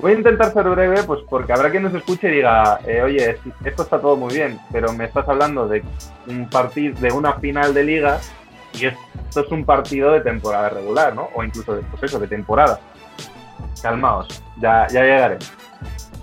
Voy 0.00 0.12
a 0.12 0.14
intentar 0.16 0.52
ser 0.52 0.68
breve, 0.68 1.02
pues 1.04 1.20
porque 1.28 1.52
habrá 1.52 1.70
quien 1.70 1.84
nos 1.84 1.94
escuche 1.94 2.28
y 2.28 2.36
diga, 2.36 2.80
eh, 2.86 3.02
oye, 3.02 3.38
esto 3.64 3.82
está 3.82 4.00
todo 4.00 4.16
muy 4.16 4.34
bien, 4.34 4.58
pero 4.72 4.92
me 4.92 5.04
estás 5.04 5.28
hablando 5.28 5.68
de 5.68 5.84
un 6.26 6.48
partido, 6.48 6.98
de 7.00 7.12
una 7.12 7.34
final 7.34 7.72
de 7.74 7.84
liga 7.84 8.18
y 8.74 8.86
esto 8.86 9.40
es 9.40 9.50
un 9.50 9.64
partido 9.64 10.12
de 10.12 10.20
temporada 10.20 10.68
regular, 10.68 11.14
¿no? 11.14 11.28
O 11.34 11.42
incluso 11.42 11.74
de, 11.74 11.82
pues 11.82 12.02
eso, 12.04 12.18
de 12.18 12.26
temporada. 12.26 12.80
Calmaos, 13.82 14.42
ya, 14.60 14.86
ya 14.88 15.02
llegaré. 15.02 15.38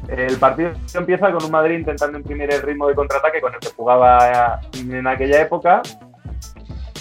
El 0.08 0.38
partido 0.38 0.72
empieza 0.94 1.32
con 1.32 1.44
un 1.44 1.52
Madrid 1.52 1.78
intentando 1.78 2.18
imprimir 2.18 2.52
el 2.52 2.62
ritmo 2.62 2.88
de 2.88 2.96
contraataque 2.96 3.40
con 3.40 3.54
el 3.54 3.60
que 3.60 3.70
jugaba 3.70 4.60
en 4.74 5.08
aquella 5.08 5.42
época 5.42 5.82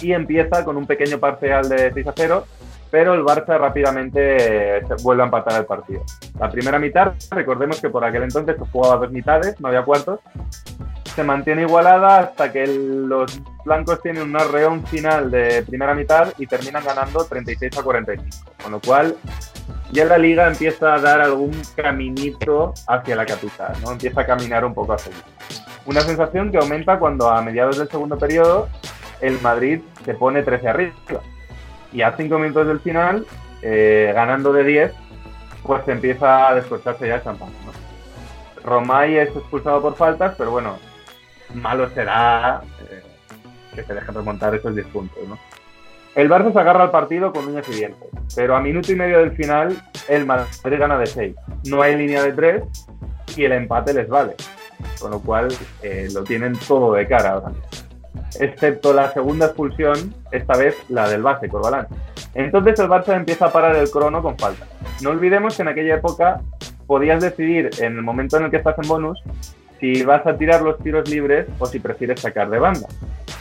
y 0.03 0.13
empieza 0.13 0.65
con 0.65 0.77
un 0.77 0.87
pequeño 0.87 1.19
parcial 1.19 1.69
de 1.69 1.93
6 1.93 2.07
a 2.07 2.13
0, 2.17 2.47
pero 2.91 3.15
el 3.15 3.23
Barça 3.23 3.59
rápidamente 3.59 4.79
eh, 4.79 4.83
vuelve 5.03 5.23
a 5.23 5.27
empatar 5.27 5.61
el 5.61 5.67
partido. 5.67 6.03
La 6.39 6.51
primera 6.51 6.79
mitad, 6.79 7.15
recordemos 7.31 7.81
que 7.81 7.91
por 7.91 8.05
aquel 8.05 8.25
entonces 8.25 8.57
se 8.57 8.71
jugaba 8.71 8.97
dos 8.97 9.11
mitades, 9.11 9.61
no 9.61 9.69
había 9.69 9.83
cuartos, 9.83 10.21
se 11.15 11.23
mantiene 11.25 11.63
igualada 11.63 12.21
hasta 12.21 12.53
que 12.53 12.67
los 12.67 13.41
blancos 13.65 14.01
tienen 14.03 14.23
un 14.23 14.37
arreón 14.37 14.87
final 14.87 15.31
de 15.31 15.63
primera 15.63 15.95
mitad 15.95 16.33
y 16.39 16.47
terminan 16.47 16.85
ganando 16.85 17.25
36 17.25 17.79
a 17.79 17.83
45, 17.83 18.37
con 18.63 18.73
lo 18.73 18.81
cual 18.81 19.17
ya 19.93 20.05
la 20.05 20.19
liga 20.19 20.47
empieza 20.47 20.95
a 20.95 21.01
dar 21.01 21.21
algún 21.21 21.51
caminito 21.75 22.75
hacia 22.87 23.17
la 23.17 23.27
capital, 23.27 23.75
¿no? 23.83 23.93
Empieza 23.93 24.21
a 24.21 24.27
caminar 24.27 24.65
un 24.65 24.73
poco 24.73 24.93
hacia 24.93 25.13
allí. 25.13 25.23
Una 25.87 26.01
sensación 26.03 26.53
que 26.53 26.59
aumenta 26.59 26.99
cuando 26.99 27.29
a 27.29 27.43
mediados 27.43 27.79
del 27.79 27.89
segundo 27.89 28.17
periodo 28.17 28.69
el 29.21 29.41
Madrid 29.41 29.81
se 30.05 30.15
pone 30.15 30.43
13 30.43 30.69
arriba. 30.69 30.95
Y 31.93 32.03
a 32.03 32.17
5 32.17 32.39
minutos 32.39 32.69
del 32.69 32.81
final, 32.81 33.27
eh, 33.63 34.13
ganando 34.15 34.53
de 34.53 34.63
10, 34.63 34.93
pues 35.65 35.87
empieza 35.89 36.49
a 36.49 36.55
descorcharse 36.55 37.09
ya 37.09 37.17
el 37.17 37.25
champán. 37.25 37.51
Romay 38.63 39.17
es 39.17 39.31
expulsado 39.31 39.83
por 39.83 39.97
faltas, 39.97 40.35
pero 40.37 40.51
bueno, 40.51 40.79
malo 41.55 41.89
será 41.91 42.63
eh, 42.91 43.03
que 43.75 43.83
se 43.85 43.95
dejen 43.95 44.15
remontar 44.15 44.55
esos 44.55 44.75
10 44.75 44.87
puntos. 44.89 45.19
¿no? 45.29 45.39
El 46.15 46.29
Barça 46.29 46.53
se 46.53 46.59
agarra 46.59 46.85
al 46.85 46.91
partido 46.91 47.33
con 47.33 47.47
uñas 47.47 47.69
y 47.69 47.73
dientes, 47.73 48.09
pero 48.35 48.57
a 48.57 48.61
minuto 48.61 48.91
y 48.93 48.97
medio 48.97 49.19
del 49.19 49.33
final 49.33 49.81
el 50.09 50.27
Madrid 50.27 50.79
gana 50.79 50.99
de 50.99 51.07
6. 51.07 51.35
No 51.67 51.83
hay 51.83 51.97
línea 51.97 52.23
de 52.23 52.33
3 52.33 52.63
y 53.37 53.45
el 53.45 53.53
empate 53.53 53.95
les 53.95 54.09
vale, 54.09 54.35
con 55.01 55.13
lo 55.13 55.21
cual 55.21 55.49
eh, 55.83 56.09
lo 56.13 56.25
tienen 56.25 56.55
todo 56.67 56.95
de 56.95 57.07
cara 57.07 57.31
ahora. 57.31 57.53
Excepto 58.39 58.93
la 58.93 59.13
segunda 59.13 59.47
expulsión, 59.47 60.15
esta 60.33 60.57
vez 60.57 60.77
la 60.89 61.09
del 61.09 61.23
base, 61.23 61.49
Corbalán. 61.49 61.87
Entonces 62.35 62.79
el 62.79 62.89
Barça 62.89 63.15
empieza 63.15 63.47
a 63.47 63.53
parar 63.53 63.77
el 63.77 63.91
crono 63.91 64.23
con 64.23 64.37
falta. 64.37 64.67
No 65.03 65.11
olvidemos 65.11 65.57
que 65.57 65.63
en 65.63 65.69
aquella 65.69 65.97
época 65.97 66.41
podías 66.87 67.21
decidir 67.21 67.71
en 67.79 67.97
el 67.97 68.03
momento 68.03 68.37
en 68.37 68.45
el 68.45 68.51
que 68.51 68.57
estás 68.57 68.77
en 68.83 68.89
bonus 68.89 69.23
si 69.81 70.03
vas 70.05 70.27
a 70.27 70.37
tirar 70.37 70.63
los 70.63 70.79
tiros 70.79 71.09
libres 71.09 71.47
o 71.59 71.67
si 71.67 71.81
prefieres 71.81 72.21
sacar 72.21 72.51
de 72.51 72.59
banda. 72.59 72.87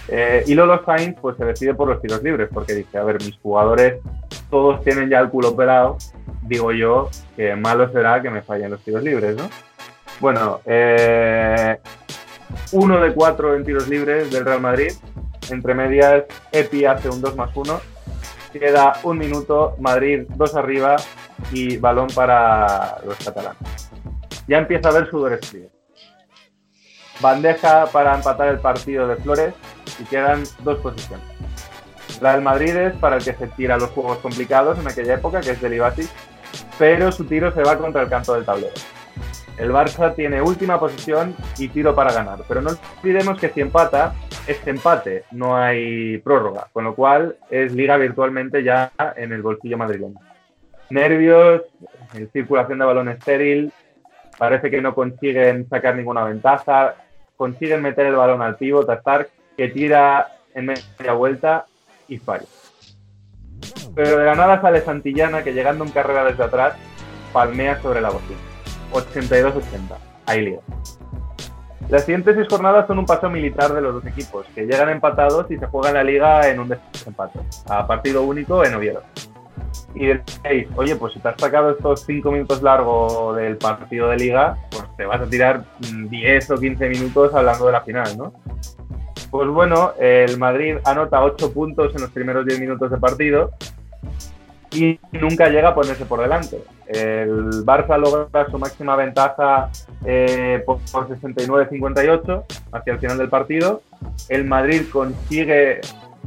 Eh, 0.07 0.43
y 0.47 0.55
Lolo 0.55 0.83
Sainz 0.85 1.17
pues 1.21 1.37
se 1.37 1.45
decide 1.45 1.75
por 1.75 1.87
los 1.87 2.01
tiros 2.01 2.23
libres 2.23 2.49
porque 2.51 2.73
dice, 2.73 2.97
a 2.97 3.03
ver, 3.03 3.17
mis 3.23 3.37
jugadores 3.37 4.01
todos 4.49 4.83
tienen 4.83 5.09
ya 5.09 5.19
el 5.19 5.29
culo 5.29 5.55
pelado, 5.55 5.97
digo 6.41 6.71
yo 6.71 7.09
que 7.35 7.55
malo 7.55 7.91
será 7.91 8.21
que 8.21 8.31
me 8.31 8.41
fallen 8.41 8.71
los 8.71 8.81
tiros 8.81 9.03
libres, 9.03 9.35
¿no? 9.35 9.49
Bueno, 10.19 10.61
eh, 10.65 11.77
uno 12.71 12.99
de 12.99 13.13
cuatro 13.13 13.55
en 13.55 13.63
tiros 13.63 13.87
libres 13.87 14.31
del 14.31 14.45
Real 14.45 14.61
Madrid, 14.61 14.91
entre 15.51 15.75
medias 15.75 16.23
Epi 16.51 16.85
hace 16.85 17.09
un 17.09 17.21
2 17.21 17.35
más 17.35 17.55
1 17.55 17.79
Queda 18.51 18.93
un 19.03 19.19
minuto, 19.19 19.75
Madrid 19.79 20.23
dos 20.29 20.55
arriba 20.55 20.95
y 21.51 21.77
balón 21.77 22.07
para 22.15 22.97
los 23.05 23.15
catalanes. 23.23 23.91
Ya 24.47 24.57
empieza 24.57 24.89
a 24.89 24.93
ver 24.93 25.09
sudores 25.09 25.47
fríos. 25.47 25.78
Bandeja 27.19 27.85
para 27.87 28.15
empatar 28.15 28.47
el 28.49 28.59
partido 28.59 29.07
de 29.07 29.17
Flores 29.17 29.53
y 29.99 30.03
quedan 30.05 30.43
dos 30.59 30.79
posiciones. 30.79 31.25
La 32.21 32.33
del 32.33 32.41
Madrid 32.41 32.75
es 32.75 32.93
para 32.95 33.17
el 33.17 33.23
que 33.23 33.33
se 33.33 33.47
tira 33.47 33.77
los 33.77 33.89
juegos 33.91 34.17
complicados 34.19 34.77
en 34.79 34.87
aquella 34.87 35.15
época, 35.15 35.41
que 35.41 35.51
es 35.51 35.61
del 35.61 35.75
Ibasic, 35.75 36.09
pero 36.77 37.11
su 37.11 37.25
tiro 37.25 37.51
se 37.53 37.63
va 37.63 37.77
contra 37.77 38.01
el 38.01 38.09
canto 38.09 38.33
del 38.33 38.45
tablero. 38.45 38.73
El 39.57 39.71
Barça 39.71 40.15
tiene 40.15 40.41
última 40.41 40.79
posición 40.79 41.35
y 41.57 41.67
tiro 41.67 41.93
para 41.93 42.13
ganar, 42.13 42.39
pero 42.47 42.61
no 42.61 42.71
olvidemos 43.01 43.37
que 43.37 43.49
si 43.49 43.59
empata, 43.59 44.13
es 44.47 44.65
empate, 44.65 45.25
no 45.31 45.57
hay 45.57 46.17
prórroga, 46.19 46.67
con 46.71 46.85
lo 46.85 46.95
cual 46.95 47.35
es 47.49 47.73
liga 47.73 47.97
virtualmente 47.97 48.63
ya 48.63 48.91
en 49.17 49.33
el 49.33 49.41
bolsillo 49.41 49.77
madrileño. 49.77 50.19
Nervios, 50.89 51.63
circulación 52.31 52.79
de 52.79 52.85
balón 52.85 53.09
estéril, 53.09 53.73
parece 54.37 54.71
que 54.71 54.81
no 54.81 54.95
consiguen 54.95 55.67
sacar 55.69 55.95
ninguna 55.95 56.23
ventaja, 56.23 56.95
consiguen 57.39 57.81
meter 57.81 58.05
el 58.05 58.17
balón 58.17 58.41
al 58.41 58.57
pívot, 58.57 58.89
a 58.89 59.25
que 59.55 59.69
tira 59.69 60.27
en 60.53 60.65
media 60.65 61.13
vuelta 61.13 61.65
y 62.09 62.17
falla. 62.17 62.45
Pero 63.95 64.17
de 64.17 64.25
la 64.25 64.35
nada 64.35 64.59
sale 64.59 64.81
Santillana, 64.81 65.41
que 65.41 65.53
llegando 65.53 65.85
en 65.85 65.91
carrera 65.91 66.25
desde 66.25 66.43
atrás, 66.43 66.73
palmea 67.31 67.81
sobre 67.81 68.01
la 68.01 68.09
bocina. 68.09 68.39
82-80. 68.91 69.53
Ahí 70.25 70.41
liga. 70.41 70.59
Las 71.87 72.03
siguientes 72.03 72.35
seis 72.35 72.47
jornadas 72.49 72.85
son 72.87 72.99
un 72.99 73.05
paso 73.05 73.29
militar 73.29 73.73
de 73.73 73.79
los 73.79 73.93
dos 73.93 74.05
equipos, 74.05 74.45
que 74.53 74.65
llegan 74.65 74.89
empatados 74.89 75.49
y 75.49 75.57
se 75.57 75.65
juegan 75.67 75.93
la 75.93 76.03
liga 76.03 76.49
en 76.49 76.59
un 76.59 76.67
desempate, 76.67 77.39
a 77.69 77.87
partido 77.87 78.23
único 78.23 78.65
en 78.65 78.75
Oviedo. 78.75 79.01
Y 79.95 80.05
diréis, 80.05 80.67
oye, 80.75 80.95
pues 80.95 81.13
si 81.13 81.19
te 81.19 81.29
has 81.29 81.39
sacado 81.39 81.71
estos 81.71 82.03
cinco 82.05 82.31
minutos 82.31 82.61
largos 82.61 83.35
del 83.35 83.57
partido 83.57 84.09
de 84.09 84.17
liga, 84.17 84.57
pues 84.71 84.83
te 84.97 85.05
vas 85.05 85.21
a 85.21 85.25
tirar 85.25 85.63
10 85.79 86.51
o 86.51 86.57
15 86.57 86.89
minutos 86.89 87.33
hablando 87.33 87.65
de 87.65 87.71
la 87.71 87.81
final, 87.81 88.17
¿no? 88.17 88.33
Pues 89.31 89.47
bueno, 89.47 89.93
el 89.99 90.37
Madrid 90.37 90.77
anota 90.85 91.23
8 91.23 91.53
puntos 91.53 91.93
en 91.95 92.01
los 92.01 92.11
primeros 92.11 92.45
10 92.45 92.59
minutos 92.59 92.89
de 92.89 92.97
partido 92.97 93.51
y 94.71 94.99
nunca 95.11 95.49
llega 95.49 95.69
a 95.69 95.75
ponerse 95.75 96.05
por 96.05 96.21
delante. 96.21 96.63
El 96.87 97.65
Barça 97.65 97.97
logra 97.97 98.49
su 98.49 98.57
máxima 98.57 98.95
ventaja 98.95 99.69
eh, 100.05 100.63
por, 100.65 100.79
69-58 100.79 102.43
hacia 102.71 102.93
el 102.93 102.99
final 102.99 103.17
del 103.17 103.29
partido. 103.29 103.81
El 104.27 104.45
Madrid 104.45 104.83
consigue 104.91 105.81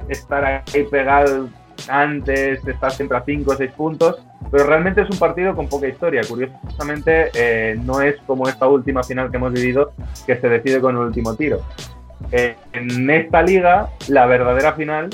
estar 0.09 0.45
ahí 0.45 0.85
pegado 0.91 1.49
antes, 1.89 2.67
estar 2.67 2.91
siempre 2.93 3.19
a 3.19 3.25
5 3.25 3.51
o 3.51 3.57
6 3.57 3.71
puntos, 3.73 4.23
pero 4.51 4.65
realmente 4.65 5.03
es 5.03 5.11
un 5.11 5.19
partido 5.19 5.55
con 5.55 5.69
poca 5.69 5.89
historia. 5.89 6.23
Curiosamente, 6.29 7.31
eh, 7.35 7.79
no 7.83 8.01
es 8.01 8.17
como 8.27 8.49
esta 8.49 8.69
última 8.69 9.03
final 9.03 9.31
que 9.31 9.37
hemos 9.37 9.53
vivido, 9.53 9.93
que 10.27 10.37
se 10.37 10.49
decide 10.49 10.81
con 10.81 10.97
el 10.97 11.03
último 11.03 11.35
tiro. 11.35 11.61
Eh, 12.31 12.57
en 12.73 13.11
esta 13.11 13.43
liga, 13.43 13.89
la 14.09 14.27
verdadera 14.27 14.75
final 14.75 15.11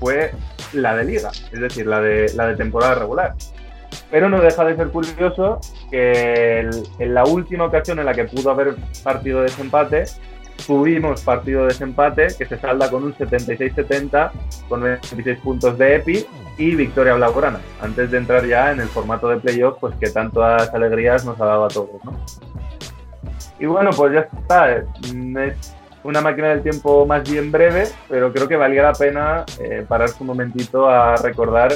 fue 0.00 0.32
la 0.72 0.96
de 0.96 1.04
liga, 1.04 1.30
es 1.52 1.60
decir, 1.60 1.86
la 1.86 2.00
de, 2.00 2.32
la 2.34 2.46
de 2.48 2.56
temporada 2.56 2.94
regular. 2.94 3.34
Pero 4.10 4.28
no 4.28 4.40
deja 4.40 4.64
de 4.64 4.76
ser 4.76 4.88
curioso 4.88 5.60
que 5.90 6.68
en 6.98 7.14
la 7.14 7.24
última 7.24 7.64
ocasión 7.64 7.98
en 7.98 8.06
la 8.06 8.14
que 8.14 8.24
pudo 8.24 8.50
haber 8.50 8.76
partido 9.02 9.38
de 9.38 9.44
desempate, 9.44 10.04
tuvimos 10.66 11.22
partido 11.22 11.62
de 11.62 11.68
desempate 11.68 12.28
que 12.36 12.46
se 12.46 12.58
salda 12.58 12.90
con 12.90 13.04
un 13.04 13.14
76-70, 13.14 14.30
con 14.68 14.82
26 14.82 15.38
puntos 15.38 15.78
de 15.78 15.96
EPI 15.96 16.26
y 16.58 16.74
victoria 16.74 17.14
blaugrana, 17.14 17.60
antes 17.80 18.10
de 18.10 18.18
entrar 18.18 18.44
ya 18.44 18.72
en 18.72 18.80
el 18.80 18.88
formato 18.88 19.28
de 19.28 19.36
playoff, 19.36 19.78
pues 19.80 19.94
que 19.96 20.10
tantas 20.10 20.72
alegrías 20.74 21.24
nos 21.24 21.40
ha 21.40 21.46
dado 21.46 21.64
a 21.64 21.68
todos. 21.68 22.04
¿no? 22.04 22.12
Y 23.58 23.66
bueno, 23.66 23.90
pues 23.96 24.12
ya 24.12 24.20
está. 24.20 24.76
Es 24.76 24.84
una 26.02 26.20
máquina 26.20 26.48
del 26.48 26.62
tiempo 26.62 27.06
más 27.06 27.28
bien 27.28 27.50
breve, 27.50 27.88
pero 28.08 28.32
creo 28.32 28.48
que 28.48 28.56
valía 28.56 28.82
la 28.82 28.92
pena 28.92 29.44
eh, 29.60 29.84
pararse 29.86 30.16
un 30.20 30.28
momentito 30.28 30.88
a 30.88 31.16
recordar 31.16 31.72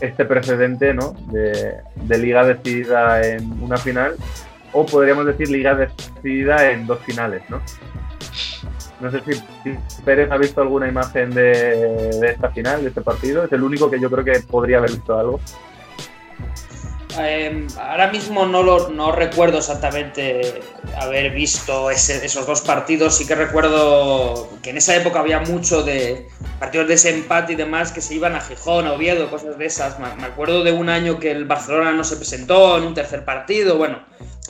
este 0.00 0.24
precedente 0.24 0.94
¿no? 0.94 1.14
de, 1.30 1.76
de, 1.94 2.18
liga 2.18 2.44
decidida 2.44 3.22
en 3.24 3.62
una 3.62 3.76
final, 3.76 4.16
o 4.72 4.84
podríamos 4.86 5.26
decir 5.26 5.50
liga 5.50 5.74
decidida 5.74 6.70
en 6.70 6.86
dos 6.86 6.98
finales. 7.00 7.42
No, 7.48 7.60
no 9.00 9.10
sé 9.10 9.20
si, 9.24 10.02
Pérez 10.04 10.30
ha 10.30 10.36
visto 10.36 10.60
alguna 10.60 10.88
imagen 10.88 11.30
de, 11.30 12.10
esta 12.28 12.50
final, 12.50 12.82
de 12.82 12.88
este 12.88 13.00
partido. 13.00 13.44
Es 13.44 13.52
el 13.52 13.62
único 13.62 13.90
que 13.90 14.00
yo 14.00 14.10
creo 14.10 14.24
que 14.24 14.40
podría 14.40 14.78
haber 14.78 14.90
visto 14.90 15.18
algo. 15.18 15.40
Eh, 17.18 17.66
ahora 17.78 18.10
mismo 18.12 18.46
no, 18.46 18.62
lo, 18.62 18.90
no 18.90 19.10
recuerdo 19.10 19.58
exactamente 19.58 20.62
haber 20.96 21.32
visto 21.32 21.90
esos 21.90 22.46
dos 22.46 22.60
partidos. 22.60 23.16
Sí 23.16 23.26
que 23.26 23.34
recuerdo 23.34 24.48
que 24.62 24.70
en 24.70 24.76
esa 24.76 24.94
época 24.96 25.20
había 25.20 25.40
mucho 25.40 25.82
de 25.82 26.28
partidos 26.58 26.88
de 26.88 26.94
ese 26.94 27.14
empate 27.14 27.54
y 27.54 27.56
demás 27.56 27.90
que 27.90 28.00
se 28.00 28.14
iban 28.14 28.36
a 28.36 28.40
Gijón, 28.40 28.86
a 28.86 28.92
Oviedo, 28.92 29.30
cosas 29.30 29.58
de 29.58 29.66
esas. 29.66 29.98
Me, 29.98 30.06
acuerdo 30.06 30.62
de 30.62 30.72
un 30.72 30.88
año 30.88 31.18
que 31.18 31.30
el 31.30 31.46
Barcelona 31.46 31.92
no 31.92 32.04
se 32.04 32.16
presentó 32.16 32.78
en 32.78 32.84
un 32.84 32.94
tercer 32.94 33.24
partido, 33.24 33.76
bueno, 33.76 34.04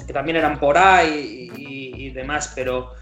que 0.06 0.12
también 0.12 0.36
eran 0.36 0.58
por 0.58 0.76
ahí 0.76 1.50
y, 1.56 2.10
demás, 2.10 2.52
pero 2.56 2.94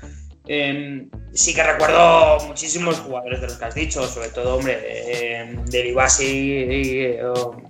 eh, 0.48 1.06
sí 1.32 1.54
que 1.54 1.62
recuerdo 1.62 2.38
muchísimos 2.46 2.98
jugadores 3.00 3.40
de 3.40 3.48
los 3.48 3.56
que 3.56 3.64
has 3.66 3.74
dicho, 3.74 4.06
sobre 4.06 4.28
todo, 4.30 4.56
hombre, 4.56 4.78
eh, 4.82 5.54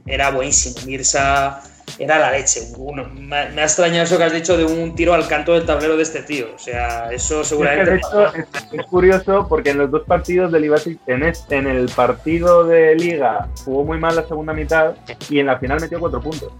era 0.06 0.30
buenísimo. 0.30 0.86
Mirsa 0.86 1.60
era 1.98 2.18
la 2.18 2.30
leche. 2.30 2.60
Uno, 2.76 3.08
me, 3.08 3.36
ha 3.36 3.62
extrañado 3.62 4.04
eso 4.04 4.16
que 4.16 4.24
has 4.24 4.32
dicho 4.32 4.56
de 4.56 4.64
un 4.64 4.94
tiro 4.94 5.14
al 5.14 5.26
canto 5.26 5.54
del 5.54 5.66
tablero 5.66 5.96
de 5.96 6.02
este 6.02 6.22
tío. 6.22 6.46
O 6.54 6.58
sea, 6.58 7.10
eso 7.10 7.42
seguramente. 7.42 7.96
Es, 7.96 8.06
que 8.06 8.40
es, 8.40 8.80
es, 8.80 8.86
curioso 8.86 9.46
porque 9.48 9.70
en 9.70 9.78
los 9.78 9.90
dos 9.90 10.04
partidos 10.06 10.52
del 10.52 10.64
Ibasic, 10.66 11.00
en, 11.06 11.24
en 11.24 11.66
el 11.66 11.88
partido 11.88 12.64
de 12.64 12.94
Liga 12.94 13.48
jugó 13.64 13.84
muy 13.84 13.98
mal 13.98 14.14
la 14.14 14.26
segunda 14.26 14.52
mitad 14.52 14.94
y 15.28 15.40
en 15.40 15.46
la 15.46 15.58
final 15.58 15.80
metió 15.80 15.98
cuatro 15.98 16.20
puntos. 16.20 16.52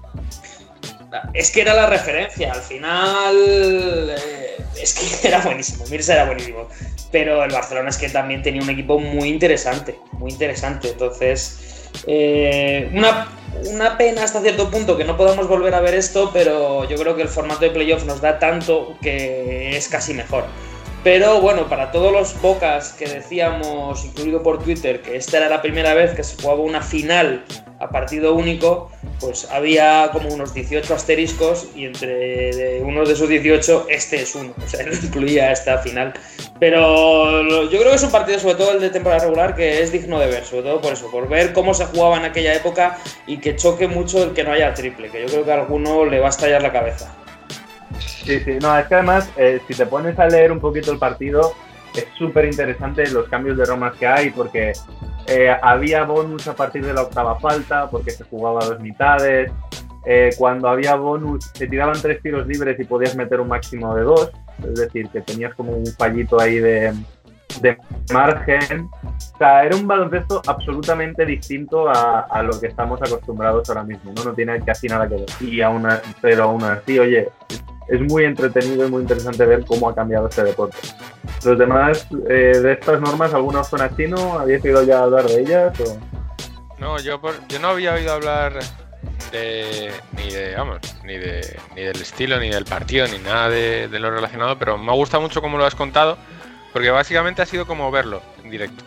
Es 1.32 1.50
que 1.50 1.62
era 1.62 1.74
la 1.74 1.86
referencia, 1.86 2.52
al 2.52 2.60
final 2.60 3.34
eh, 4.10 4.56
es 4.80 4.94
que 4.94 5.28
era 5.28 5.40
buenísimo, 5.40 5.84
Mirsa 5.90 6.14
era 6.14 6.26
buenísimo, 6.26 6.68
pero 7.10 7.42
el 7.42 7.50
Barcelona 7.50 7.88
es 7.88 7.96
que 7.96 8.08
también 8.08 8.42
tenía 8.42 8.62
un 8.62 8.70
equipo 8.70 8.98
muy 8.98 9.28
interesante, 9.28 9.98
muy 10.12 10.30
interesante, 10.30 10.90
entonces 10.90 11.90
eh, 12.06 12.90
una 12.92 13.28
una 13.66 13.96
pena 13.96 14.24
hasta 14.24 14.40
cierto 14.40 14.70
punto 14.70 14.96
que 14.96 15.04
no 15.04 15.16
podamos 15.16 15.48
volver 15.48 15.74
a 15.74 15.80
ver 15.80 15.94
esto, 15.94 16.30
pero 16.32 16.88
yo 16.88 16.96
creo 16.96 17.16
que 17.16 17.22
el 17.22 17.28
formato 17.28 17.60
de 17.60 17.70
playoff 17.70 18.04
nos 18.04 18.20
da 18.20 18.38
tanto 18.38 18.96
que 19.02 19.76
es 19.76 19.88
casi 19.88 20.14
mejor. 20.14 20.44
Pero 21.04 21.40
bueno, 21.40 21.68
para 21.68 21.90
todos 21.90 22.12
los 22.12 22.40
bocas 22.40 22.92
que 22.92 23.06
decíamos, 23.06 24.04
incluido 24.04 24.42
por 24.42 24.62
Twitter, 24.62 25.00
que 25.00 25.16
esta 25.16 25.38
era 25.38 25.48
la 25.48 25.62
primera 25.62 25.94
vez 25.94 26.14
que 26.14 26.24
se 26.24 26.40
jugaba 26.40 26.60
una 26.60 26.82
final 26.82 27.44
a 27.78 27.88
partido 27.88 28.34
único, 28.34 28.90
pues 29.20 29.48
había 29.50 30.10
como 30.12 30.28
unos 30.28 30.52
18 30.54 30.94
asteriscos 30.94 31.68
y 31.74 31.84
entre 31.84 32.80
uno 32.82 33.04
de 33.04 33.12
esos 33.12 33.28
18 33.28 33.86
este 33.88 34.22
es 34.22 34.34
uno, 34.34 34.52
o 34.56 34.68
sea, 34.68 34.84
incluía 35.02 35.52
esta 35.52 35.78
final. 35.78 36.14
Pero 36.58 37.68
yo 37.68 37.78
creo 37.78 37.90
que 37.90 37.96
es 37.96 38.02
un 38.02 38.10
partido, 38.10 38.38
sobre 38.38 38.56
todo 38.56 38.72
el 38.72 38.80
de 38.80 38.90
temporada 38.90 39.24
regular, 39.24 39.54
que 39.54 39.82
es 39.82 39.92
digno 39.92 40.18
de 40.18 40.26
ver, 40.26 40.44
sobre 40.44 40.62
todo 40.62 40.80
por 40.80 40.92
eso, 40.92 41.10
por 41.10 41.28
ver 41.28 41.52
cómo 41.52 41.72
se 41.74 41.86
jugaba 41.86 42.16
en 42.16 42.24
aquella 42.24 42.54
época 42.54 42.98
y 43.26 43.38
que 43.38 43.56
choque 43.56 43.86
mucho 43.86 44.22
el 44.24 44.32
que 44.32 44.44
no 44.44 44.52
haya 44.52 44.74
triple, 44.74 45.10
que 45.10 45.22
yo 45.22 45.26
creo 45.28 45.44
que 45.44 45.52
a 45.52 45.54
alguno 45.54 46.04
le 46.04 46.18
va 46.18 46.26
a 46.26 46.30
estallar 46.30 46.62
la 46.62 46.72
cabeza. 46.72 47.14
Sí, 47.98 48.40
sí, 48.40 48.58
no, 48.60 48.76
es 48.78 48.86
que 48.86 48.94
además, 48.94 49.30
eh, 49.36 49.60
si 49.66 49.74
te 49.74 49.86
pones 49.86 50.18
a 50.18 50.26
leer 50.26 50.52
un 50.52 50.60
poquito 50.60 50.92
el 50.92 50.98
partido, 50.98 51.54
es 51.94 52.06
súper 52.16 52.46
interesante 52.46 53.08
los 53.10 53.28
cambios 53.28 53.56
de 53.56 53.64
romas 53.64 53.96
que 53.96 54.06
hay, 54.06 54.30
porque 54.30 54.72
eh, 55.26 55.54
había 55.62 56.04
bonus 56.04 56.48
a 56.48 56.54
partir 56.54 56.84
de 56.84 56.94
la 56.94 57.02
octava 57.02 57.38
falta, 57.38 57.88
porque 57.90 58.10
se 58.10 58.24
jugaba 58.24 58.62
a 58.62 58.66
dos 58.66 58.80
mitades. 58.80 59.50
Eh, 60.06 60.30
cuando 60.38 60.68
había 60.68 60.94
bonus, 60.94 61.50
se 61.52 61.66
tiraban 61.66 62.00
tres 62.00 62.22
tiros 62.22 62.46
libres 62.46 62.78
y 62.80 62.84
podías 62.84 63.14
meter 63.14 63.40
un 63.40 63.48
máximo 63.48 63.94
de 63.94 64.02
dos, 64.02 64.30
es 64.62 64.74
decir, 64.74 65.08
que 65.10 65.20
tenías 65.20 65.54
como 65.54 65.72
un 65.72 65.86
fallito 65.86 66.40
ahí 66.40 66.58
de, 66.58 66.94
de 67.60 67.76
margen. 68.12 68.88
O 69.34 69.38
sea, 69.38 69.64
era 69.64 69.76
un 69.76 69.86
baloncesto 69.86 70.40
absolutamente 70.46 71.26
distinto 71.26 71.90
a, 71.90 72.20
a, 72.20 72.42
lo 72.42 72.58
que 72.58 72.68
estamos 72.68 73.02
acostumbrados 73.02 73.68
ahora 73.68 73.84
mismo, 73.84 74.12
¿no? 74.14 74.24
No 74.24 74.32
tiene 74.32 74.60
casi 74.64 74.86
nada 74.86 75.08
que 75.08 75.16
ver. 75.16 75.26
Y 75.40 75.60
aún, 75.60 75.86
pero 76.22 76.44
aún 76.44 76.64
así, 76.64 76.98
oye, 76.98 77.28
es 77.88 78.00
muy 78.00 78.24
entretenido 78.24 78.86
y 78.86 78.90
muy 78.90 79.02
interesante 79.02 79.44
ver 79.46 79.64
cómo 79.64 79.88
ha 79.88 79.94
cambiado 79.94 80.28
este 80.28 80.44
deporte. 80.44 80.76
Los 81.44 81.58
demás 81.58 82.06
eh, 82.28 82.58
de 82.60 82.72
estas 82.72 83.00
normas, 83.00 83.32
¿alguna 83.34 83.64
son 83.64 83.80
así, 83.80 84.06
no? 84.06 84.38
¿Habéis 84.38 84.64
oído 84.64 84.82
ya 84.82 85.02
hablar 85.02 85.26
de 85.26 85.40
ellas? 85.40 85.72
No, 86.78 86.98
yo, 87.00 87.20
por, 87.20 87.34
yo 87.48 87.58
no 87.58 87.68
había 87.68 87.94
oído 87.94 88.12
hablar 88.12 88.52
de 89.32 89.90
ni 90.16 90.30
de 90.30 90.54
vamos 90.56 90.78
ni 91.04 91.18
de 91.18 91.58
ni 91.76 91.82
del 91.82 92.00
estilo 92.00 92.40
ni 92.40 92.48
del 92.48 92.64
partido 92.64 93.06
ni 93.08 93.18
nada 93.18 93.50
de, 93.50 93.86
lo 93.90 94.10
relacionado 94.10 94.58
pero 94.58 94.78
me 94.78 94.90
ha 94.90 94.94
gustado 94.94 95.20
mucho 95.20 95.42
cómo 95.42 95.58
lo 95.58 95.66
has 95.66 95.74
contado 95.74 96.16
porque 96.72 96.90
básicamente 96.90 97.42
ha 97.42 97.46
sido 97.46 97.66
como 97.66 97.90
verlo 97.90 98.22
en 98.42 98.50
directo 98.50 98.84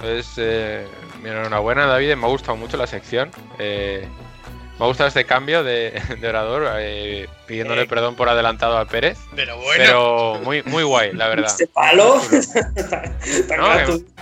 Entonces, 0.00 0.34
eh, 0.38 0.86
enhorabuena, 1.30 1.86
David. 1.86 2.16
Me 2.16 2.26
ha 2.26 2.30
gustado 2.30 2.56
mucho 2.56 2.76
la 2.76 2.86
sección. 2.86 3.30
Eh, 3.58 4.06
me 4.78 4.84
ha 4.84 4.88
gustado 4.88 5.06
este 5.08 5.24
cambio 5.24 5.62
de, 5.62 6.00
de 6.20 6.28
orador, 6.28 6.66
eh, 6.78 7.28
pidiéndole 7.46 7.82
Eh. 7.82 7.86
perdón 7.86 8.16
por 8.16 8.28
adelantado 8.28 8.76
a 8.76 8.86
Pérez. 8.86 9.18
Pero 9.36 9.56
bueno. 9.58 9.84
Pero 9.84 10.40
muy, 10.42 10.62
muy 10.64 10.82
guay, 10.82 11.12
la 11.12 11.28
verdad. 11.28 11.46
Este 11.50 11.66
palo. 11.68 12.20
No, 13.56 13.68
gratuito. 13.68 14.12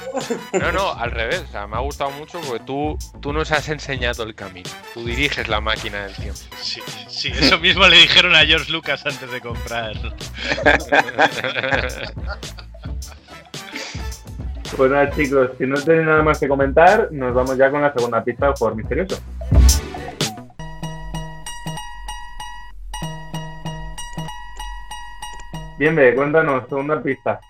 No, 0.52 0.72
no, 0.72 0.92
al 0.92 1.10
revés. 1.10 1.42
O 1.48 1.52
sea, 1.52 1.66
me 1.66 1.76
ha 1.76 1.80
gustado 1.80 2.10
mucho 2.10 2.40
porque 2.42 2.62
tú, 2.64 2.98
tú 3.20 3.32
nos 3.32 3.50
has 3.50 3.68
enseñado 3.68 4.24
el 4.24 4.34
camino. 4.34 4.68
Tú 4.94 5.04
diriges 5.04 5.48
la 5.48 5.60
máquina 5.60 6.04
del 6.04 6.14
tiempo. 6.14 6.40
Sí, 6.60 6.80
sí, 7.08 7.32
eso 7.34 7.58
mismo 7.58 7.86
le 7.88 7.96
dijeron 7.96 8.34
a 8.34 8.44
George 8.44 8.70
Lucas 8.70 9.04
antes 9.06 9.30
de 9.30 9.40
comprar. 9.40 9.94
Pues 14.76 14.90
nada, 14.90 15.10
chicos, 15.10 15.50
si 15.58 15.66
no 15.66 15.80
tenéis 15.82 16.06
nada 16.06 16.22
más 16.22 16.38
que 16.38 16.48
comentar, 16.48 17.08
nos 17.10 17.34
vamos 17.34 17.56
ya 17.58 17.70
con 17.70 17.82
la 17.82 17.92
segunda 17.92 18.22
pista 18.24 18.52
jugador 18.56 18.76
misterioso. 18.76 19.18
Bien, 25.82 26.14
cuéntanos, 26.14 26.68
segunda 26.68 27.02
pista. 27.02 27.40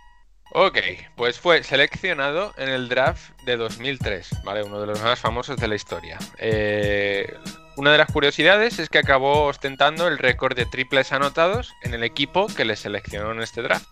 Ok, 0.54 0.78
pues 1.16 1.38
fue 1.38 1.62
seleccionado 1.62 2.54
en 2.56 2.70
el 2.70 2.88
draft 2.88 3.38
de 3.44 3.58
2003, 3.58 4.42
¿vale? 4.42 4.62
Uno 4.62 4.80
de 4.80 4.86
los 4.86 5.02
más 5.02 5.20
famosos 5.20 5.58
de 5.58 5.68
la 5.68 5.74
historia. 5.74 6.16
Eh, 6.38 7.30
una 7.76 7.92
de 7.92 7.98
las 7.98 8.10
curiosidades 8.10 8.78
es 8.78 8.88
que 8.88 8.96
acabó 8.96 9.44
ostentando 9.44 10.08
el 10.08 10.16
récord 10.16 10.56
de 10.56 10.64
triples 10.64 11.12
anotados 11.12 11.74
en 11.82 11.92
el 11.92 12.04
equipo 12.04 12.46
que 12.46 12.64
le 12.64 12.74
seleccionó 12.74 13.32
en 13.32 13.42
este 13.42 13.60
draft. 13.60 13.84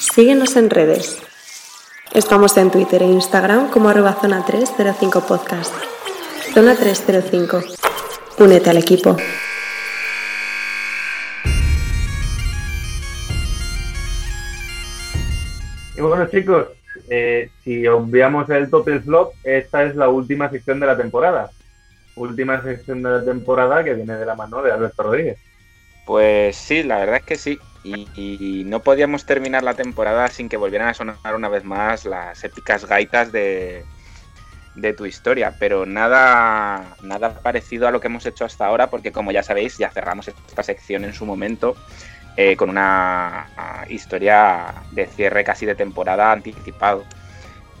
Síguenos 0.00 0.56
en 0.56 0.68
redes. 0.68 1.22
Estamos 2.12 2.56
en 2.56 2.72
Twitter 2.72 3.02
e 3.02 3.06
Instagram 3.06 3.70
como 3.70 3.88
arroba 3.88 4.14
zona 4.14 4.44
305 4.44 5.28
podcast. 5.28 5.72
Zona 6.54 6.74
305. 6.74 7.62
Únete 8.38 8.70
al 8.70 8.78
equipo. 8.78 9.16
Y 15.96 16.00
bueno, 16.00 16.26
chicos, 16.26 16.68
eh, 17.08 17.50
si 17.62 17.86
obviamos 17.86 18.48
el 18.50 18.68
top 18.68 18.88
flop, 19.02 19.32
esta 19.42 19.84
es 19.84 19.96
la 19.96 20.08
última 20.08 20.50
sección 20.50 20.78
de 20.80 20.86
la 20.86 20.96
temporada. 20.96 21.50
Última 22.16 22.62
sección 22.62 23.02
de 23.02 23.10
la 23.10 23.24
temporada 23.24 23.84
que 23.84 23.94
viene 23.94 24.14
de 24.16 24.26
la 24.26 24.34
mano 24.34 24.62
de 24.62 24.72
Alberto 24.72 25.02
Rodríguez. 25.02 25.38
Pues 26.06 26.56
sí, 26.56 26.82
la 26.82 26.98
verdad 26.98 27.16
es 27.16 27.22
que 27.24 27.36
sí. 27.36 27.58
Y, 27.82 28.08
y 28.14 28.64
no 28.64 28.80
podíamos 28.80 29.26
terminar 29.26 29.62
la 29.62 29.74
temporada 29.74 30.28
sin 30.28 30.48
que 30.48 30.56
volvieran 30.56 30.88
a 30.88 30.94
sonar 30.94 31.34
una 31.34 31.48
vez 31.48 31.64
más 31.64 32.04
las 32.04 32.42
épicas 32.42 32.84
gaitas 32.86 33.32
de, 33.32 33.84
de 34.74 34.92
tu 34.92 35.06
historia. 35.06 35.54
Pero 35.58 35.86
nada, 35.86 36.96
nada 37.02 37.40
parecido 37.40 37.86
a 37.86 37.90
lo 37.90 38.00
que 38.00 38.08
hemos 38.08 38.26
hecho 38.26 38.44
hasta 38.44 38.66
ahora, 38.66 38.88
porque 38.88 39.12
como 39.12 39.30
ya 39.30 39.42
sabéis, 39.42 39.78
ya 39.78 39.90
cerramos 39.90 40.28
esta 40.28 40.62
sección 40.62 41.04
en 41.04 41.14
su 41.14 41.26
momento 41.26 41.76
eh, 42.36 42.54
con 42.56 42.68
una 42.68 43.48
ah, 43.56 43.86
historia 43.88 44.74
de 44.92 45.06
cierre 45.06 45.42
casi 45.42 45.64
de 45.64 45.74
temporada 45.74 46.32
anticipado. 46.32 47.04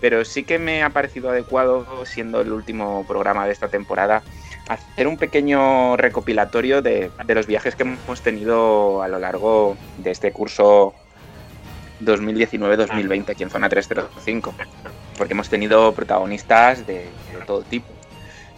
Pero 0.00 0.24
sí 0.24 0.44
que 0.44 0.58
me 0.58 0.82
ha 0.82 0.90
parecido 0.90 1.30
adecuado, 1.30 2.04
siendo 2.06 2.40
el 2.40 2.52
último 2.52 3.04
programa 3.06 3.46
de 3.46 3.52
esta 3.52 3.68
temporada, 3.68 4.22
hacer 4.68 5.06
un 5.06 5.16
pequeño 5.18 5.96
recopilatorio 5.96 6.80
de, 6.80 7.10
los 7.28 7.46
viajes 7.46 7.76
que 7.76 7.82
hemos 7.82 8.20
tenido 8.22 9.02
a 9.02 9.08
lo 9.08 9.18
largo 9.18 9.76
de 9.98 10.10
este 10.10 10.32
curso 10.32 10.94
2019-2020 12.02 13.30
aquí 13.30 13.42
en 13.42 13.50
Zona 13.50 13.68
305. 13.68 14.54
Porque 15.18 15.34
hemos 15.34 15.48
tenido 15.48 15.92
protagonistas 15.92 16.86
de, 16.86 17.06
todo 17.46 17.62
tipo. 17.62 17.88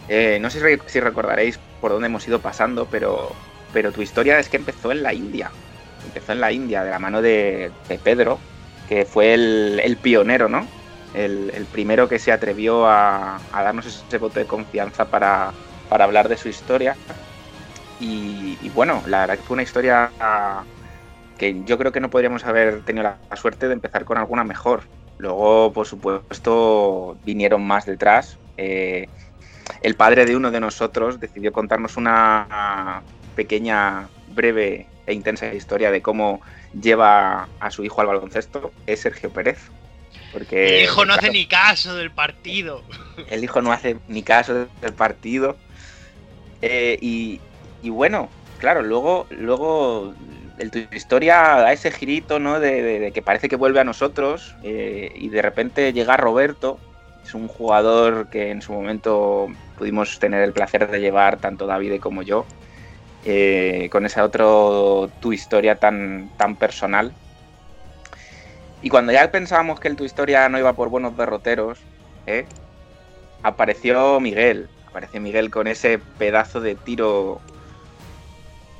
Eh, 0.07 0.39
no 0.41 0.49
sé 0.49 0.79
si 0.87 0.99
recordaréis 0.99 1.59
por 1.79 1.91
dónde 1.91 2.07
hemos 2.07 2.27
ido 2.27 2.39
pasando, 2.39 2.87
pero, 2.89 3.33
pero 3.73 3.91
tu 3.91 4.01
historia 4.01 4.39
es 4.39 4.49
que 4.49 4.57
empezó 4.57 4.91
en 4.91 5.03
la 5.03 5.13
India. 5.13 5.51
Empezó 6.05 6.31
en 6.31 6.41
la 6.41 6.51
India, 6.51 6.83
de 6.83 6.91
la 6.91 6.99
mano 6.99 7.21
de, 7.21 7.71
Pedro, 8.03 8.39
que 8.87 9.05
fue 9.05 9.33
el, 9.33 9.97
pionero, 10.01 10.49
¿no? 10.49 10.67
El, 11.13 11.65
primero 11.71 12.07
que 12.07 12.19
se 12.19 12.31
atrevió 12.31 12.87
a, 12.87 13.39
darnos 13.53 13.85
ese 13.85 14.17
voto 14.17 14.39
de 14.39 14.45
confianza 14.45 15.05
para, 15.05 15.51
para 15.89 16.05
hablar 16.05 16.29
de 16.29 16.37
su 16.37 16.49
historia. 16.49 16.95
Y, 17.99 18.57
bueno, 18.73 19.03
la 19.07 19.21
verdad 19.21 19.37
que 19.37 19.43
fue 19.43 19.55
una 19.55 19.63
historia 19.63 20.09
que 21.37 21.63
yo 21.65 21.77
creo 21.77 21.91
que 21.91 21.99
no 21.99 22.09
podríamos 22.09 22.45
haber 22.45 22.81
tenido 22.81 23.03
la, 23.03 23.17
la 23.29 23.35
suerte 23.35 23.67
de 23.67 23.73
empezar 23.73 24.05
con 24.05 24.17
alguna 24.17 24.43
mejor. 24.43 24.83
Luego, 25.19 25.73
por 25.73 25.85
supuesto, 25.85 27.17
vinieron 27.25 27.61
más 27.65 27.85
detrás. 27.85 28.37
Eh, 28.55 29.07
el 29.81 29.95
padre 29.95 30.25
de 30.25 30.35
uno 30.35 30.49
de 30.49 30.61
nosotros 30.61 31.19
decidió 31.19 31.51
contarnos 31.51 31.97
una 31.97 33.01
pequeña, 33.35 34.07
breve 34.39 34.85
e 35.05 35.13
intensa 35.13 35.53
historia 35.53 35.91
de 35.91 36.01
cómo 36.01 36.39
lleva 36.79 37.47
a 37.59 37.71
su 37.71 37.83
hijo 37.83 37.99
al 38.01 38.07
baloncesto. 38.07 38.71
Es 38.87 39.01
Sergio 39.01 39.29
Pérez. 39.31 39.59
Porque 40.31 40.77
El 40.77 40.83
hijo 40.83 41.05
no 41.05 41.13
hace 41.13 41.29
ni 41.31 41.45
caso 41.45 41.95
del 41.95 42.11
partido. 42.11 42.83
el 43.29 43.43
hijo 43.43 43.61
no 43.61 43.71
hace 43.71 43.97
ni 44.07 44.23
caso 44.23 44.67
del 44.81 44.93
partido. 44.93 45.57
Eh, 46.61 46.97
y, 47.01 47.39
y 47.81 47.89
bueno, 47.89 48.29
claro, 48.59 48.81
luego, 48.83 49.27
luego 49.31 50.13
el, 50.57 50.71
tu 50.71 50.79
historia 50.93 51.35
da 51.37 51.71
ese 51.73 51.91
girito, 51.91 52.39
¿no? 52.39 52.59
De, 52.59 52.81
de- 52.81 52.99
de 52.99 53.11
que 53.11 53.21
parece 53.21 53.49
que 53.49 53.55
vuelve 53.55 53.79
a 53.79 53.83
nosotros 53.83 54.55
eh, 54.63 55.11
y 55.15 55.29
de 55.29 55.41
repente 55.41 55.93
llega 55.93 56.17
Roberto. 56.17 56.79
Es 57.23 57.33
un 57.33 57.47
jugador 57.47 58.29
que 58.29 58.49
en 58.51 58.61
su 58.61 58.73
momento 58.73 59.47
pudimos 59.77 60.17
tener 60.19 60.41
el 60.43 60.51
placer 60.53 60.89
de 60.89 60.99
llevar 60.99 61.37
tanto 61.37 61.65
David 61.67 61.99
como 61.99 62.21
yo. 62.23 62.45
Eh, 63.25 63.89
con 63.91 64.05
esa 64.05 64.23
otro 64.23 65.09
tu 65.19 65.33
historia 65.33 65.75
tan, 65.75 66.29
tan 66.37 66.55
personal. 66.55 67.11
Y 68.81 68.89
cuando 68.89 69.11
ya 69.11 69.29
pensábamos 69.29 69.79
que 69.79 69.89
el 69.89 69.95
tu 69.95 70.05
historia 70.05 70.47
no 70.47 70.57
iba 70.57 70.73
por 70.73 70.89
buenos 70.89 71.17
derroteros, 71.17 71.79
¿eh? 72.27 72.45
apareció 73.43 74.19
Miguel. 74.19 74.67
Apareció 74.87 75.21
Miguel 75.21 75.51
con 75.51 75.67
ese 75.67 75.99
pedazo 76.17 76.61
de 76.61 76.75
tiro 76.75 77.41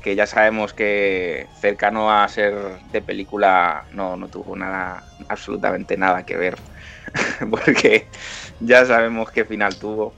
que 0.02 0.16
ya 0.16 0.26
sabemos 0.26 0.74
que 0.74 1.48
cercano 1.60 2.12
a 2.12 2.28
ser 2.30 2.54
de 2.92 3.02
película 3.02 3.84
no, 3.92 4.16
no 4.16 4.28
tuvo 4.30 4.56
nada, 4.56 5.04
absolutamente 5.28 5.98
nada 5.98 6.26
que 6.26 6.38
ver. 6.38 6.58
Porque 7.50 8.06
ya 8.62 8.86
sabemos 8.86 9.30
qué 9.32 9.44
final 9.44 9.78
tuvo. 9.78 10.14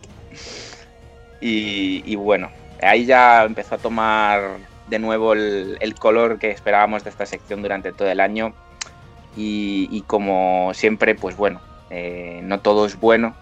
Y, 1.41 2.03
y 2.05 2.15
bueno, 2.15 2.51
ahí 2.81 3.05
ya 3.05 3.43
empezó 3.43 3.75
a 3.75 3.77
tomar 3.77 4.57
de 4.87 4.99
nuevo 4.99 5.33
el, 5.33 5.95
color 5.97 6.39
que 6.39 6.51
esperábamos 6.51 7.03
de 7.03 7.09
esta 7.09 7.25
sección 7.25 7.61
durante 7.61 7.91
todo 7.93 8.09
el 8.09 8.19
año. 8.19 8.53
Y, 9.35 10.03
como 10.07 10.71
siempre, 10.73 11.15
pues 11.15 11.37
bueno, 11.37 11.61
eh, 11.89 12.41
no 12.43 12.59
todo 12.59 12.85
es 12.85 12.99
bueno. 12.99 13.35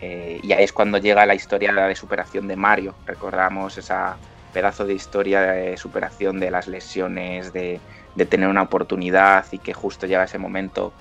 eh, 0.00 0.40
y 0.42 0.52
ahí 0.52 0.64
es 0.64 0.72
cuando 0.72 0.98
llega 0.98 1.26
la 1.26 1.34
historia 1.34 1.72
de 1.72 1.94
superación 1.96 2.48
de 2.48 2.56
Mario. 2.56 2.94
Recordamos 3.06 3.76
esa 3.78 4.16
pedazo 4.52 4.86
de 4.86 4.94
historia 4.94 5.42
de 5.42 5.76
superación 5.76 6.40
de 6.40 6.50
las 6.50 6.68
lesiones, 6.68 7.52
de 7.52 7.80
tener 8.28 8.48
una 8.48 8.62
oportunidad 8.62 9.44
y 9.52 9.58
que 9.58 9.74
justo 9.74 10.06
llega 10.06 10.24
ese 10.24 10.38
momento 10.38 10.92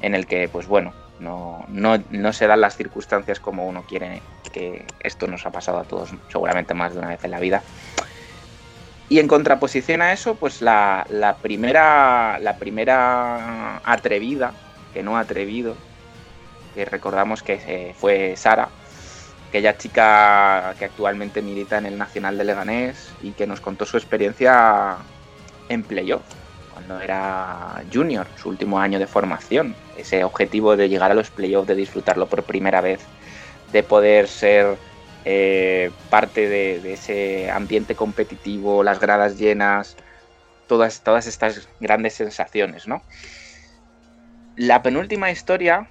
en 0.00 0.14
el 0.14 0.26
que, 0.26 0.48
pues 0.48 0.66
bueno, 0.66 0.92
no, 1.22 1.64
no, 1.68 2.02
no 2.10 2.32
se 2.32 2.46
dan 2.46 2.60
las 2.60 2.76
circunstancias 2.76 3.40
como 3.40 3.66
uno 3.66 3.84
quiere, 3.88 4.20
que 4.52 4.84
esto 5.00 5.26
nos 5.26 5.46
ha 5.46 5.50
pasado 5.50 5.78
a 5.78 5.84
todos 5.84 6.10
seguramente 6.30 6.74
más 6.74 6.92
de 6.92 6.98
una 6.98 7.08
vez 7.08 7.24
en 7.24 7.30
la 7.30 7.40
vida. 7.40 7.62
Y 9.08 9.18
en 9.18 9.28
contraposición 9.28 10.02
a 10.02 10.12
eso, 10.12 10.36
pues 10.36 10.62
la, 10.62 11.06
la 11.10 11.36
primera, 11.36 12.38
la 12.40 12.56
primera 12.56 13.76
atrevida, 13.84 14.52
que 14.92 15.02
no 15.02 15.16
atrevido, 15.16 15.76
que 16.74 16.84
recordamos 16.84 17.42
que 17.42 17.60
eh, 17.66 17.94
fue 17.98 18.34
Sara, 18.36 18.68
aquella 19.48 19.76
chica 19.76 20.74
que 20.78 20.86
actualmente 20.86 21.42
milita 21.42 21.76
en 21.76 21.86
el 21.86 21.98
Nacional 21.98 22.38
de 22.38 22.44
Leganés 22.44 23.12
y 23.22 23.32
que 23.32 23.46
nos 23.46 23.60
contó 23.60 23.84
su 23.84 23.98
experiencia 23.98 24.96
en 25.68 25.82
playoff, 25.82 26.22
cuando 26.82 27.02
era 27.02 27.82
junior, 27.92 28.26
su 28.36 28.48
último 28.48 28.78
año 28.80 28.98
de 28.98 29.06
formación. 29.06 29.74
Ese 29.96 30.24
objetivo 30.24 30.76
de 30.76 30.88
llegar 30.88 31.10
a 31.10 31.14
los 31.14 31.30
playoffs, 31.30 31.68
de 31.68 31.74
disfrutarlo 31.74 32.26
por 32.26 32.42
primera 32.42 32.80
vez, 32.80 33.00
de 33.72 33.82
poder 33.82 34.26
ser 34.26 34.76
eh, 35.24 35.90
parte 36.10 36.48
de, 36.48 36.92
ese 36.92 37.50
ambiente 37.50 37.94
competitivo, 37.94 38.82
las 38.82 38.98
gradas 38.98 39.38
llenas, 39.38 39.96
todas, 40.66 41.02
todas 41.02 41.26
estas 41.26 41.68
grandes 41.78 42.14
sensaciones, 42.14 42.88
¿no? 42.88 43.02
La 44.56 44.82
penúltima 44.82 45.30
historia, 45.30 45.88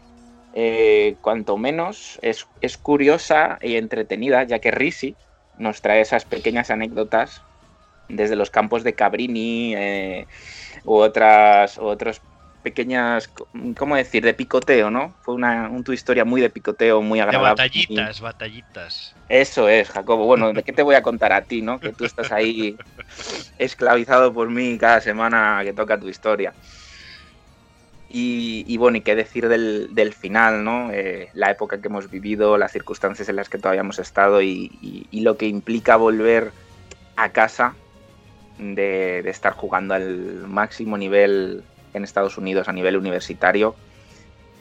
eh, 0.53 1.15
cuanto 1.21 1.57
menos, 1.57 2.19
es, 2.21 2.47
es 2.59 2.77
curiosa 2.77 3.59
y 3.61 3.77
entretenida, 3.77 4.43
ya 4.43 4.59
que 4.59 4.71
Risi 4.71 5.15
nos 5.57 5.81
trae 5.81 6.01
esas 6.01 6.25
pequeñas 6.25 6.69
anécdotas 6.69 7.41
desde 8.12 8.36
los 8.36 8.49
campos 8.49 8.84
de 8.84 8.93
Cabrini 8.93 9.74
eh, 9.76 10.28
u, 10.86 10.95
otras, 10.95 11.78
u 11.78 11.86
otros 11.86 12.22
pequeñas, 12.62 13.30
¿cómo 13.78 13.95
decir? 13.95 14.24
De 14.24 14.34
picoteo, 14.34 14.91
¿no? 14.91 15.14
Fue 15.22 15.34
una 15.34 15.68
un, 15.70 15.84
tu 15.84 15.93
historia 15.93 16.26
muy 16.26 16.41
de 16.41 16.49
picoteo, 16.49 17.01
muy 17.01 17.18
De 17.18 17.24
agradable. 17.24 17.49
batallitas, 17.49 18.22
batallitas. 18.22 19.16
Eso 19.30 19.68
es, 19.68 19.89
Jacobo. 19.89 20.26
Bueno, 20.26 20.53
¿de 20.53 20.64
qué 20.64 20.72
te 20.72 20.84
voy 20.84 20.95
a 20.95 21.01
contar 21.01 21.34
a 21.34 21.41
ti, 21.41 21.62
no? 21.62 21.80
Que 21.80 21.91
tú 21.91 22.05
estás 22.05 22.32
ahí 22.32 22.76
esclavizado 23.57 24.32
por 24.34 24.49
mí 24.49 24.78
cada 24.78 25.01
semana 25.01 25.62
que 25.64 25.74
toca 25.74 25.99
tu 25.99 26.07
historia. 26.07 26.53
Y, 28.14 28.66
y 28.68 28.78
bueno, 28.78 28.97
y 28.97 29.01
qué 29.01 29.16
decir 29.16 29.47
del, 29.47 29.95
del 29.95 30.14
final, 30.14 30.64
¿no? 30.64 30.91
Eh, 30.91 31.30
la 31.34 31.49
época 31.49 31.80
que 31.82 31.88
hemos 31.88 32.12
vivido, 32.12 32.57
las 32.57 32.74
circunstancias 32.74 33.30
en 33.30 33.38
las 33.38 33.47
que 33.49 33.57
todavía 33.57 33.82
hemos 33.82 33.99
estado 33.99 34.41
y 34.41 35.07
lo 35.14 35.38
que 35.38 35.47
implica 35.47 35.95
volver 35.95 36.51
a 37.16 37.30
casa 37.30 37.74
de, 38.62 39.20
estar 39.30 39.53
jugando 39.53 39.93
al 39.93 40.47
máximo 40.47 40.97
nivel 40.97 41.64
en 41.93 42.03
Estados 42.03 42.38
Unidos 42.38 42.70
a 42.70 42.74
nivel 42.74 42.95
universitario 42.95 43.76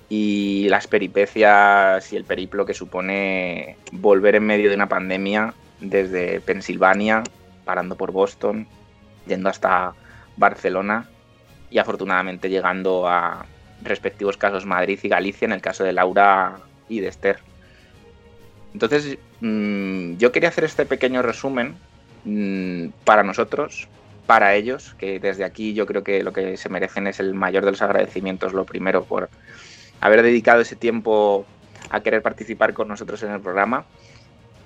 y 0.09 0.67
las 0.69 0.87
peripecias 0.89 2.13
y 2.13 2.17
el 2.17 2.25
periplo 2.25 2.67
que 2.67 2.75
supone 2.75 3.77
volver 3.93 4.35
en 4.35 4.47
medio 4.47 4.69
de 4.69 4.75
una 4.75 4.89
pandemia 4.89 5.55
desde 5.81 6.41
Pensilvania, 6.41 7.23
parando 7.65 7.97
por 7.97 8.11
Boston, 8.11 8.67
yendo 9.27 9.49
hasta 9.49 9.95
Barcelona 10.37 11.09
y 11.71 11.79
afortunadamente 11.79 12.49
llegando 12.49 13.07
a 13.07 13.47
respectivos 13.83 14.37
casos 14.37 14.67
Madrid 14.67 14.99
y 15.03 15.09
Galicia 15.09 15.45
en 15.45 15.53
el 15.53 15.61
caso 15.61 15.85
de 15.85 15.93
Laura 15.93 16.57
y 16.89 17.01
de 17.01 17.09
Esther. 17.09 17.39
Entonces, 18.73 19.19
mm, 19.41 20.17
yo 20.17 20.33
quería 20.33 20.49
hacer 20.49 20.65
este 20.65 20.87
pequeño 20.87 21.23
resumen 21.23 21.77
mm, 22.25 22.89
para 23.05 23.23
nosotros, 23.23 23.89
para 24.27 24.55
ellos, 24.55 24.95
que 24.99 25.19
desde 25.19 25.45
aquí 25.45 25.75
yo 25.75 25.87
creo 25.87 26.05
que 26.05 26.23
lo 26.23 26.33
que 26.33 26.57
se 26.57 26.69
merecen 26.69 27.07
es 27.07 27.21
el 27.21 27.35
mayor 27.35 27.65
de 27.65 27.73
los 27.73 27.83
agradecimientos, 27.83 28.53
lo 28.53 28.65
primero, 28.65 29.05
por 29.05 29.29
haber 30.01 30.23
dedicado 30.23 30.61
ese 30.61 30.77
tiempo 30.77 31.45
a 31.91 32.01
querer 32.01 32.23
participar 32.23 32.73
con 32.75 32.89
nosotros 32.89 33.23
en 33.23 33.33
el 33.33 33.41
programa 33.41 33.85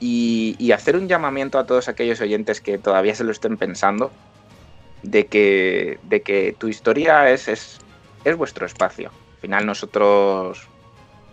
y, 0.00 0.72
hacer 0.72 0.96
un 0.96 1.08
llamamiento 1.08 1.58
a 1.58 1.66
todos 1.66 1.88
aquellos 1.88 2.20
oyentes 2.20 2.60
que 2.60 2.78
todavía 2.78 3.14
se 3.14 3.24
lo 3.24 3.30
estén 3.30 3.56
pensando 3.56 4.10
de 5.02 5.26
que, 5.26 5.98
de 6.02 6.22
que 6.22 6.54
tu 6.58 6.68
historia 6.68 7.30
es, 7.30 7.48
es, 7.48 7.78
es 8.24 8.36
vuestro 8.36 8.66
espacio. 8.66 9.10
Al 9.34 9.40
final 9.40 9.66
nosotros 9.66 10.68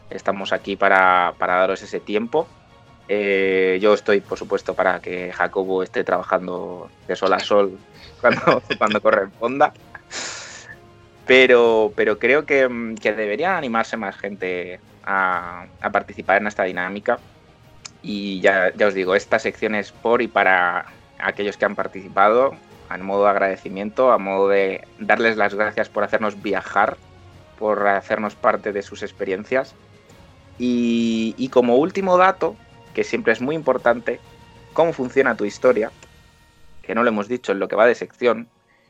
estamos 0.09 0.53
aquí 0.53 0.76
para, 0.76 1.34
para 1.38 1.55
daros 1.55 1.82
ese 1.82 1.99
tiempo. 1.99 2.47
Eh, 3.14 3.78
yo 3.82 3.93
estoy, 3.93 4.22
por 4.22 4.38
supuesto, 4.38 4.74
para 4.74 5.01
que 5.01 5.34
Jacobo 5.34 5.84
esté 5.84 6.05
trabajando 6.05 6.89
de 7.09 7.18
sol 7.18 7.34
a 7.34 7.41
sol 7.41 7.78
cuando, 8.22 9.01
corresponda. 9.01 9.74
Pero, 11.28 11.91
pero 11.93 12.20
creo 12.20 12.45
que, 12.45 12.95
que 13.01 13.12
debería 13.12 13.57
animarse 13.57 13.97
más 13.97 14.16
gente 14.16 14.80
a, 15.03 15.66
a 15.82 15.89
participar 15.89 16.39
en 16.39 16.47
esta 16.47 16.64
dinámica. 16.64 17.20
Y 18.01 18.39
ya, 18.39 18.72
ya 18.74 18.88
os 18.88 18.93
digo, 18.93 19.14
esta 19.14 19.39
sección 19.39 19.76
es 19.76 19.91
por 19.91 20.22
y 20.22 20.30
para 20.30 20.86
aquellos 21.20 21.57
que 21.57 21.66
han 21.66 21.76
participado, 21.76 22.55
a 22.88 22.97
modo 22.97 23.26
de 23.26 23.32
agradecimiento, 23.32 24.14
a 24.14 24.20
modo 24.20 24.47
de 24.47 24.88
darles 24.99 25.36
las 25.36 25.53
gracias 25.53 25.89
por 25.89 26.05
hacernos 26.05 26.41
viajar, 26.41 26.95
por 27.59 27.89
hacernos 27.89 28.36
parte 28.36 28.72
de 28.72 28.82
sus 28.82 29.03
experiencias. 29.03 29.76
Y 30.57 31.49
como 31.49 31.76
último 31.76 32.18
dato, 32.18 32.55
que 32.93 33.03
siempre 33.03 33.33
es 33.33 33.41
muy 33.41 33.55
importante, 33.55 34.19
cómo 34.73 34.93
funciona 34.93 35.37
tu 35.37 35.45
historia, 35.45 35.91
que 36.81 36.95
no 36.95 37.03
lo 37.03 37.09
hemos 37.09 37.27
dicho 37.27 37.51
en 37.51 37.59
lo 37.59 37.67
que 37.67 37.75
va 37.75 37.85
de 37.85 37.93
sección, 37.95 38.47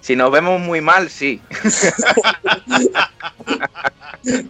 Si 0.00 0.14
nos 0.16 0.30
vemos 0.30 0.60
muy 0.60 0.80
mal, 0.80 1.08
sí. 1.10 1.40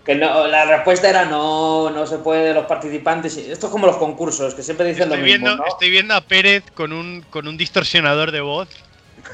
Que 0.04 0.14
no, 0.14 0.46
la 0.46 0.64
respuesta 0.66 1.08
era 1.10 1.24
no, 1.24 1.90
no 1.90 2.06
se 2.06 2.18
puede, 2.18 2.54
los 2.54 2.66
participantes. 2.66 3.36
Esto 3.36 3.66
es 3.66 3.72
como 3.72 3.86
los 3.86 3.96
concursos, 3.96 4.54
que 4.54 4.62
siempre 4.62 4.86
dicen 4.86 5.04
Estoy 5.04 5.18
lo 5.18 5.24
mismo, 5.24 5.46
viendo, 5.46 5.56
¿no? 5.64 5.66
estoy 5.68 5.90
viendo 5.90 6.14
a 6.14 6.20
Pérez 6.20 6.62
con 6.74 6.92
un, 6.92 7.22
con 7.30 7.48
un 7.48 7.56
distorsionador 7.56 8.30
de 8.30 8.40
voz. 8.40 8.68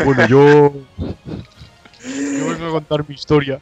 Bueno, 0.04 0.26
yo. 0.26 0.72
Yo 2.02 2.46
vengo 2.46 2.68
a 2.68 2.70
contar 2.70 3.06
mi 3.06 3.14
historia. 3.14 3.60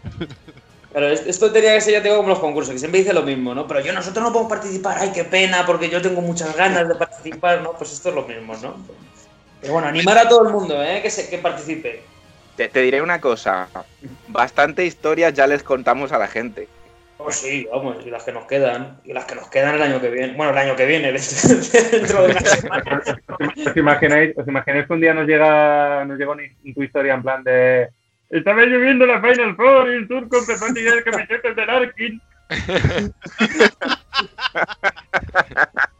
Pero 0.93 1.09
es- 1.09 1.27
esto 1.27 1.51
tenía 1.51 1.75
que 1.75 1.81
ser, 1.81 1.95
ya 1.95 2.03
tengo 2.03 2.19
como 2.19 2.29
los 2.29 2.39
concursos, 2.39 2.73
que 2.73 2.79
siempre 2.79 3.01
dice 3.01 3.13
lo 3.13 3.23
mismo, 3.23 3.53
¿no? 3.53 3.67
Pero 3.67 3.81
yo, 3.81 3.93
nosotros 3.93 4.23
no 4.25 4.33
podemos 4.33 4.49
participar, 4.53 4.97
ay, 5.01 5.11
qué 5.13 5.25
pena, 5.25 5.67
porque 5.67 5.91
yo 5.91 6.01
tengo 6.01 6.21
muchas 6.21 6.55
ganas 6.57 6.87
de 6.89 6.95
participar, 6.95 7.63
¿no? 7.63 7.73
Pues 7.73 7.93
esto 7.93 8.11
es 8.11 8.15
lo 8.15 8.23
mismo, 8.29 8.55
¿no? 8.63 8.77
Pero 9.61 9.73
bueno, 9.73 9.89
animar 9.89 10.19
a 10.19 10.29
todo 10.29 10.47
el 10.47 10.53
mundo, 10.53 10.83
¿eh? 10.83 11.01
Que, 11.03 11.11
se, 11.11 11.29
que 11.29 11.39
participe. 11.39 12.03
Te, 12.57 12.69
te 12.69 12.81
diré 12.81 13.03
una 13.03 13.21
cosa. 13.21 13.69
Bastante 14.29 14.85
historias 14.85 15.35
ya 15.35 15.47
les 15.47 15.63
contamos 15.63 16.13
a 16.13 16.19
la 16.19 16.29
gente. 16.29 16.69
Pues 17.19 17.37
sí, 17.37 17.69
vamos, 17.71 17.97
y 18.07 18.11
las 18.11 18.23
que 18.23 18.31
nos 18.31 18.47
quedan, 18.47 19.01
y 19.05 19.13
las 19.13 19.25
que 19.25 19.35
nos 19.35 19.51
quedan 19.51 19.75
el 19.75 19.83
año 19.83 20.01
que 20.01 20.09
viene. 20.09 20.35
Bueno, 20.35 20.53
el 20.53 20.59
año 20.59 20.77
que 20.77 20.87
viene, 20.87 21.13
dentro 21.13 22.23
de 22.23 22.31
una 22.31 22.41
semana. 22.41 23.03
¿Os 23.67 23.77
imagináis, 23.77 24.39
os 24.39 24.47
imagináis 24.47 24.87
que 24.87 24.93
un 24.93 25.01
día 25.01 25.15
nos 25.15 25.27
llega, 25.27 26.05
nos 26.05 26.17
llega 26.17 26.31
una, 26.31 26.45
tu 26.73 26.83
historia 26.83 27.15
en 27.15 27.23
plan 27.23 27.43
de. 27.43 27.89
Estaba 28.31 28.63
lloviendo 28.63 29.05
la 29.05 29.21
Final 29.21 29.57
Four 29.57 29.91
y 29.91 29.95
el 29.95 30.07
turco 30.07 30.39
empezó 30.39 30.67
a 30.67 30.73
tirar 30.73 31.03
camisetas 31.03 31.57
del 31.57 31.71
Arkin. 31.71 32.23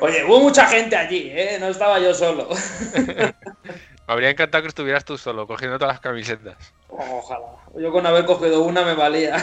Oye, 0.00 0.24
hubo 0.24 0.40
mucha 0.40 0.66
gente 0.66 0.96
allí, 0.96 1.30
¿eh? 1.30 1.58
No 1.60 1.68
estaba 1.68 1.98
yo 1.98 2.14
solo. 2.14 2.48
Me 4.06 4.12
habría 4.12 4.30
encantado 4.30 4.62
que 4.62 4.68
estuvieras 4.68 5.04
tú 5.04 5.16
solo, 5.16 5.46
cogiendo 5.46 5.78
todas 5.78 5.94
las 5.94 6.00
camisetas. 6.00 6.74
Ojalá. 6.88 7.56
Yo 7.78 7.90
con 7.90 8.06
haber 8.06 8.26
cogido 8.26 8.62
una 8.62 8.84
me 8.84 8.94
valía. 8.94 9.36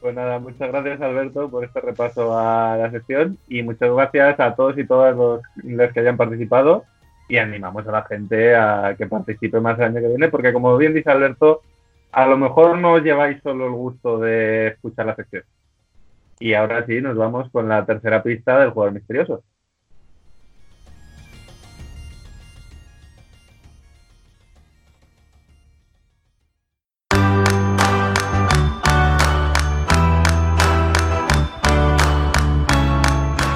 Pues 0.00 0.16
nada, 0.16 0.40
muchas 0.40 0.68
gracias 0.68 1.00
Alberto 1.00 1.48
por 1.48 1.64
este 1.64 1.80
repaso 1.80 2.36
a 2.36 2.76
la 2.76 2.90
sección 2.90 3.38
y 3.46 3.62
muchas 3.62 3.88
gracias 3.88 4.40
a 4.40 4.56
todos 4.56 4.76
y 4.76 4.84
todas 4.84 5.14
los, 5.14 5.42
los 5.62 5.92
que 5.92 6.00
hayan 6.00 6.16
participado 6.16 6.82
y 7.28 7.38
animamos 7.38 7.86
a 7.86 7.92
la 7.92 8.02
gente 8.02 8.56
a 8.56 8.96
que 8.98 9.06
participe 9.06 9.60
más 9.60 9.78
el 9.78 9.84
año 9.84 10.00
que 10.00 10.08
viene 10.08 10.28
porque 10.28 10.52
como 10.52 10.76
bien 10.76 10.92
dice 10.92 11.08
Alberto, 11.08 11.62
a 12.10 12.26
lo 12.26 12.36
mejor 12.36 12.78
no 12.78 12.94
os 12.94 13.02
lleváis 13.04 13.40
solo 13.44 13.66
el 13.66 13.72
gusto 13.72 14.18
de 14.18 14.68
escuchar 14.68 15.06
la 15.06 15.14
sección. 15.14 15.44
Y 16.42 16.54
ahora 16.54 16.84
sí, 16.86 17.00
nos 17.00 17.16
vamos 17.16 17.48
con 17.52 17.68
la 17.68 17.86
tercera 17.86 18.20
pista 18.20 18.58
del 18.58 18.70
jugador 18.70 18.94
misterioso. 18.94 19.44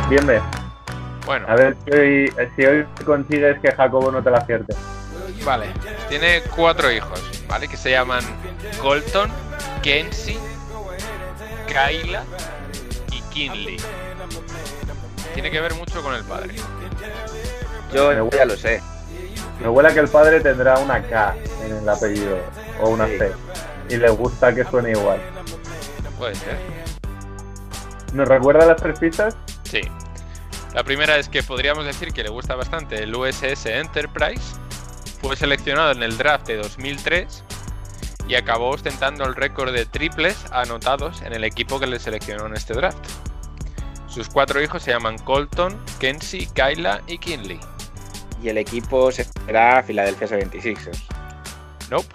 Bien, 0.08 0.24
ve. 0.26 0.40
Bueno, 1.24 1.46
A 1.48 1.56
ver 1.56 1.76
si 1.84 1.90
hoy, 1.98 2.32
si 2.54 2.64
hoy 2.64 2.86
consigues 3.04 3.58
que 3.60 3.72
Jacobo 3.72 4.12
no 4.12 4.22
te 4.22 4.30
la 4.30 4.38
acierte. 4.38 4.74
vale. 5.44 5.66
Tiene 6.08 6.42
cuatro 6.54 6.90
hijos, 6.92 7.20
¿vale? 7.48 7.66
Que 7.66 7.76
se 7.76 7.90
llaman 7.90 8.22
Colton, 8.80 9.28
Kenzie, 9.82 10.38
Kyla 11.66 12.22
y 12.22 12.55
Kinley. 13.36 13.76
Tiene 15.34 15.50
que 15.50 15.60
ver 15.60 15.74
mucho 15.74 16.02
con 16.02 16.14
el 16.14 16.24
padre. 16.24 16.54
Yo 17.92 18.30
ya 18.30 18.46
lo 18.46 18.56
sé. 18.56 18.80
Me 19.60 19.68
huele 19.68 19.90
a 19.90 19.94
que 19.94 20.00
el 20.00 20.08
padre 20.08 20.40
tendrá 20.40 20.78
una 20.78 21.02
K 21.02 21.36
en 21.62 21.76
el 21.76 21.88
apellido 21.88 22.38
o 22.80 22.88
una 22.88 23.06
Sí. 23.06 23.18
C 23.18 23.32
y 23.90 23.96
le 23.98 24.08
gusta 24.08 24.54
que 24.54 24.64
suene 24.64 24.92
igual. 24.92 25.20
Puede 26.18 26.34
ser. 26.34 26.58
¿Nos 28.14 28.26
recuerda 28.26 28.64
las 28.64 28.76
tres 28.80 28.98
pistas? 28.98 29.36
Sí. 29.64 29.82
La 30.74 30.82
primera 30.82 31.18
es 31.18 31.28
que 31.28 31.42
podríamos 31.42 31.84
decir 31.84 32.12
que 32.12 32.22
le 32.22 32.30
gusta 32.30 32.54
bastante 32.54 33.02
el 33.02 33.14
USS 33.14 33.66
Enterprise. 33.66 34.56
Fue 35.20 35.36
seleccionado 35.36 35.92
en 35.92 36.02
el 36.02 36.16
draft 36.16 36.46
de 36.46 36.56
2003 36.56 37.44
y 38.28 38.34
acabó 38.34 38.70
ostentando 38.70 39.24
el 39.24 39.34
récord 39.34 39.72
de 39.72 39.86
triples 39.86 40.36
anotados 40.52 41.22
en 41.22 41.32
el 41.32 41.44
equipo 41.44 41.78
que 41.78 41.86
le 41.86 41.98
seleccionó 41.98 42.46
en 42.46 42.54
este 42.54 42.74
draft. 42.74 42.98
Sus 44.08 44.28
cuatro 44.28 44.62
hijos 44.62 44.82
se 44.82 44.90
llaman 44.92 45.18
Colton, 45.18 45.78
Kenzie, 46.00 46.48
Kyla 46.54 47.02
y 47.06 47.18
Kinley. 47.18 47.60
Y 48.42 48.48
el 48.48 48.58
equipo 48.58 49.10
será 49.12 49.82
Philadelphia 49.82 50.26
76ers. 50.28 51.02
Nope. 51.90 52.06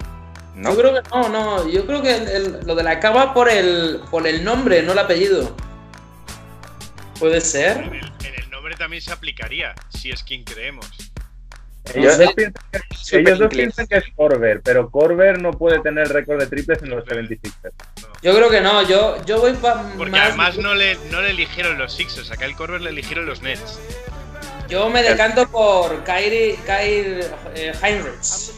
¿No? 0.56 0.72
Yo 0.72 0.78
creo 0.78 0.94
que 1.02 1.10
no, 1.10 1.30
no. 1.30 1.68
Yo 1.70 1.86
creo 1.86 2.02
que 2.02 2.16
el- 2.16 2.28
el- 2.28 2.60
lo 2.66 2.76
de 2.76 2.84
la 2.84 3.00
K 3.00 3.10
va 3.12 3.34
por 3.34 3.50
el, 3.50 4.02
por 4.12 4.28
el 4.28 4.44
nombre, 4.44 4.84
no 4.84 4.92
el 4.92 5.00
apellido. 5.00 5.56
¿Puede 7.20 7.36
En 7.36 7.42
ser? 7.42 7.78
el, 7.78 8.26
en 8.28 8.36
el 8.44 8.50
nombre 8.50 8.76
también 8.76 9.02
se 9.02 9.14
aplicaría, 9.14 9.74
si 9.90 10.12
es 10.12 10.24
quien 10.24 10.44
creemos. 10.44 10.86
Ellos, 11.96 12.18
dos 12.18 12.34
piensan 12.34 12.64
que, 12.72 12.96
Super 12.96 13.20
ellos 13.22 13.40
dos 13.40 13.52
inglés. 13.54 13.74
piensan 13.76 13.88
que 13.88 13.98
es 13.98 14.16
Corver, 14.16 14.62
pero 14.64 14.90
Corver 14.90 15.42
no 15.42 15.52
puede 15.52 15.80
tener 15.80 16.08
récord 16.10 16.40
de 16.40 16.48
triples 16.48 16.82
en 16.84 16.90
los 16.92 17.04
76ers. 17.06 17.72
Yo 18.22 18.36
creo 18.36 18.50
que 18.50 18.62
no. 18.62 18.84
Yo, 18.88 19.18
yo 19.26 19.40
voy 19.42 19.54
para 19.54 19.82
Porque 19.98 20.12
más. 20.12 20.28
además 20.30 20.58
no 20.58 20.74
le, 20.76 20.96
no 21.12 21.22
le 21.22 21.32
eligieron 21.32 21.78
los 21.78 21.94
Sixers, 21.94 22.32
acá 22.32 22.46
el 22.46 22.56
Corver 22.56 22.82
le 22.82 22.92
eligieron 22.92 23.26
los 23.26 23.42
Nets. 23.42 23.80
Yo 24.70 24.90
me 24.90 25.04
decanto 25.04 25.50
por 25.50 26.04
Kyrie, 26.04 26.56
Kyrie 26.66 27.26
eh, 27.56 27.74
Heinrichs. 27.82 28.54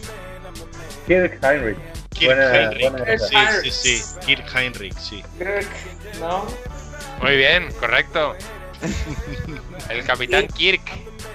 Kirk 1.07 1.39
Heinrich. 1.43 1.77
Kirk 2.11 2.35
Buena- 2.35 2.71
Heinrich. 2.71 3.19
Sí, 3.19 3.71
sí, 3.71 3.71
sí. 4.01 4.19
Kirk 4.25 4.45
Heinrich, 4.55 4.97
sí. 4.97 5.23
Kirk, 5.39 5.67
¿no? 6.19 6.45
Muy 7.21 7.35
bien, 7.37 7.71
correcto. 7.79 8.35
El 9.89 10.03
capitán 10.05 10.47
Kirk. 10.47 10.81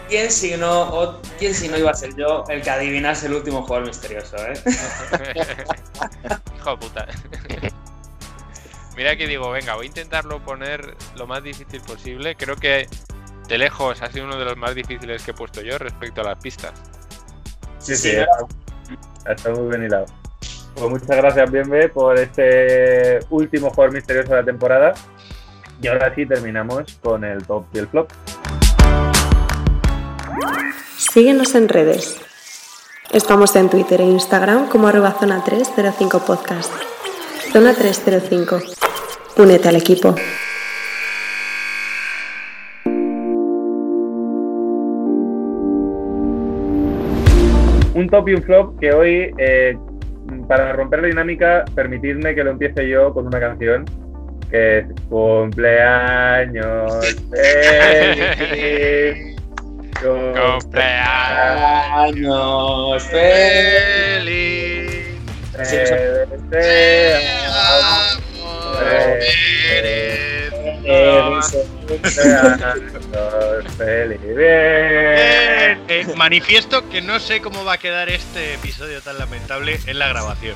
¿Quién 0.09 0.31
si 0.31 0.57
no, 0.57 0.83
o- 0.95 1.21
quién 1.39 1.55
si 1.55 1.69
no 1.69 1.77
iba 1.77 1.91
a 1.91 1.95
ser 1.95 2.15
yo 2.17 2.45
el 2.49 2.63
que 2.63 2.71
adivinase 2.71 3.27
el 3.27 3.35
último 3.35 3.63
jugador 3.63 3.87
misterioso, 3.89 4.37
eh? 4.39 4.55
Hijo 6.57 6.71
de 6.71 6.77
puta. 6.79 7.07
Mira 8.97 9.17
que 9.17 9.27
digo, 9.27 9.51
venga, 9.51 9.75
voy 9.75 9.85
a 9.87 9.89
intentarlo 9.89 10.43
poner 10.43 10.97
lo 11.17 11.27
más 11.27 11.43
difícil 11.43 11.81
posible. 11.83 12.35
Creo 12.37 12.57
que 12.57 12.89
de 13.49 13.59
lejos 13.59 14.03
ha 14.03 14.11
sido 14.11 14.25
uno 14.25 14.39
de 14.39 14.45
los 14.45 14.57
más 14.57 14.75
difíciles 14.75 15.23
que 15.23 15.31
he 15.33 15.35
puesto 15.35 15.61
yo 15.61 15.79
respecto 15.79 16.23
a 16.23 16.25
las 16.25 16.39
pistas. 16.39 16.73
Sí, 17.79 17.95
Sí, 17.95 18.11
sí, 18.11 18.17
está, 18.17 19.33
está 19.33 19.51
muy 19.51 19.69
bien 19.69 19.85
hilado. 19.85 20.07
Pues 20.75 20.91
muchas 20.91 21.17
gracias, 21.17 21.51
Bienve, 21.51 21.89
por 21.89 22.19
este 22.19 23.21
último 23.31 23.71
jugador 23.71 23.95
misterioso 23.95 24.31
de 24.31 24.37
la 24.41 24.45
temporada. 24.45 24.95
Y 25.81 25.87
ahora 25.87 26.13
sí 26.15 26.27
terminamos 26.27 26.99
con 27.03 27.25
el 27.25 27.47
top 27.47 27.67
y 27.73 27.79
el 27.79 27.89
flop. 27.89 28.11
Síguenos 30.97 31.55
en 31.55 31.69
redes. 31.69 32.21
Estamos 33.13 33.57
en 33.57 33.71
Twitter 33.71 34.01
e 34.01 34.05
Instagram 34.05 34.69
como 34.69 34.89
arroba 34.89 35.13
zona 35.13 35.43
305 35.43 36.25
podcast. 36.25 36.73
Zona 37.53 37.75
305. 37.75 38.61
Únete 39.39 39.69
al 39.69 39.77
equipo. 39.77 40.15
Un 47.95 48.09
top 48.11 48.29
y 48.29 48.35
un 48.35 48.43
flop 48.43 48.79
que 48.79 48.93
hoy, 48.93 49.35
eh, 49.39 49.77
para 50.47 50.73
romper 50.73 51.01
la 51.01 51.09
dinámica, 51.09 51.65
permitidme 51.75 52.35
que 52.35 52.45
lo 52.45 52.51
empiece 52.51 52.89
yo 52.89 53.13
con 53.15 53.27
una 53.27 53.41
canción 53.41 53.87
que 54.51 54.79
es 54.79 54.87
Cumpleaños 55.09 56.93
feliz. 57.31 59.35
Cumpleaños. 60.01 60.69
Años 61.93 63.03
feliz. 63.05 64.29
te 65.53 65.77
deseamos 70.85 71.78
feliz. 73.77 74.21
Bien. 74.21 74.39
Eh, 74.39 75.79
eh, 75.89 76.07
manifiesto 76.17 76.89
que 76.89 77.01
no 77.01 77.19
sé 77.19 77.41
cómo 77.41 77.65
va 77.65 77.75
a 77.75 77.79
quedar 77.79 78.09
este 78.09 78.55
episodio 78.55 79.01
tan 79.01 79.19
lamentable 79.19 79.81
en 79.87 79.99
la 79.99 80.09
grabación. 80.09 80.55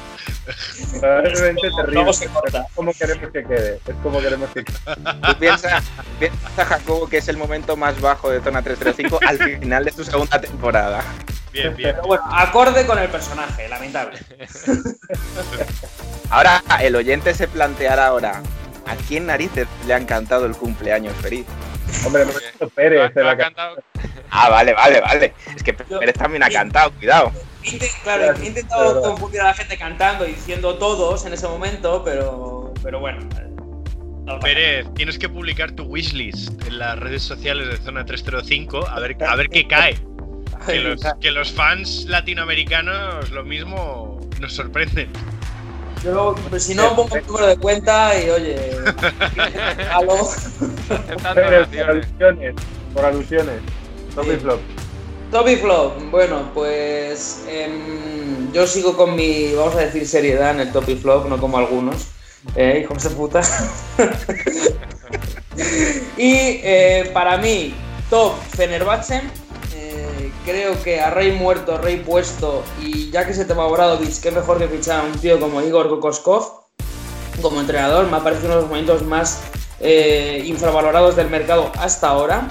Probablemente 1.01 1.63
terrible. 1.63 1.95
Luego 1.95 2.13
se 2.13 2.27
corta. 2.29 2.67
Es 2.69 2.73
como 2.75 2.93
queremos 2.93 3.33
que 3.33 3.45
quede. 3.45 3.81
Es 3.87 3.95
como 4.03 4.21
queremos 4.21 4.51
que 4.51 4.65
quede. 4.65 4.77
Tú 5.23 5.39
piensa, 5.39 5.83
piensa, 6.19 6.65
Jacobo, 6.65 7.09
que 7.09 7.19
es 7.19 7.29
el 7.29 7.37
momento 7.37 7.77
más 7.77 8.01
bajo 8.01 8.31
de 8.31 8.41
Zona 8.41 8.63
305 8.63 9.21
al 9.27 9.39
final 9.39 9.85
de 9.85 9.93
tu 9.93 10.05
segunda 10.05 10.41
temporada. 10.41 11.03
Bien, 11.53 11.77
bien. 11.77 11.95
Pero 11.95 12.07
bueno, 12.07 12.25
acorde 12.31 12.87
con 12.87 12.99
el 12.99 13.09
personaje, 13.09 13.69
lamentable. 13.69 14.19
Ahora, 16.31 16.63
el 16.81 16.97
oyente 16.97 17.35
se 17.35 17.47
planteará 17.47 18.07
ahora, 18.07 18.43
¿a 18.87 18.97
quién 19.09 19.27
narices 19.27 19.67
le 19.87 19.95
han 19.95 20.07
cantado 20.07 20.47
el 20.47 20.57
cumpleaños 20.57 21.15
feliz? 21.17 21.47
Hombre, 22.07 22.25
Lo 22.25 22.31
ha- 22.67 22.69
Pérez. 22.71 23.13
lo 23.15 23.21
en 23.23 23.27
ha 23.29 23.37
cantado. 23.37 23.77
Ah, 24.31 24.49
vale, 24.49 24.73
vale, 24.73 25.01
vale. 25.01 25.35
Es 25.55 25.63
que 25.63 25.75
Pérez 25.75 26.15
también 26.15 26.43
ha 26.43 26.49
cantado, 26.51 26.91
cuidado. 26.93 27.33
Claro, 28.03 28.35
he 28.43 28.47
intentado 28.47 29.03
confundir 29.03 29.41
a 29.41 29.45
la 29.45 29.55
gente 29.55 29.77
cantando 29.77 30.27
y 30.27 30.33
diciendo 30.33 30.77
todos 30.79 31.25
en 31.27 31.33
ese 31.35 31.47
momento, 31.47 32.03
pero, 32.05 32.73
pero 32.83 32.99
bueno. 32.99 33.21
no 34.25 34.41
Pérez, 34.41 34.87
tienes 34.95 35.19
que 35.19 35.29
publicar 35.29 35.73
tu 35.73 35.85
wishlist 35.85 36.51
en 36.67 36.79
las 36.79 36.99
redes 36.99 37.23
sociales 37.23 37.69
de 37.69 37.77
Zona 37.77 38.05
305 38.05 38.89
a 38.89 38.99
ver, 39.01 39.17
a 39.25 39.37
ver 39.37 39.49
qué 39.49 39.67
cae. 39.69 39.95
nada. 39.95 40.67
Que 40.67 40.81
los, 40.81 41.01
que 41.21 41.31
los 41.31 41.53
fans 41.53 42.05
latinoamericanos 42.07 43.31
lo 43.31 43.45
mismo 43.45 44.21
nos 44.41 44.55
sorprenden. 44.55 45.11
Yo, 46.05 46.35
pues, 46.51 46.65
si 46.65 46.75
no, 46.75 46.97
pongo 46.97 47.15
un 47.15 47.27
número 47.27 47.47
de 47.47 47.57
cuenta 47.57 48.21
y 48.21 48.31
oye. 48.31 48.57
Pérez, 51.35 51.69
por 51.69 51.91
alusiones. 51.91 52.55
Por 52.95 53.05
alusiones. 53.05 53.61
Top 54.15 54.27
y 54.27 54.37
flop. 54.37 54.61
Toby 55.33 55.57
Flop, 55.57 55.99
bueno, 56.11 56.51
pues 56.53 57.45
em, 57.49 58.53
yo 58.53 58.67
sigo 58.67 58.99
con 58.99 59.17
mi, 59.17 59.55
vamos 59.55 59.75
a 59.77 59.79
decir, 59.79 60.07
seriedad 60.07 60.51
en 60.51 60.61
el 60.61 60.73
Toby 60.73 60.95
Flop, 60.95 61.27
no 61.27 61.39
como 61.39 61.57
algunos, 61.57 62.09
eh, 62.55 62.83
hijos 62.85 63.03
de 63.03 63.09
puta. 63.09 63.41
y 66.19 66.61
eh, 66.63 67.11
para 67.15 67.39
mí, 67.39 67.73
top 68.11 68.35
Fenerbahce, 68.55 69.23
eh, 69.83 70.33
creo 70.45 70.81
que 70.83 71.01
a 71.01 71.11
rey 71.11 71.33
muerto, 71.33 71.79
rey 71.79 71.97
puesto, 71.97 72.63
y 72.81 73.11
ya 73.11 73.27
que 73.27 73.35
se 73.35 73.45
te 73.45 73.55
va 73.55 73.67
Obradovic, 73.67 74.21
qué 74.21 74.31
mejor 74.31 74.59
que 74.59 74.69
fichar 74.69 75.01
a 75.01 75.03
un 75.05 75.13
tío 75.13 75.41
como 75.41 75.61
Igor 75.61 75.89
Kokoskov 75.89 76.63
como 77.41 77.61
entrenador, 77.61 78.09
me 78.09 78.17
ha 78.17 78.21
parecido 78.21 78.49
uno 78.49 78.57
de 78.57 78.61
los 78.63 78.71
momentos 78.71 79.03
más 79.03 79.41
eh, 79.81 80.43
infravalorados 80.45 81.17
del 81.17 81.29
mercado 81.31 81.73
hasta 81.79 82.09
ahora. 82.09 82.49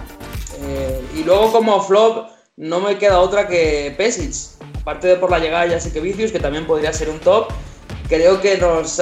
Eh, 0.64 1.02
y 1.16 1.24
luego 1.24 1.52
como 1.52 1.82
flop 1.82 2.28
no 2.58 2.80
me 2.82 2.98
queda 2.98 3.20
otra 3.20 3.48
que 3.48 3.94
Pesic. 3.96 4.34
Aparte 4.82 5.08
de 5.08 5.16
por 5.16 5.30
la 5.30 5.40
llegada 5.40 5.66
ya 5.68 5.80
sé 5.80 5.94
que 5.94 6.02
Vicius, 6.02 6.32
que 6.32 6.40
también 6.40 6.66
podría 6.66 6.92
ser 6.92 7.10
un 7.10 7.20
top. 7.20 7.48
Creo 8.10 8.42
que 8.42 8.58
nos, 8.58 9.02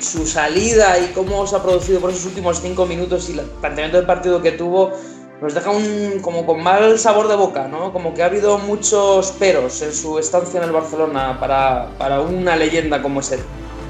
su 0.00 0.26
salida 0.26 0.98
y 0.98 1.12
cómo 1.12 1.46
se 1.46 1.54
ha 1.54 1.62
producido 1.62 2.00
por 2.00 2.10
esos 2.10 2.24
últimos 2.24 2.60
cinco 2.60 2.86
minutos 2.86 3.28
y 3.28 3.38
el 3.38 3.44
planteamiento 3.46 3.98
del 3.98 4.06
partido 4.06 4.42
que 4.42 4.52
tuvo 4.52 4.92
nos 5.40 5.54
deja 5.54 5.70
un, 5.70 6.18
como 6.20 6.44
con 6.46 6.62
mal 6.62 6.98
sabor 6.98 7.28
de 7.28 7.36
boca, 7.36 7.68
¿no? 7.68 7.92
Como 7.92 8.12
que 8.14 8.22
ha 8.22 8.26
habido 8.26 8.58
muchos 8.58 9.30
peros 9.32 9.80
en 9.82 9.92
su 9.92 10.18
estancia 10.18 10.58
en 10.58 10.64
el 10.64 10.72
Barcelona 10.72 11.38
para, 11.38 11.90
para 11.98 12.20
una 12.20 12.56
leyenda 12.56 13.00
como 13.00 13.20
es 13.20 13.32
él. 13.32 13.40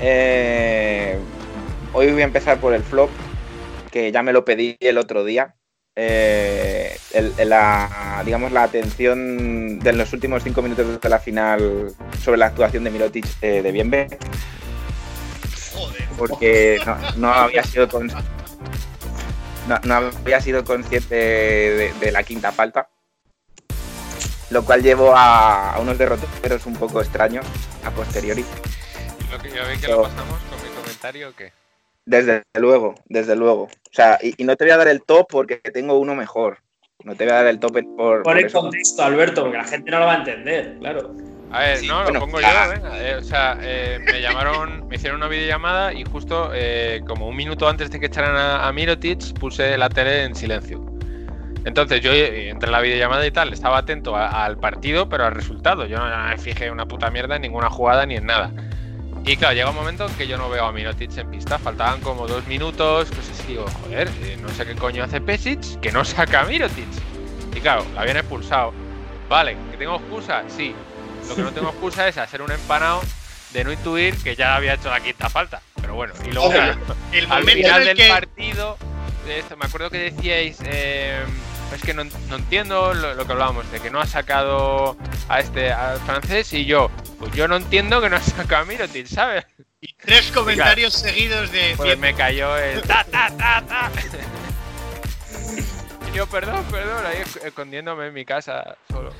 Eh, 0.01 1.18
hoy 1.92 2.12
voy 2.12 2.22
a 2.22 2.26
empezar 2.26 2.59
por 2.61 2.74
el 2.74 2.82
flop, 2.82 3.11
que 3.90 4.12
ya 4.12 4.22
me 4.22 4.32
lo 4.32 4.44
pedí 4.44 4.76
el 4.80 4.99
otro 4.99 5.24
día. 5.24 5.55
Eh, 5.96 6.96
el- 7.12 7.32
el- 7.38 7.49
la, 7.49 8.22
digamos, 8.24 8.53
la 8.53 8.62
atención 8.64 9.80
de 9.80 9.92
los 9.94 10.12
últimos 10.12 10.44
cinco 10.44 10.62
minutos 10.62 11.01
de 11.01 11.09
la 11.09 11.18
final 11.18 11.92
sobre 12.22 12.38
la 12.38 12.46
actuación 12.46 12.84
de 12.84 12.90
Mirotic 12.90 13.26
eh, 13.42 13.62
de 13.62 13.72
Bienve, 13.72 14.07
Joder. 15.74 16.09
porque 16.16 16.78
no, 16.86 16.96
no 17.16 17.32
había 17.32 17.64
sido 17.64 17.88
con- 17.88 18.12
no, 19.69 19.79
no 19.85 19.95
había 19.95 20.41
sido 20.41 20.64
consciente 20.64 21.14
de, 21.14 21.93
de 22.01 22.12
la 22.12 22.23
quinta 22.23 22.51
falta, 22.53 22.89
lo 24.51 24.64
cual 24.64 24.83
llevó 24.83 25.14
a, 25.14 25.75
a 25.75 25.81
unos 25.81 25.99
derroteros 25.99 26.66
un 26.66 26.75
poco 26.75 27.01
extraños 27.01 27.45
a 27.85 27.91
posteriori. 27.91 28.45
Lo 29.31 29.39
que 29.39 29.51
ya 29.51 29.64
ve 29.64 29.79
que 29.79 29.89
lo 29.89 30.03
pasamos 30.03 30.41
con 30.51 30.62
mi 30.62 30.75
comentario 30.75 31.29
o 31.29 31.33
qué. 31.35 31.53
Desde 32.07 32.43
luego, 32.55 32.95
desde 33.05 33.37
luego. 33.37 33.64
O 33.64 33.93
sea, 33.93 34.19
y, 34.23 34.35
y 34.41 34.45
no 34.45 34.57
te 34.57 34.64
voy 34.64 34.73
a 34.73 34.79
dar 34.79 34.89
el 34.89 35.03
top 35.03 35.27
porque 35.29 35.57
tengo 35.57 35.99
uno 35.99 36.14
mejor. 36.14 36.59
No 37.05 37.14
te 37.14 37.25
voy 37.25 37.33
a 37.35 37.37
dar 37.37 37.47
el 37.49 37.61
top 37.61 37.73
por, 37.75 37.85
Por 37.97 38.23
por 38.23 38.39
el 38.39 38.47
eso. 38.47 38.61
contexto, 38.61 39.03
Alberto, 39.03 39.43
porque 39.43 39.59
la 39.59 39.64
gente 39.64 39.91
no 39.91 39.99
lo 40.01 40.07
va 40.07 40.14
a 40.14 40.19
entender, 40.19 40.79
claro. 40.79 41.14
A 41.51 41.61
ver, 41.61 41.78
Sí, 41.78 41.88
no, 41.88 42.03
bueno, 42.03 42.12
lo 42.12 42.20
pongo 42.20 42.38
ah. 42.44 42.64
yo, 42.66 42.70
venga. 42.72 42.99
Eh, 43.09 43.16
o 43.16 43.22
sea, 43.22 43.59
eh, 43.62 43.99
me 44.05 44.20
llamaron, 44.20 44.86
me 44.88 44.96
hicieron 44.96 45.16
una 45.18 45.28
videollamada 45.28 45.92
y 45.94 46.05
justo 46.05 46.51
eh, 46.55 47.01
como 47.07 47.26
un 47.26 47.36
minuto 47.36 47.68
antes 47.68 47.90
de 47.90 47.99
que 48.01 48.07
echaran 48.07 48.36
a, 48.36 48.66
a 48.68 48.72
Mirotic 48.72 49.32
puse 49.38 49.76
la 49.78 49.88
tele 49.88 50.24
en 50.24 50.34
silencio. 50.34 50.84
Entonces 51.64 52.01
yo 52.01 52.12
eh, 52.12 52.51
entre 52.51 52.70
la 52.70 52.80
videollamada 52.80 53.26
y 53.26 53.30
tal 53.30 53.53
estaba 53.53 53.78
atento 53.78 54.14
a- 54.16 54.44
al 54.44 54.59
partido, 54.59 55.09
pero 55.09 55.24
al 55.26 55.32
resultado. 55.34 55.86
Yo 55.86 55.99
no 55.99 56.28
me 56.28 56.38
fijé 56.38 56.70
una 56.70 56.86
puta 56.86 57.11
mierda 57.11 57.36
en 57.36 57.42
ninguna 57.42 57.68
jugada 57.70 58.05
ni 58.07 58.16
en 58.16 58.26
nada. 58.26 58.51
Y 59.26 59.36
claro, 59.36 59.55
llega 59.55 59.68
un 59.70 59.76
momento 59.76 60.07
en 60.07 60.14
que 60.14 60.26
yo 60.26 60.38
no 60.38 60.49
veo 60.49 60.64
a 60.64 60.72
Mirotic 60.72 61.16
en 61.18 61.30
pista. 61.30 61.59
Faltaban 61.59 62.01
como 62.01 62.26
dos 62.26 62.46
minutos, 62.46 63.09
cosas 63.11 63.30
así. 63.40 63.49
Digo, 63.49 63.66
joder, 63.82 64.09
no 64.40 64.49
sé 64.51 64.64
qué 64.64 64.74
coño 64.74 65.03
hace 65.05 65.20
Pesic, 65.20 65.80
que 65.80 65.92
no 65.92 66.05
saca 66.05 66.42
a 66.42 66.44
Mirotic. 66.44 66.86
Y 67.55 67.61
claro, 67.61 67.84
la 67.94 68.03
habían 68.03 68.18
expulsado. 68.18 68.72
Vale, 69.28 69.57
¿que 69.70 69.76
tengo 69.76 69.96
excusa? 69.96 70.44
Sí. 70.49 70.74
Lo 71.29 71.35
que 71.37 71.43
no 71.43 71.53
tengo 71.53 71.68
excusa 71.70 72.09
es 72.09 72.16
hacer 72.18 72.43
un 72.43 72.51
empanado 72.51 73.03
de 73.53 73.64
no 73.64 73.72
intuir 73.72 74.16
que 74.22 74.35
ya 74.37 74.57
había 74.57 74.74
hecho 74.74 74.91
la 74.91 75.01
quinta 75.01 75.29
falta. 75.29 75.61
Pero 75.81 75.95
bueno, 75.95 76.14
y 76.24 76.33
luego 76.33 76.49
Oye, 76.49 76.74
el 77.12 77.31
al 77.33 77.45
final 77.45 77.85
del 77.85 77.97
que- 77.97 78.09
partido, 78.09 78.76
de 79.26 79.39
esto, 79.39 79.57
me 79.57 79.66
acuerdo 79.66 79.91
que 79.91 79.99
decíais, 80.11 80.59
eh, 80.64 81.22
es 81.74 81.83
que 81.83 81.93
no, 81.95 82.05
no 82.05 82.37
entiendo 82.37 82.95
lo, 82.95 83.14
lo 83.14 83.26
que 83.26 83.33
hablábamos, 83.33 83.70
de 83.70 83.81
que 83.81 83.91
no 83.91 84.01
ha 84.01 84.07
sacado 84.07 84.97
a 85.29 85.41
este 85.41 85.70
al 85.72 85.99
francés 86.01 86.53
y 86.55 86.64
yo, 86.64 86.91
pues 87.18 87.33
yo 87.33 87.47
no 87.49 87.57
entiendo 87.57 88.01
que 88.01 88.09
no 88.11 88.16
ha 88.16 88.20
sacado 88.20 88.62
a 88.62 88.64
Mirotic, 88.64 89.07
¿sabes? 89.07 89.45
Y 89.81 89.93
tres 89.95 90.31
comentarios 90.33 90.95
seguidos 90.95 91.53
de. 91.53 91.74
Pues 91.76 91.97
me 91.99 92.14
cayó 92.14 92.57
el 92.57 92.81
ta 92.89 93.05
ta 93.05 93.31
ta 93.37 93.62
ta. 93.66 93.91
Y 96.12 96.16
yo, 96.16 96.26
perdón, 96.26 96.64
perdón, 96.70 97.05
ahí 97.07 97.18
esc- 97.22 97.45
escondiéndome 97.45 98.07
en 98.07 98.14
mi 98.14 98.24
casa 98.24 98.76
solo. 98.91 99.12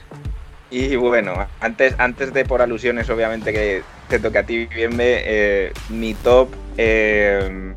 Y 0.71 0.97
bueno, 0.97 1.35
antes, 1.61 1.95
antes 1.99 2.33
de 2.33 2.45
por 2.45 2.61
alusiones, 2.61 3.09
obviamente 3.09 3.53
que 3.53 3.83
te 4.09 4.19
toca 4.19 4.41
a 4.41 4.43
ti, 4.43 4.67
Bienve, 4.67 5.23
eh, 5.25 5.73
mi 5.89 6.15
top, 6.15 6.51
mm, 6.77 7.73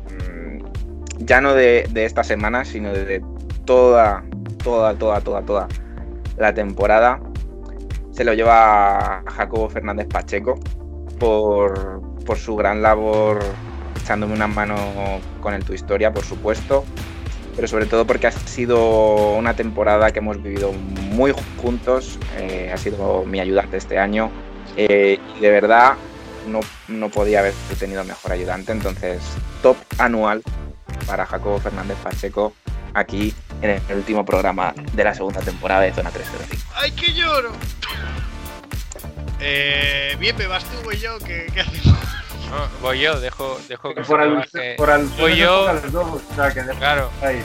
ya 1.24 1.40
no 1.40 1.54
de, 1.54 1.88
de 1.90 2.04
esta 2.04 2.22
semana, 2.22 2.64
sino 2.64 2.92
de 2.92 3.22
toda, 3.64 4.24
toda, 4.62 4.94
toda, 4.94 5.20
toda, 5.20 5.42
toda 5.42 5.68
la 6.36 6.52
temporada, 6.52 7.20
se 8.12 8.24
lo 8.24 8.34
lleva 8.34 9.22
Jacobo 9.26 9.70
Fernández 9.70 10.06
Pacheco 10.08 10.60
por, 11.18 12.02
por 12.26 12.36
su 12.36 12.56
gran 12.56 12.82
labor 12.82 13.38
echándome 14.02 14.34
una 14.34 14.48
mano 14.48 14.76
con 15.40 15.54
el 15.54 15.64
Tu 15.64 15.74
Historia, 15.74 16.12
por 16.12 16.24
supuesto, 16.24 16.84
pero 17.54 17.68
sobre 17.68 17.86
todo 17.86 18.06
porque 18.06 18.26
ha 18.26 18.32
sido 18.32 19.32
una 19.32 19.54
temporada 19.54 20.10
que 20.10 20.18
hemos 20.18 20.42
vivido 20.42 20.72
muy 20.72 21.34
juntos, 21.60 22.18
eh, 22.38 22.70
ha 22.72 22.76
sido 22.76 23.24
mi 23.24 23.40
ayudante 23.40 23.76
este 23.76 23.98
año 23.98 24.30
eh, 24.76 25.18
y 25.36 25.40
de 25.40 25.50
verdad 25.50 25.94
no, 26.48 26.60
no 26.88 27.08
podía 27.08 27.40
haber 27.40 27.54
tenido 27.78 28.04
mejor 28.04 28.32
ayudante, 28.32 28.72
entonces 28.72 29.20
top 29.62 29.76
anual 29.98 30.42
para 31.06 31.26
Jacobo 31.26 31.58
Fernández 31.58 31.96
Pacheco 32.02 32.52
aquí 32.94 33.34
en 33.60 33.80
el 33.88 33.96
último 33.96 34.24
programa 34.24 34.74
de 34.92 35.04
la 35.04 35.14
segunda 35.14 35.40
temporada 35.40 35.82
de 35.82 35.92
Zona 35.92 36.10
305. 36.10 36.72
¡Ay, 36.74 36.90
que 36.92 37.12
lloro! 37.12 37.52
Eh, 39.44 40.14
bien, 40.20 40.36
me 40.36 40.46
vas 40.46 40.62
tú, 40.62 40.76
voy 40.84 40.96
yo, 40.98 41.18
¿qué, 41.18 41.48
qué 41.52 41.62
hacemos? 41.62 41.91
No, 42.52 42.68
voy 42.82 43.00
yo, 43.00 43.18
dejo, 43.18 43.58
dejo 43.66 43.94
que 43.94 44.02
Por, 44.02 44.20
alusiones 44.20 44.76
Voy 45.18 45.36
yo, 45.36 45.60
toca 45.60 45.72
los 45.72 45.92
dos, 45.92 46.22
o 46.30 46.34
sea, 46.34 46.52
que 46.52 46.60
claro. 46.76 47.10
ahí. 47.22 47.42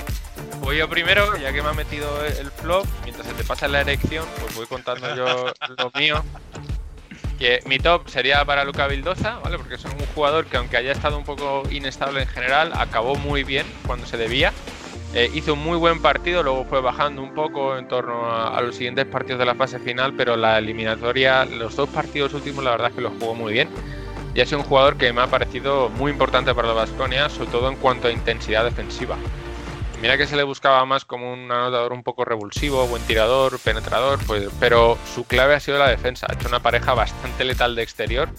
Voy 0.60 0.78
yo 0.78 0.90
primero, 0.90 1.38
ya 1.38 1.54
que 1.54 1.62
me 1.62 1.70
ha 1.70 1.74
metido 1.74 2.26
el 2.26 2.52
flop, 2.52 2.86
mientras 3.04 3.26
se 3.26 3.34
te 3.34 3.46
pasa 3.46 3.70
la 3.70 3.80
erección, 3.82 4.26
pues 4.42 4.54
voy 4.58 4.66
contando 4.66 5.16
yo 5.16 5.54
lo 5.78 5.92
mío. 5.98 6.22
Que 7.40 7.62
mi 7.66 7.80
top 7.80 8.10
sería 8.10 8.44
para 8.44 8.66
Luca 8.66 8.88
Vildoza, 8.88 9.40
¿vale? 9.44 9.58
Porque 9.58 9.76
es 9.76 9.86
un 9.86 9.92
jugador 10.14 10.46
que 10.48 10.58
aunque 10.58 10.76
haya 10.76 10.92
estado 10.92 11.18
un 11.18 11.24
poco 11.24 11.64
inestable 11.72 12.24
en 12.24 12.28
general, 12.28 12.74
acabó 12.76 13.16
muy 13.16 13.46
bien 13.46 13.66
cuando 13.86 14.06
se 14.08 14.18
debía. 14.18 14.52
Eh, 15.14 15.32
hizo 15.34 15.54
un 15.54 15.60
muy 15.60 15.78
buen 15.78 16.02
partido, 16.02 16.44
luego 16.44 16.66
fue 16.66 16.82
bajando 16.82 17.22
un 17.22 17.34
poco 17.34 17.78
en 17.78 17.88
torno 17.88 18.26
a, 18.26 18.58
a 18.58 18.62
los 18.62 18.76
siguientes 18.76 19.06
partidos 19.06 19.40
de 19.40 19.46
la 19.46 19.56
fase 19.56 19.80
final, 19.80 20.14
pero 20.18 20.36
la 20.36 20.58
eliminatoria, 20.58 21.46
los 21.46 21.78
dos 21.78 21.88
partidos 21.88 22.34
últimos, 22.34 22.62
la 22.62 22.72
verdad 22.72 22.90
es 22.90 22.96
que 22.96 23.02
los 23.02 23.14
jugó 23.18 23.34
muy 23.36 23.54
bien. 23.54 23.70
Y 24.38 24.42
ha 24.42 24.46
sido 24.46 24.60
un 24.60 24.66
jugador 24.66 24.98
que 24.98 25.12
me 25.12 25.22
ha 25.22 25.28
parecido 25.28 25.90
muy 25.90 26.12
importante 26.12 26.54
para 26.54 26.68
la 26.68 26.76
Vasconia, 26.76 27.28
sobre 27.28 27.50
todo 27.50 27.70
en 27.70 27.76
cuanto 27.76 28.08
a 28.08 28.12
intensidad 28.12 28.64
defensiva. 28.64 29.18
Mira 30.00 30.16
que 30.16 30.28
se 30.28 30.36
le 30.36 30.44
buscaba 30.44 30.86
más 30.86 31.06
como 31.06 31.34
un 31.34 31.52
anotador 31.52 31.92
un 31.92 32.04
poco 32.04 32.24
revulsivo, 32.24 32.86
buen 32.86 33.02
tirador, 33.02 33.58
penetrador, 33.58 34.20
pues, 34.28 34.48
pero 34.60 34.96
su 35.16 35.24
clave 35.24 35.56
ha 35.56 35.60
sido 35.60 35.80
la 35.80 35.88
defensa. 35.88 36.28
Ha 36.30 36.36
hecho 36.36 36.50
una 36.50 36.60
pareja 36.60 36.94
bastante 36.94 37.46
letal 37.46 37.76
de 37.76 37.82
exterior 37.82 38.30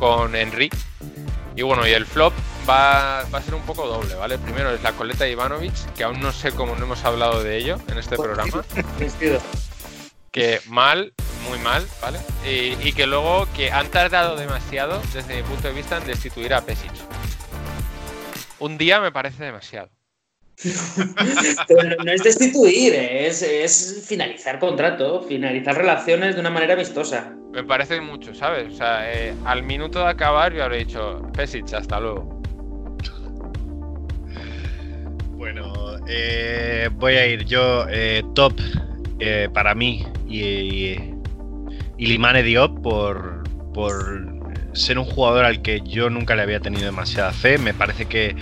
con 0.00 0.34
Henry. 0.34 0.70
Y 1.54 1.62
bueno, 1.62 1.86
y 1.86 1.92
el 1.92 2.04
flop 2.04 2.32
va, 2.68 3.22
va 3.32 3.38
a 3.38 3.42
ser 3.42 3.54
un 3.54 3.62
poco 3.62 3.86
doble, 3.86 4.16
¿vale? 4.16 4.38
Primero 4.38 4.70
es 4.70 4.82
la 4.82 4.90
coleta 4.90 5.22
de 5.22 5.30
Ivanovic, 5.30 5.94
que 5.94 6.02
aún 6.02 6.18
no 6.18 6.32
sé 6.32 6.50
cómo 6.50 6.74
no 6.74 6.84
hemos 6.84 7.04
hablado 7.04 7.44
de 7.44 7.58
ello 7.58 7.78
en 7.86 7.98
este 7.98 8.16
programa. 8.16 8.64
Que 10.30 10.60
mal, 10.66 11.12
muy 11.48 11.58
mal, 11.60 11.86
¿vale? 12.02 12.18
Y, 12.44 12.88
y 12.88 12.92
que 12.92 13.06
luego 13.06 13.48
que 13.56 13.70
han 13.70 13.88
tardado 13.88 14.36
demasiado, 14.36 15.00
desde 15.14 15.36
mi 15.36 15.42
punto 15.42 15.68
de 15.68 15.74
vista, 15.74 15.98
en 15.98 16.06
destituir 16.06 16.54
a 16.54 16.60
Pesic. 16.60 16.92
Un 18.58 18.76
día 18.76 19.00
me 19.00 19.12
parece 19.12 19.44
demasiado. 19.44 19.88
Pero 21.68 21.82
no, 21.84 22.04
no 22.04 22.12
es 22.12 22.22
destituir, 22.22 22.92
es, 22.94 23.42
es 23.42 24.04
finalizar 24.08 24.58
contrato, 24.58 25.22
finalizar 25.22 25.76
relaciones 25.76 26.34
de 26.34 26.40
una 26.40 26.50
manera 26.50 26.74
amistosa. 26.74 27.32
Me 27.52 27.62
parece 27.62 28.00
mucho, 28.00 28.34
¿sabes? 28.34 28.74
O 28.74 28.76
sea, 28.76 29.10
eh, 29.12 29.34
al 29.44 29.62
minuto 29.62 30.00
de 30.00 30.10
acabar 30.10 30.52
yo 30.52 30.64
habré 30.64 30.78
dicho, 30.78 31.22
Pesic, 31.32 31.72
hasta 31.74 32.00
luego. 32.00 32.38
Bueno, 35.36 35.72
eh, 36.08 36.90
voy 36.94 37.14
a 37.14 37.26
ir 37.26 37.44
yo 37.44 37.86
eh, 37.88 38.24
top 38.34 38.54
eh, 39.20 39.48
para 39.54 39.74
mí 39.74 40.04
y, 40.28 41.00
y, 41.96 42.06
Limane 42.06 42.42
Diop 42.42 42.82
por, 42.82 43.44
por 43.72 44.38
ser 44.72 44.98
un 44.98 45.04
jugador 45.04 45.44
al 45.44 45.62
que 45.62 45.82
yo 45.84 46.10
nunca 46.10 46.36
le 46.36 46.42
había 46.42 46.60
tenido 46.60 46.84
demasiada 46.84 47.32
fe. 47.32 47.58
Me 47.58 47.74
parece 47.74 48.06
que, 48.06 48.36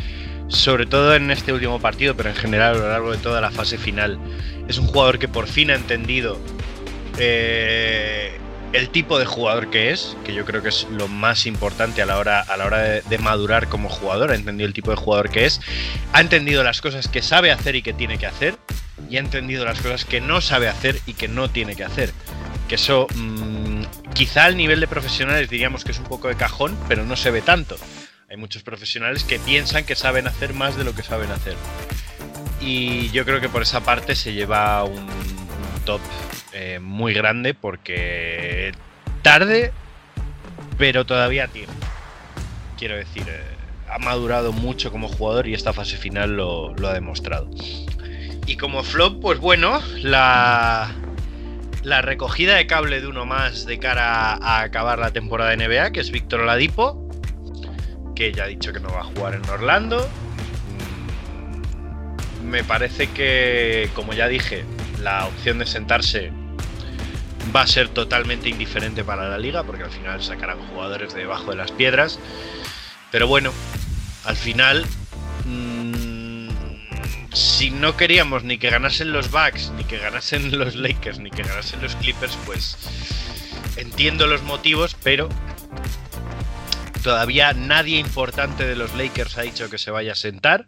sobre 0.49 0.87
todo 0.87 1.15
en 1.15 1.31
este 1.31 1.53
último 1.53 1.81
partido, 1.81 2.17
pero 2.17 2.31
en 2.31 2.37
general 2.37 2.77
a 2.77 2.79
lo 2.79 2.89
largo 2.89 3.13
de 3.13 3.19
toda 3.19 3.41
la 3.41 3.51
fase 3.51 3.79
final, 3.79 4.19
es 4.69 4.79
un 4.79 4.87
jugador 4.87 5.19
que 5.19 5.29
por 5.29 5.47
fin 5.47 5.71
ha 5.71 5.75
entendido 5.75 6.39
eh, 7.19 8.39
el 8.73 8.91
tipo 8.91 9.19
de 9.19 9.25
jugador 9.25 9.71
que 9.71 9.91
es, 9.91 10.17
que 10.25 10.35
yo 10.35 10.45
creo 10.45 10.63
que 10.63 10.69
es 10.69 10.87
lo 10.91 11.09
más 11.09 11.47
importante 11.47 12.03
a 12.03 12.07
la 12.07 12.19
hora, 12.19 12.41
a 12.41 12.57
la 12.57 12.67
hora 12.67 12.79
de, 12.79 13.03
de 13.03 13.19
madurar 13.19 13.69
como 13.69 13.89
jugador. 13.89 14.33
Ha 14.33 14.35
entendido 14.35 14.67
el 14.67 14.75
tipo 14.75 14.91
de 14.91 14.97
jugador 14.97 15.31
que 15.31 15.47
es, 15.47 15.61
ha 16.13 16.21
entendido 16.21 16.63
las 16.63 16.81
cosas 16.81 17.09
que 17.09 17.23
sabe 17.23 17.51
hacer 17.51 17.77
y 17.77 17.83
que 17.83 17.93
tiene 17.93 18.19
que 18.19 18.27
hacer, 18.27 18.57
y 19.11 19.17
ha 19.17 19.21
entendido 19.21 19.65
las 19.65 19.81
cosas 19.81 20.05
que 20.05 20.21
no 20.21 20.41
sabe 20.41 20.69
hacer 20.69 21.01
y 21.07 21.15
que 21.15 21.29
no 21.29 21.51
tiene 21.51 21.77
que 21.77 21.85
hacer. 21.85 22.13
Que 22.69 22.77
eso, 22.77 23.07
mmm, 23.15 23.83
quizá 24.15 24.45
al 24.45 24.57
nivel 24.57 24.81
de 24.81 24.89
profesionales 24.89 25.49
diríamos 25.49 25.85
que 25.85 25.93
es 25.93 25.99
un 25.99 26.07
poco 26.07 26.29
de 26.29 26.37
cajón, 26.37 26.77
pero 26.89 27.05
no 27.05 27.17
se 27.17 27.31
ve 27.31 27.43
tanto. 27.43 27.77
Hay 28.29 28.37
muchos 28.37 28.63
profesionales 28.63 29.23
que 29.25 29.39
piensan 29.39 29.85
que 29.85 29.95
saben 29.95 30.27
hacer 30.27 30.53
más 30.53 30.77
de 30.77 30.85
lo 30.85 30.95
que 30.95 31.03
saben 31.03 31.31
hacer. 31.31 31.55
Y 32.61 33.11
yo 33.11 33.25
creo 33.25 33.41
que 33.41 33.49
por 33.49 33.63
esa 33.63 33.81
parte 33.83 34.15
se 34.15 34.33
lleva 34.33 34.83
un, 34.85 35.07
top 35.85 36.01
eh, 36.53 36.81
muy 36.81 37.15
grande 37.15 37.55
porque 37.55 38.73
tarde, 39.23 39.73
pero 40.77 41.07
todavía 41.07 41.45
a 41.45 41.49
tiempo. 41.49 41.73
Quiero 42.77 42.97
decir, 42.97 43.23
eh, 43.29 43.43
ha 43.89 43.99
madurado 43.99 44.53
mucho 44.53 44.91
como 44.91 45.07
jugador 45.07 45.47
y 45.47 45.55
esta 45.55 45.73
fase 45.73 45.97
final 45.97 46.37
lo 46.37 46.89
ha 46.89 46.93
demostrado. 46.93 47.49
Y 48.47 48.57
como 48.57 48.85
flop, 48.85 49.21
pues 49.21 49.41
bueno, 49.41 49.81
la, 50.03 50.95
la 51.83 52.03
recogida 52.03 52.55
de 52.57 52.67
cable 52.67 53.01
de 53.01 53.09
uno 53.09 53.27
más 53.27 53.67
de 53.67 53.79
cara 53.79 54.35
a 54.35 54.63
acabar 54.63 54.99
la 54.99 55.13
temporada 55.13 55.51
de 55.51 55.69
NBA, 55.69 55.91
que 55.91 56.01
es 56.01 56.11
Víctor 56.13 56.43
Oladipo, 56.43 57.09
que 58.15 58.33
ya 58.33 58.45
ha 58.45 58.47
dicho 58.47 58.73
que 58.73 58.81
no 58.81 58.89
va 58.89 59.01
a 59.01 59.05
jugar 59.05 59.35
en 59.35 59.49
Orlando. 59.49 60.09
Me 62.45 62.63
parece 62.63 63.09
que, 63.09 63.91
como 63.95 64.13
ya 64.13 64.29
dije, 64.29 64.65
la 65.03 65.27
opción 65.27 65.59
de 65.59 65.67
sentarse 65.67 66.31
va 67.55 67.63
a 67.63 67.67
ser 67.67 67.89
totalmente 67.89 68.49
indiferente 68.49 69.05
para 69.05 69.29
la 69.29 69.39
liga, 69.39 69.65
porque 69.65 69.85
al 69.85 69.91
final 69.91 70.23
sacarán 70.23 70.59
jugadores 70.69 71.15
de 71.15 71.21
debajo 71.21 71.51
de 71.51 71.57
las 71.57 71.73
piedras. 71.73 72.19
Pero 73.11 73.27
bueno, 73.27 73.53
al 74.25 74.37
final, 74.37 74.85
mmm, 75.45 75.96
si 77.37 77.71
no 77.71 77.99
queríamos 77.99 78.45
ni 78.45 78.57
que 78.57 78.71
ganasen 78.71 79.13
los 79.13 79.31
Bucks, 79.31 79.71
ni 79.77 79.85
que 79.85 79.99
ganasen 79.99 80.59
los 80.59 80.75
Lakers, 80.75 81.19
ni 81.19 81.31
que 81.31 81.43
ganasen 81.43 81.83
los 81.83 81.95
Clippers, 81.97 82.37
pues 82.47 82.79
entiendo 83.77 84.27
los 84.27 84.43
motivos, 84.43 84.97
pero 85.03 85.29
todavía 87.03 87.53
nadie 87.53 87.99
importante 87.99 88.67
de 88.67 88.75
los 88.75 88.95
Lakers 88.95 89.37
ha 89.37 89.43
dicho 89.43 89.69
que 89.69 89.77
se 89.77 89.91
vaya 89.91 90.13
a 90.13 90.15
sentar. 90.15 90.67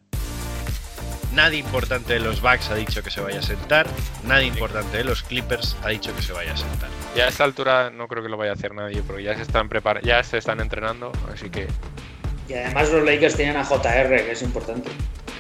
Nadie 1.33 1.59
importante 1.59 2.15
de 2.15 2.21
los 2.21 2.43
Bucks 2.43 2.71
ha 2.71 2.75
dicho 2.75 3.03
que 3.03 3.11
se 3.11 3.21
vaya 3.21 3.39
a 3.39 3.43
sentar. 3.43 3.87
Nadie 4.25 4.47
importante 4.49 4.99
de 4.99 5.05
los 5.05 5.23
Clippers 5.23 5.77
ha 5.85 5.89
dicho 5.89 6.15
que 6.15 6.21
se 6.21 6.33
vaya 6.33 6.53
a 6.53 6.57
sentar. 6.57 6.91
Ya 7.17 7.25
a 7.25 7.29
esta 7.29 7.45
altura 7.45 7.91
no 7.91 8.09
creo 8.09 8.23
que 8.23 8.29
lo 8.29 8.37
vaya 8.37 8.51
a 8.51 8.55
hacer 8.55 8.75
nadie, 8.75 9.03
porque 9.03 9.23
ya 9.23 9.35
se 9.37 9.43
están 9.43 9.69
prepar 9.69 10.03
ya 10.03 10.23
se 10.23 10.37
están 10.37 10.61
entrenando, 10.61 11.13
así 11.33 11.49
que. 11.49 11.67
Y 12.49 12.55
además 12.55 12.91
los 12.91 13.05
Lakers 13.05 13.37
tienen 13.37 13.57
a 13.57 13.65
JR, 13.65 14.09
que 14.25 14.33
es 14.33 14.43
importante. 14.43 14.91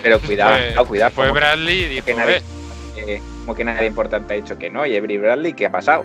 Pero 0.02 0.20
cuidado, 0.20 0.56
Fue- 0.56 0.74
no, 0.74 0.86
cuidado. 0.86 1.10
Fue 1.12 1.24
como- 1.28 1.34
Bradley 1.40 1.84
y 1.84 1.88
dijo, 1.88 2.04
que 2.06 2.14
nadie, 2.14 2.42
"Eh, 2.96 3.20
como 3.40 3.54
que 3.56 3.64
nadie 3.64 3.86
importante 3.86 4.34
ha 4.34 4.36
dicho 4.36 4.58
que 4.58 4.70
no. 4.70 4.84
Y 4.86 4.96
Avery 4.96 5.18
Bradley, 5.18 5.52
¿qué 5.54 5.66
ha 5.66 5.70
pasado? 5.72 6.04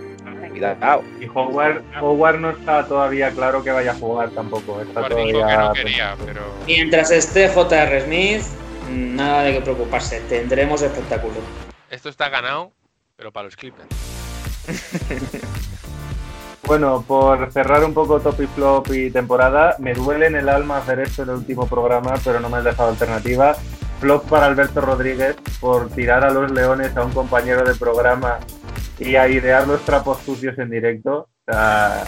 Cuidado. 0.50 1.04
Y 1.20 1.26
Howard, 1.28 1.82
Howard 2.00 2.40
no 2.40 2.52
está 2.52 2.88
todavía 2.88 3.32
claro 3.32 3.64
que 3.64 3.72
vaya 3.72 3.92
a 3.92 3.96
jugar 3.96 4.30
tampoco. 4.30 4.82
Está 4.82 5.00
Howard 5.02 5.16
dijo 5.16 5.32
todavía. 5.40 5.58
que 5.58 5.64
no 5.64 5.74
quería, 5.74 6.16
pero. 6.26 6.42
Mientras 6.68 7.10
esté 7.12 7.50
JR 7.50 8.02
Smith, 8.02 8.44
nada 8.92 9.44
de 9.44 9.54
que 9.54 9.62
preocuparse. 9.62 10.20
Tendremos 10.30 10.82
espectáculo. 10.84 11.34
Esto 11.90 12.08
está 12.10 12.30
ganado, 12.30 12.72
pero 13.16 13.32
para 13.32 13.46
los 13.46 13.56
Clippers. 13.56 13.88
Bueno, 16.66 17.04
por 17.06 17.52
cerrar 17.52 17.84
un 17.84 17.94
poco 17.94 18.22
top 18.22 18.42
y 18.42 18.48
flop 18.48 18.88
y 18.94 19.12
temporada, 19.12 19.76
me 19.80 19.94
duele 19.94 20.28
en 20.28 20.36
el 20.36 20.48
alma 20.48 20.78
hacer 20.78 21.02
esto 21.02 21.24
en 21.24 21.30
el 21.30 21.36
último 21.36 21.68
programa, 21.68 22.14
pero 22.24 22.40
no 22.40 22.50
me 22.50 22.58
has 22.58 22.64
dejado 22.64 22.90
alternativa. 22.90 23.56
Flop 24.00 24.30
para 24.30 24.46
Alberto 24.46 24.80
Rodríguez 24.82 25.36
por 25.60 25.90
tirar 25.90 26.24
a 26.24 26.32
los 26.32 26.52
leones 26.52 26.96
a 26.96 27.04
un 27.04 27.12
compañero 27.12 27.64
de 27.64 27.76
programa 27.76 28.40
y 28.98 29.16
a 29.16 29.28
idear 29.28 29.68
los 29.68 29.82
trapos 29.82 30.20
sucios 30.26 30.58
en 30.58 30.70
directo. 30.70 31.28
O 31.46 31.52
sea, 31.52 32.06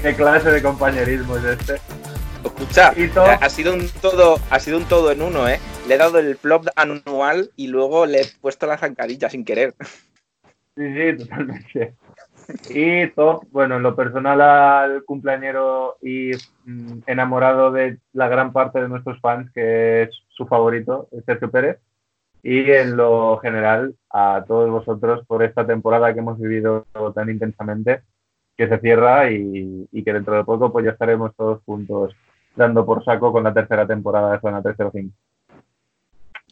¿qué 0.00 0.14
clase 0.14 0.50
de 0.50 0.62
compañerismo 0.62 1.36
es 1.38 1.44
este? 1.44 1.80
Escucha, 2.44 2.92
ha 3.40 3.48
sido 3.50 3.74
un 3.74 3.88
todo, 4.00 4.38
ha 4.50 4.60
sido 4.60 4.76
un 4.78 4.84
todo 4.84 5.10
en 5.10 5.22
uno, 5.22 5.48
¿eh? 5.48 5.58
Le 5.88 5.94
he 5.94 5.98
dado 5.98 6.18
el 6.18 6.36
flop 6.36 6.66
anual 6.76 7.50
y 7.56 7.68
luego 7.68 8.06
le 8.06 8.20
he 8.20 8.26
puesto 8.40 8.66
la 8.66 8.78
zancadilla 8.78 9.30
sin 9.30 9.44
querer. 9.44 9.74
Sí, 10.76 10.84
sí, 10.94 11.16
totalmente. 11.18 11.94
Y 12.70 13.08
top, 13.08 13.44
bueno, 13.50 13.76
en 13.76 13.82
lo 13.82 13.96
personal 13.96 14.40
al 14.40 15.04
cumpleañero 15.04 15.96
y 16.00 16.30
mm, 16.64 17.00
enamorado 17.06 17.72
de 17.72 17.98
la 18.12 18.28
gran 18.28 18.52
parte 18.52 18.80
de 18.80 18.88
nuestros 18.88 19.20
fans, 19.20 19.50
que 19.52 20.02
es 20.02 20.10
su 20.28 20.46
favorito, 20.46 21.08
Sergio 21.24 21.50
Pérez. 21.50 21.78
Y 22.42 22.70
en 22.70 22.96
lo 22.96 23.38
general 23.38 23.96
a 24.10 24.44
todos 24.46 24.70
vosotros 24.70 25.26
por 25.26 25.42
esta 25.42 25.66
temporada 25.66 26.12
que 26.12 26.20
hemos 26.20 26.38
vivido 26.38 26.86
tan 27.14 27.28
intensamente, 27.28 28.02
que 28.56 28.68
se 28.68 28.78
cierra 28.78 29.30
y, 29.30 29.88
que 30.04 30.12
dentro 30.12 30.36
de 30.36 30.44
poco 30.44 30.72
pues 30.72 30.84
ya 30.84 30.92
estaremos 30.92 31.34
todos 31.34 31.62
juntos 31.64 32.14
dando 32.54 32.86
por 32.86 33.04
saco 33.04 33.32
con 33.32 33.42
la 33.42 33.52
tercera 33.52 33.86
temporada 33.86 34.32
de 34.32 34.40
Zona 34.40 34.62
305. 34.62 35.14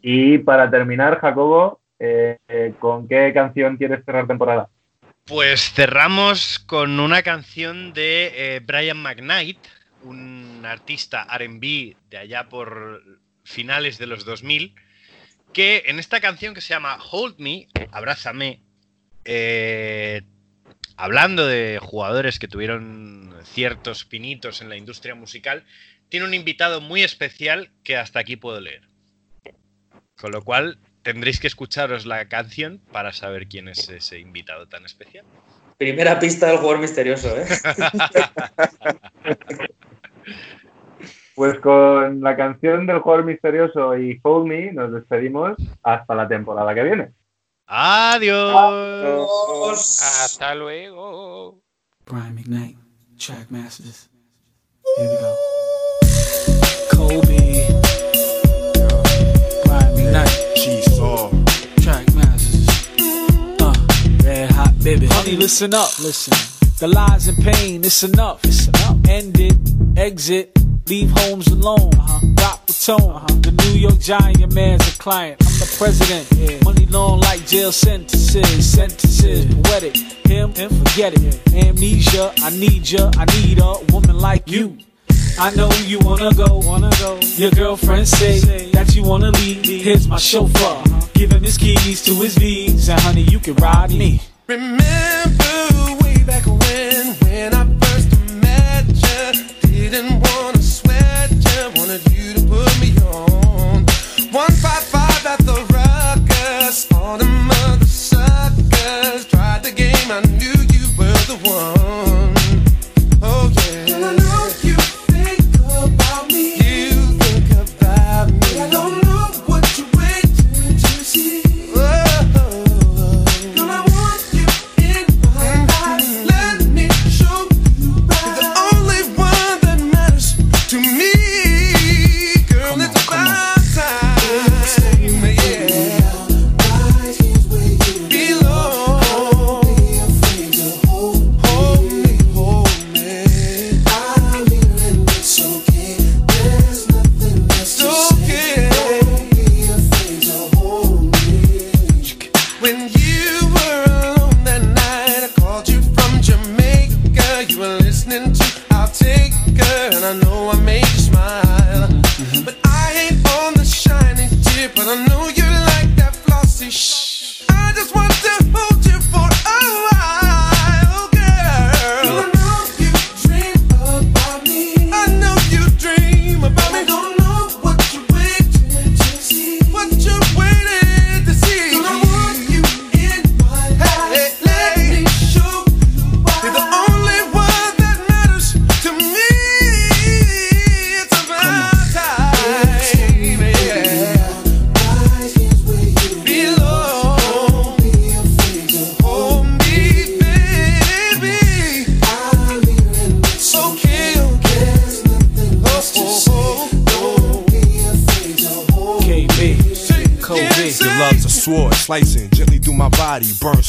Y 0.03 0.39
para 0.39 0.71
terminar, 0.71 1.19
Jacobo, 1.19 1.81
eh, 1.99 2.39
eh, 2.49 2.75
¿con 2.79 3.09
qué 3.09 3.33
canción 3.33 3.77
quieres 3.77 4.05
cerrar 4.05 4.27
temporada? 4.27 4.69
Pues 5.27 5.73
cerramos 5.73 6.59
con 6.59 7.01
una 7.01 7.23
canción 7.23 7.95
de 7.95 8.57
eh, 8.57 8.61
Brian 8.61 8.99
McKnight, 8.99 9.57
un 10.03 10.63
artista 10.67 11.25
RB 11.25 11.97
de 12.11 12.19
allá 12.19 12.51
por 12.51 13.03
finales 13.43 13.97
de 13.97 14.07
los 14.07 14.27
2000, 14.27 14.75
que 15.55 15.85
en 15.87 15.99
esta 15.99 16.21
canción 16.21 16.53
que 16.53 16.61
se 16.61 16.75
llama 16.75 16.99
Hold 17.11 17.39
Me, 17.39 17.69
Abrázame, 17.91 18.61
eh, 19.25 20.21
hablando 20.99 21.47
de 21.47 21.79
jugadores 21.81 22.39
que 22.39 22.47
tuvieron 22.47 23.35
ciertos 23.45 24.05
pinitos 24.05 24.61
en 24.61 24.69
la 24.69 24.77
industria 24.77 25.15
musical, 25.15 25.65
tiene 26.11 26.27
un 26.27 26.35
invitado 26.35 26.83
muy 26.83 27.03
especial 27.03 27.73
que 27.83 27.97
hasta 27.97 28.19
aquí 28.19 28.37
puedo 28.37 28.61
leer. 28.61 28.91
Con 30.17 30.33
lo 30.33 30.43
cual 30.43 30.79
tendréis 31.05 31.39
que 31.39 31.47
escucharos 31.47 32.07
la 32.07 32.27
canción 32.29 32.81
para 32.91 33.13
saber 33.13 33.47
quién 33.47 33.69
es 33.69 33.89
ese 33.89 34.19
invitado 34.19 34.67
tan 34.67 34.85
especial. 34.85 35.25
Primera 35.79 36.19
pista 36.19 36.49
del 36.49 36.57
jugador 36.57 36.81
misterioso, 36.81 37.29
¿eh? 37.37 37.47
Pues 41.37 41.59
con 41.59 42.21
la 42.21 42.37
canción 42.37 42.87
del 42.87 43.01
jugador 43.01 43.25
misterioso 43.25 43.99
y 43.99 44.21
Hold 44.23 44.47
Me 44.47 44.71
nos 44.73 44.93
despedimos 44.93 45.57
hasta 45.83 46.15
la 46.15 46.29
temporada 46.29 46.73
que 46.75 46.85
viene. 46.85 47.11
Adiós. 47.67 49.29
Hasta 50.01 50.55
luego. 50.55 51.61
Brian 52.07 52.37
McKnight, 52.37 52.79
Track 53.19 53.51
Masters. 53.51 54.09
Here 54.97 55.09
we 55.09 55.17
go. 55.19 55.35
Kobe. 56.97 57.84
Baby. 64.85 65.07
Honey, 65.07 65.37
listen 65.37 65.73
up. 65.73 65.99
Listen. 65.99 66.35
The 66.79 66.89
lies 66.89 67.27
and 67.29 67.39
pain, 67.39 67.83
it's 67.85 68.03
enough. 68.03 68.45
It's 68.45 68.69
enough. 68.69 68.99
End 69.09 69.41
it, 69.41 69.57
exit, 69.97 70.53
leave 70.87 71.11
homes 71.11 71.47
alone. 71.49 71.91
Uh-huh. 71.95 72.21
Drop 72.35 72.67
the 72.67 72.73
tone. 72.75 73.11
Uh-huh. 73.17 73.27
The 73.41 73.53
New 73.53 73.79
York 73.79 73.99
Giant 73.99 74.53
man's 74.53 74.87
a 74.87 74.99
client. 74.99 75.41
I'm 75.41 75.59
the 75.59 75.75
president. 75.79 76.27
Yeah. 76.37 76.59
Money 76.65 76.87
long 76.87 77.21
like 77.21 77.47
jail 77.47 77.73
sentences. 77.73 78.71
Sentences, 78.71 79.47
poetic. 79.63 79.97
Him, 80.27 80.53
forget 80.53 81.15
it. 81.17 81.41
Amnesia, 81.55 82.33
I 82.39 82.51
need 82.51 82.91
ya. 82.91 83.11
I 83.17 83.25
need 83.37 83.61
a 83.61 83.75
woman 83.93 84.19
like 84.19 84.51
you. 84.51 84.77
I 85.39 85.55
know 85.55 85.71
you 85.87 85.99
wanna 86.01 86.33
go, 86.35 86.59
wanna 86.59 86.91
go. 87.01 87.19
Your 87.37 87.51
girlfriend 87.53 88.07
say 88.07 88.41
that 88.73 88.95
you 88.95 89.03
wanna 89.03 89.31
leave. 89.31 89.63
Me. 89.63 89.79
Here's 89.79 90.07
my 90.07 90.19
chauffeur. 90.19 90.83
Give 91.15 91.33
him 91.33 91.43
his 91.43 91.57
keys 91.57 92.05
to 92.05 92.15
his 92.15 92.37
V's, 92.37 92.89
and 92.89 93.01
honey, 93.01 93.23
you 93.23 93.39
can 93.39 93.55
ride 93.55 93.91
me. 93.91 94.21
Remember 94.47 96.05
way 96.05 96.23
back 96.27 96.45
when, 96.45 97.15
when 97.25 97.55
I 97.55 97.65
first 97.81 98.11
met 98.43 98.85
you, 98.87 99.89
didn't 99.89 100.21
wanna 100.21 100.61
sweat 100.61 101.31
you, 101.31 101.81
wanted 101.81 102.05
you 102.13 102.35
to 102.35 102.41
put 102.43 102.79
me 102.79 102.95
on. 103.09 103.87
155 104.37 105.27
at 105.27 105.39
the 105.47 105.64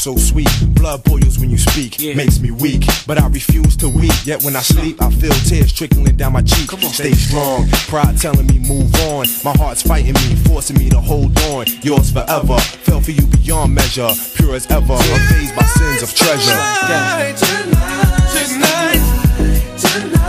so 0.06 0.14
sweet. 0.14 0.48
Blood 0.76 1.02
boils 1.02 1.36
when 1.40 1.50
you 1.50 1.58
speak, 1.58 2.00
yeah. 2.00 2.14
makes 2.14 2.38
me 2.38 2.52
weak. 2.52 2.84
But 3.08 3.18
I 3.20 3.26
refuse 3.26 3.76
to 3.78 3.88
weep, 3.88 4.14
yet 4.24 4.40
when 4.44 4.54
I 4.54 4.60
sleep, 4.60 5.02
I 5.02 5.10
feel 5.10 5.32
tears 5.50 5.72
trickling 5.72 6.14
down 6.14 6.32
my 6.32 6.42
cheek. 6.42 6.72
On, 6.72 6.78
Stay 6.78 7.10
baby. 7.10 7.16
strong, 7.16 7.68
pride 7.88 8.16
telling 8.16 8.46
me 8.46 8.60
move 8.60 8.94
on. 9.10 9.26
My 9.42 9.50
heart's 9.58 9.82
fighting 9.82 10.14
me, 10.14 10.36
forcing 10.46 10.78
me 10.78 10.88
to 10.90 11.00
hold 11.00 11.36
on. 11.50 11.66
Yours 11.82 12.12
forever, 12.12 12.58
fell 12.86 13.00
for 13.00 13.10
you 13.10 13.26
beyond 13.26 13.74
measure. 13.74 14.10
Pure 14.36 14.54
as 14.54 14.70
ever, 14.70 14.94
amazed 14.94 15.56
by 15.56 15.64
sins 15.74 16.02
of 16.04 16.14
treasure. 16.14 16.54
Tonight, 16.54 17.36
tonight, 17.36 18.46
tonight, 18.46 19.78
tonight. 19.80 20.25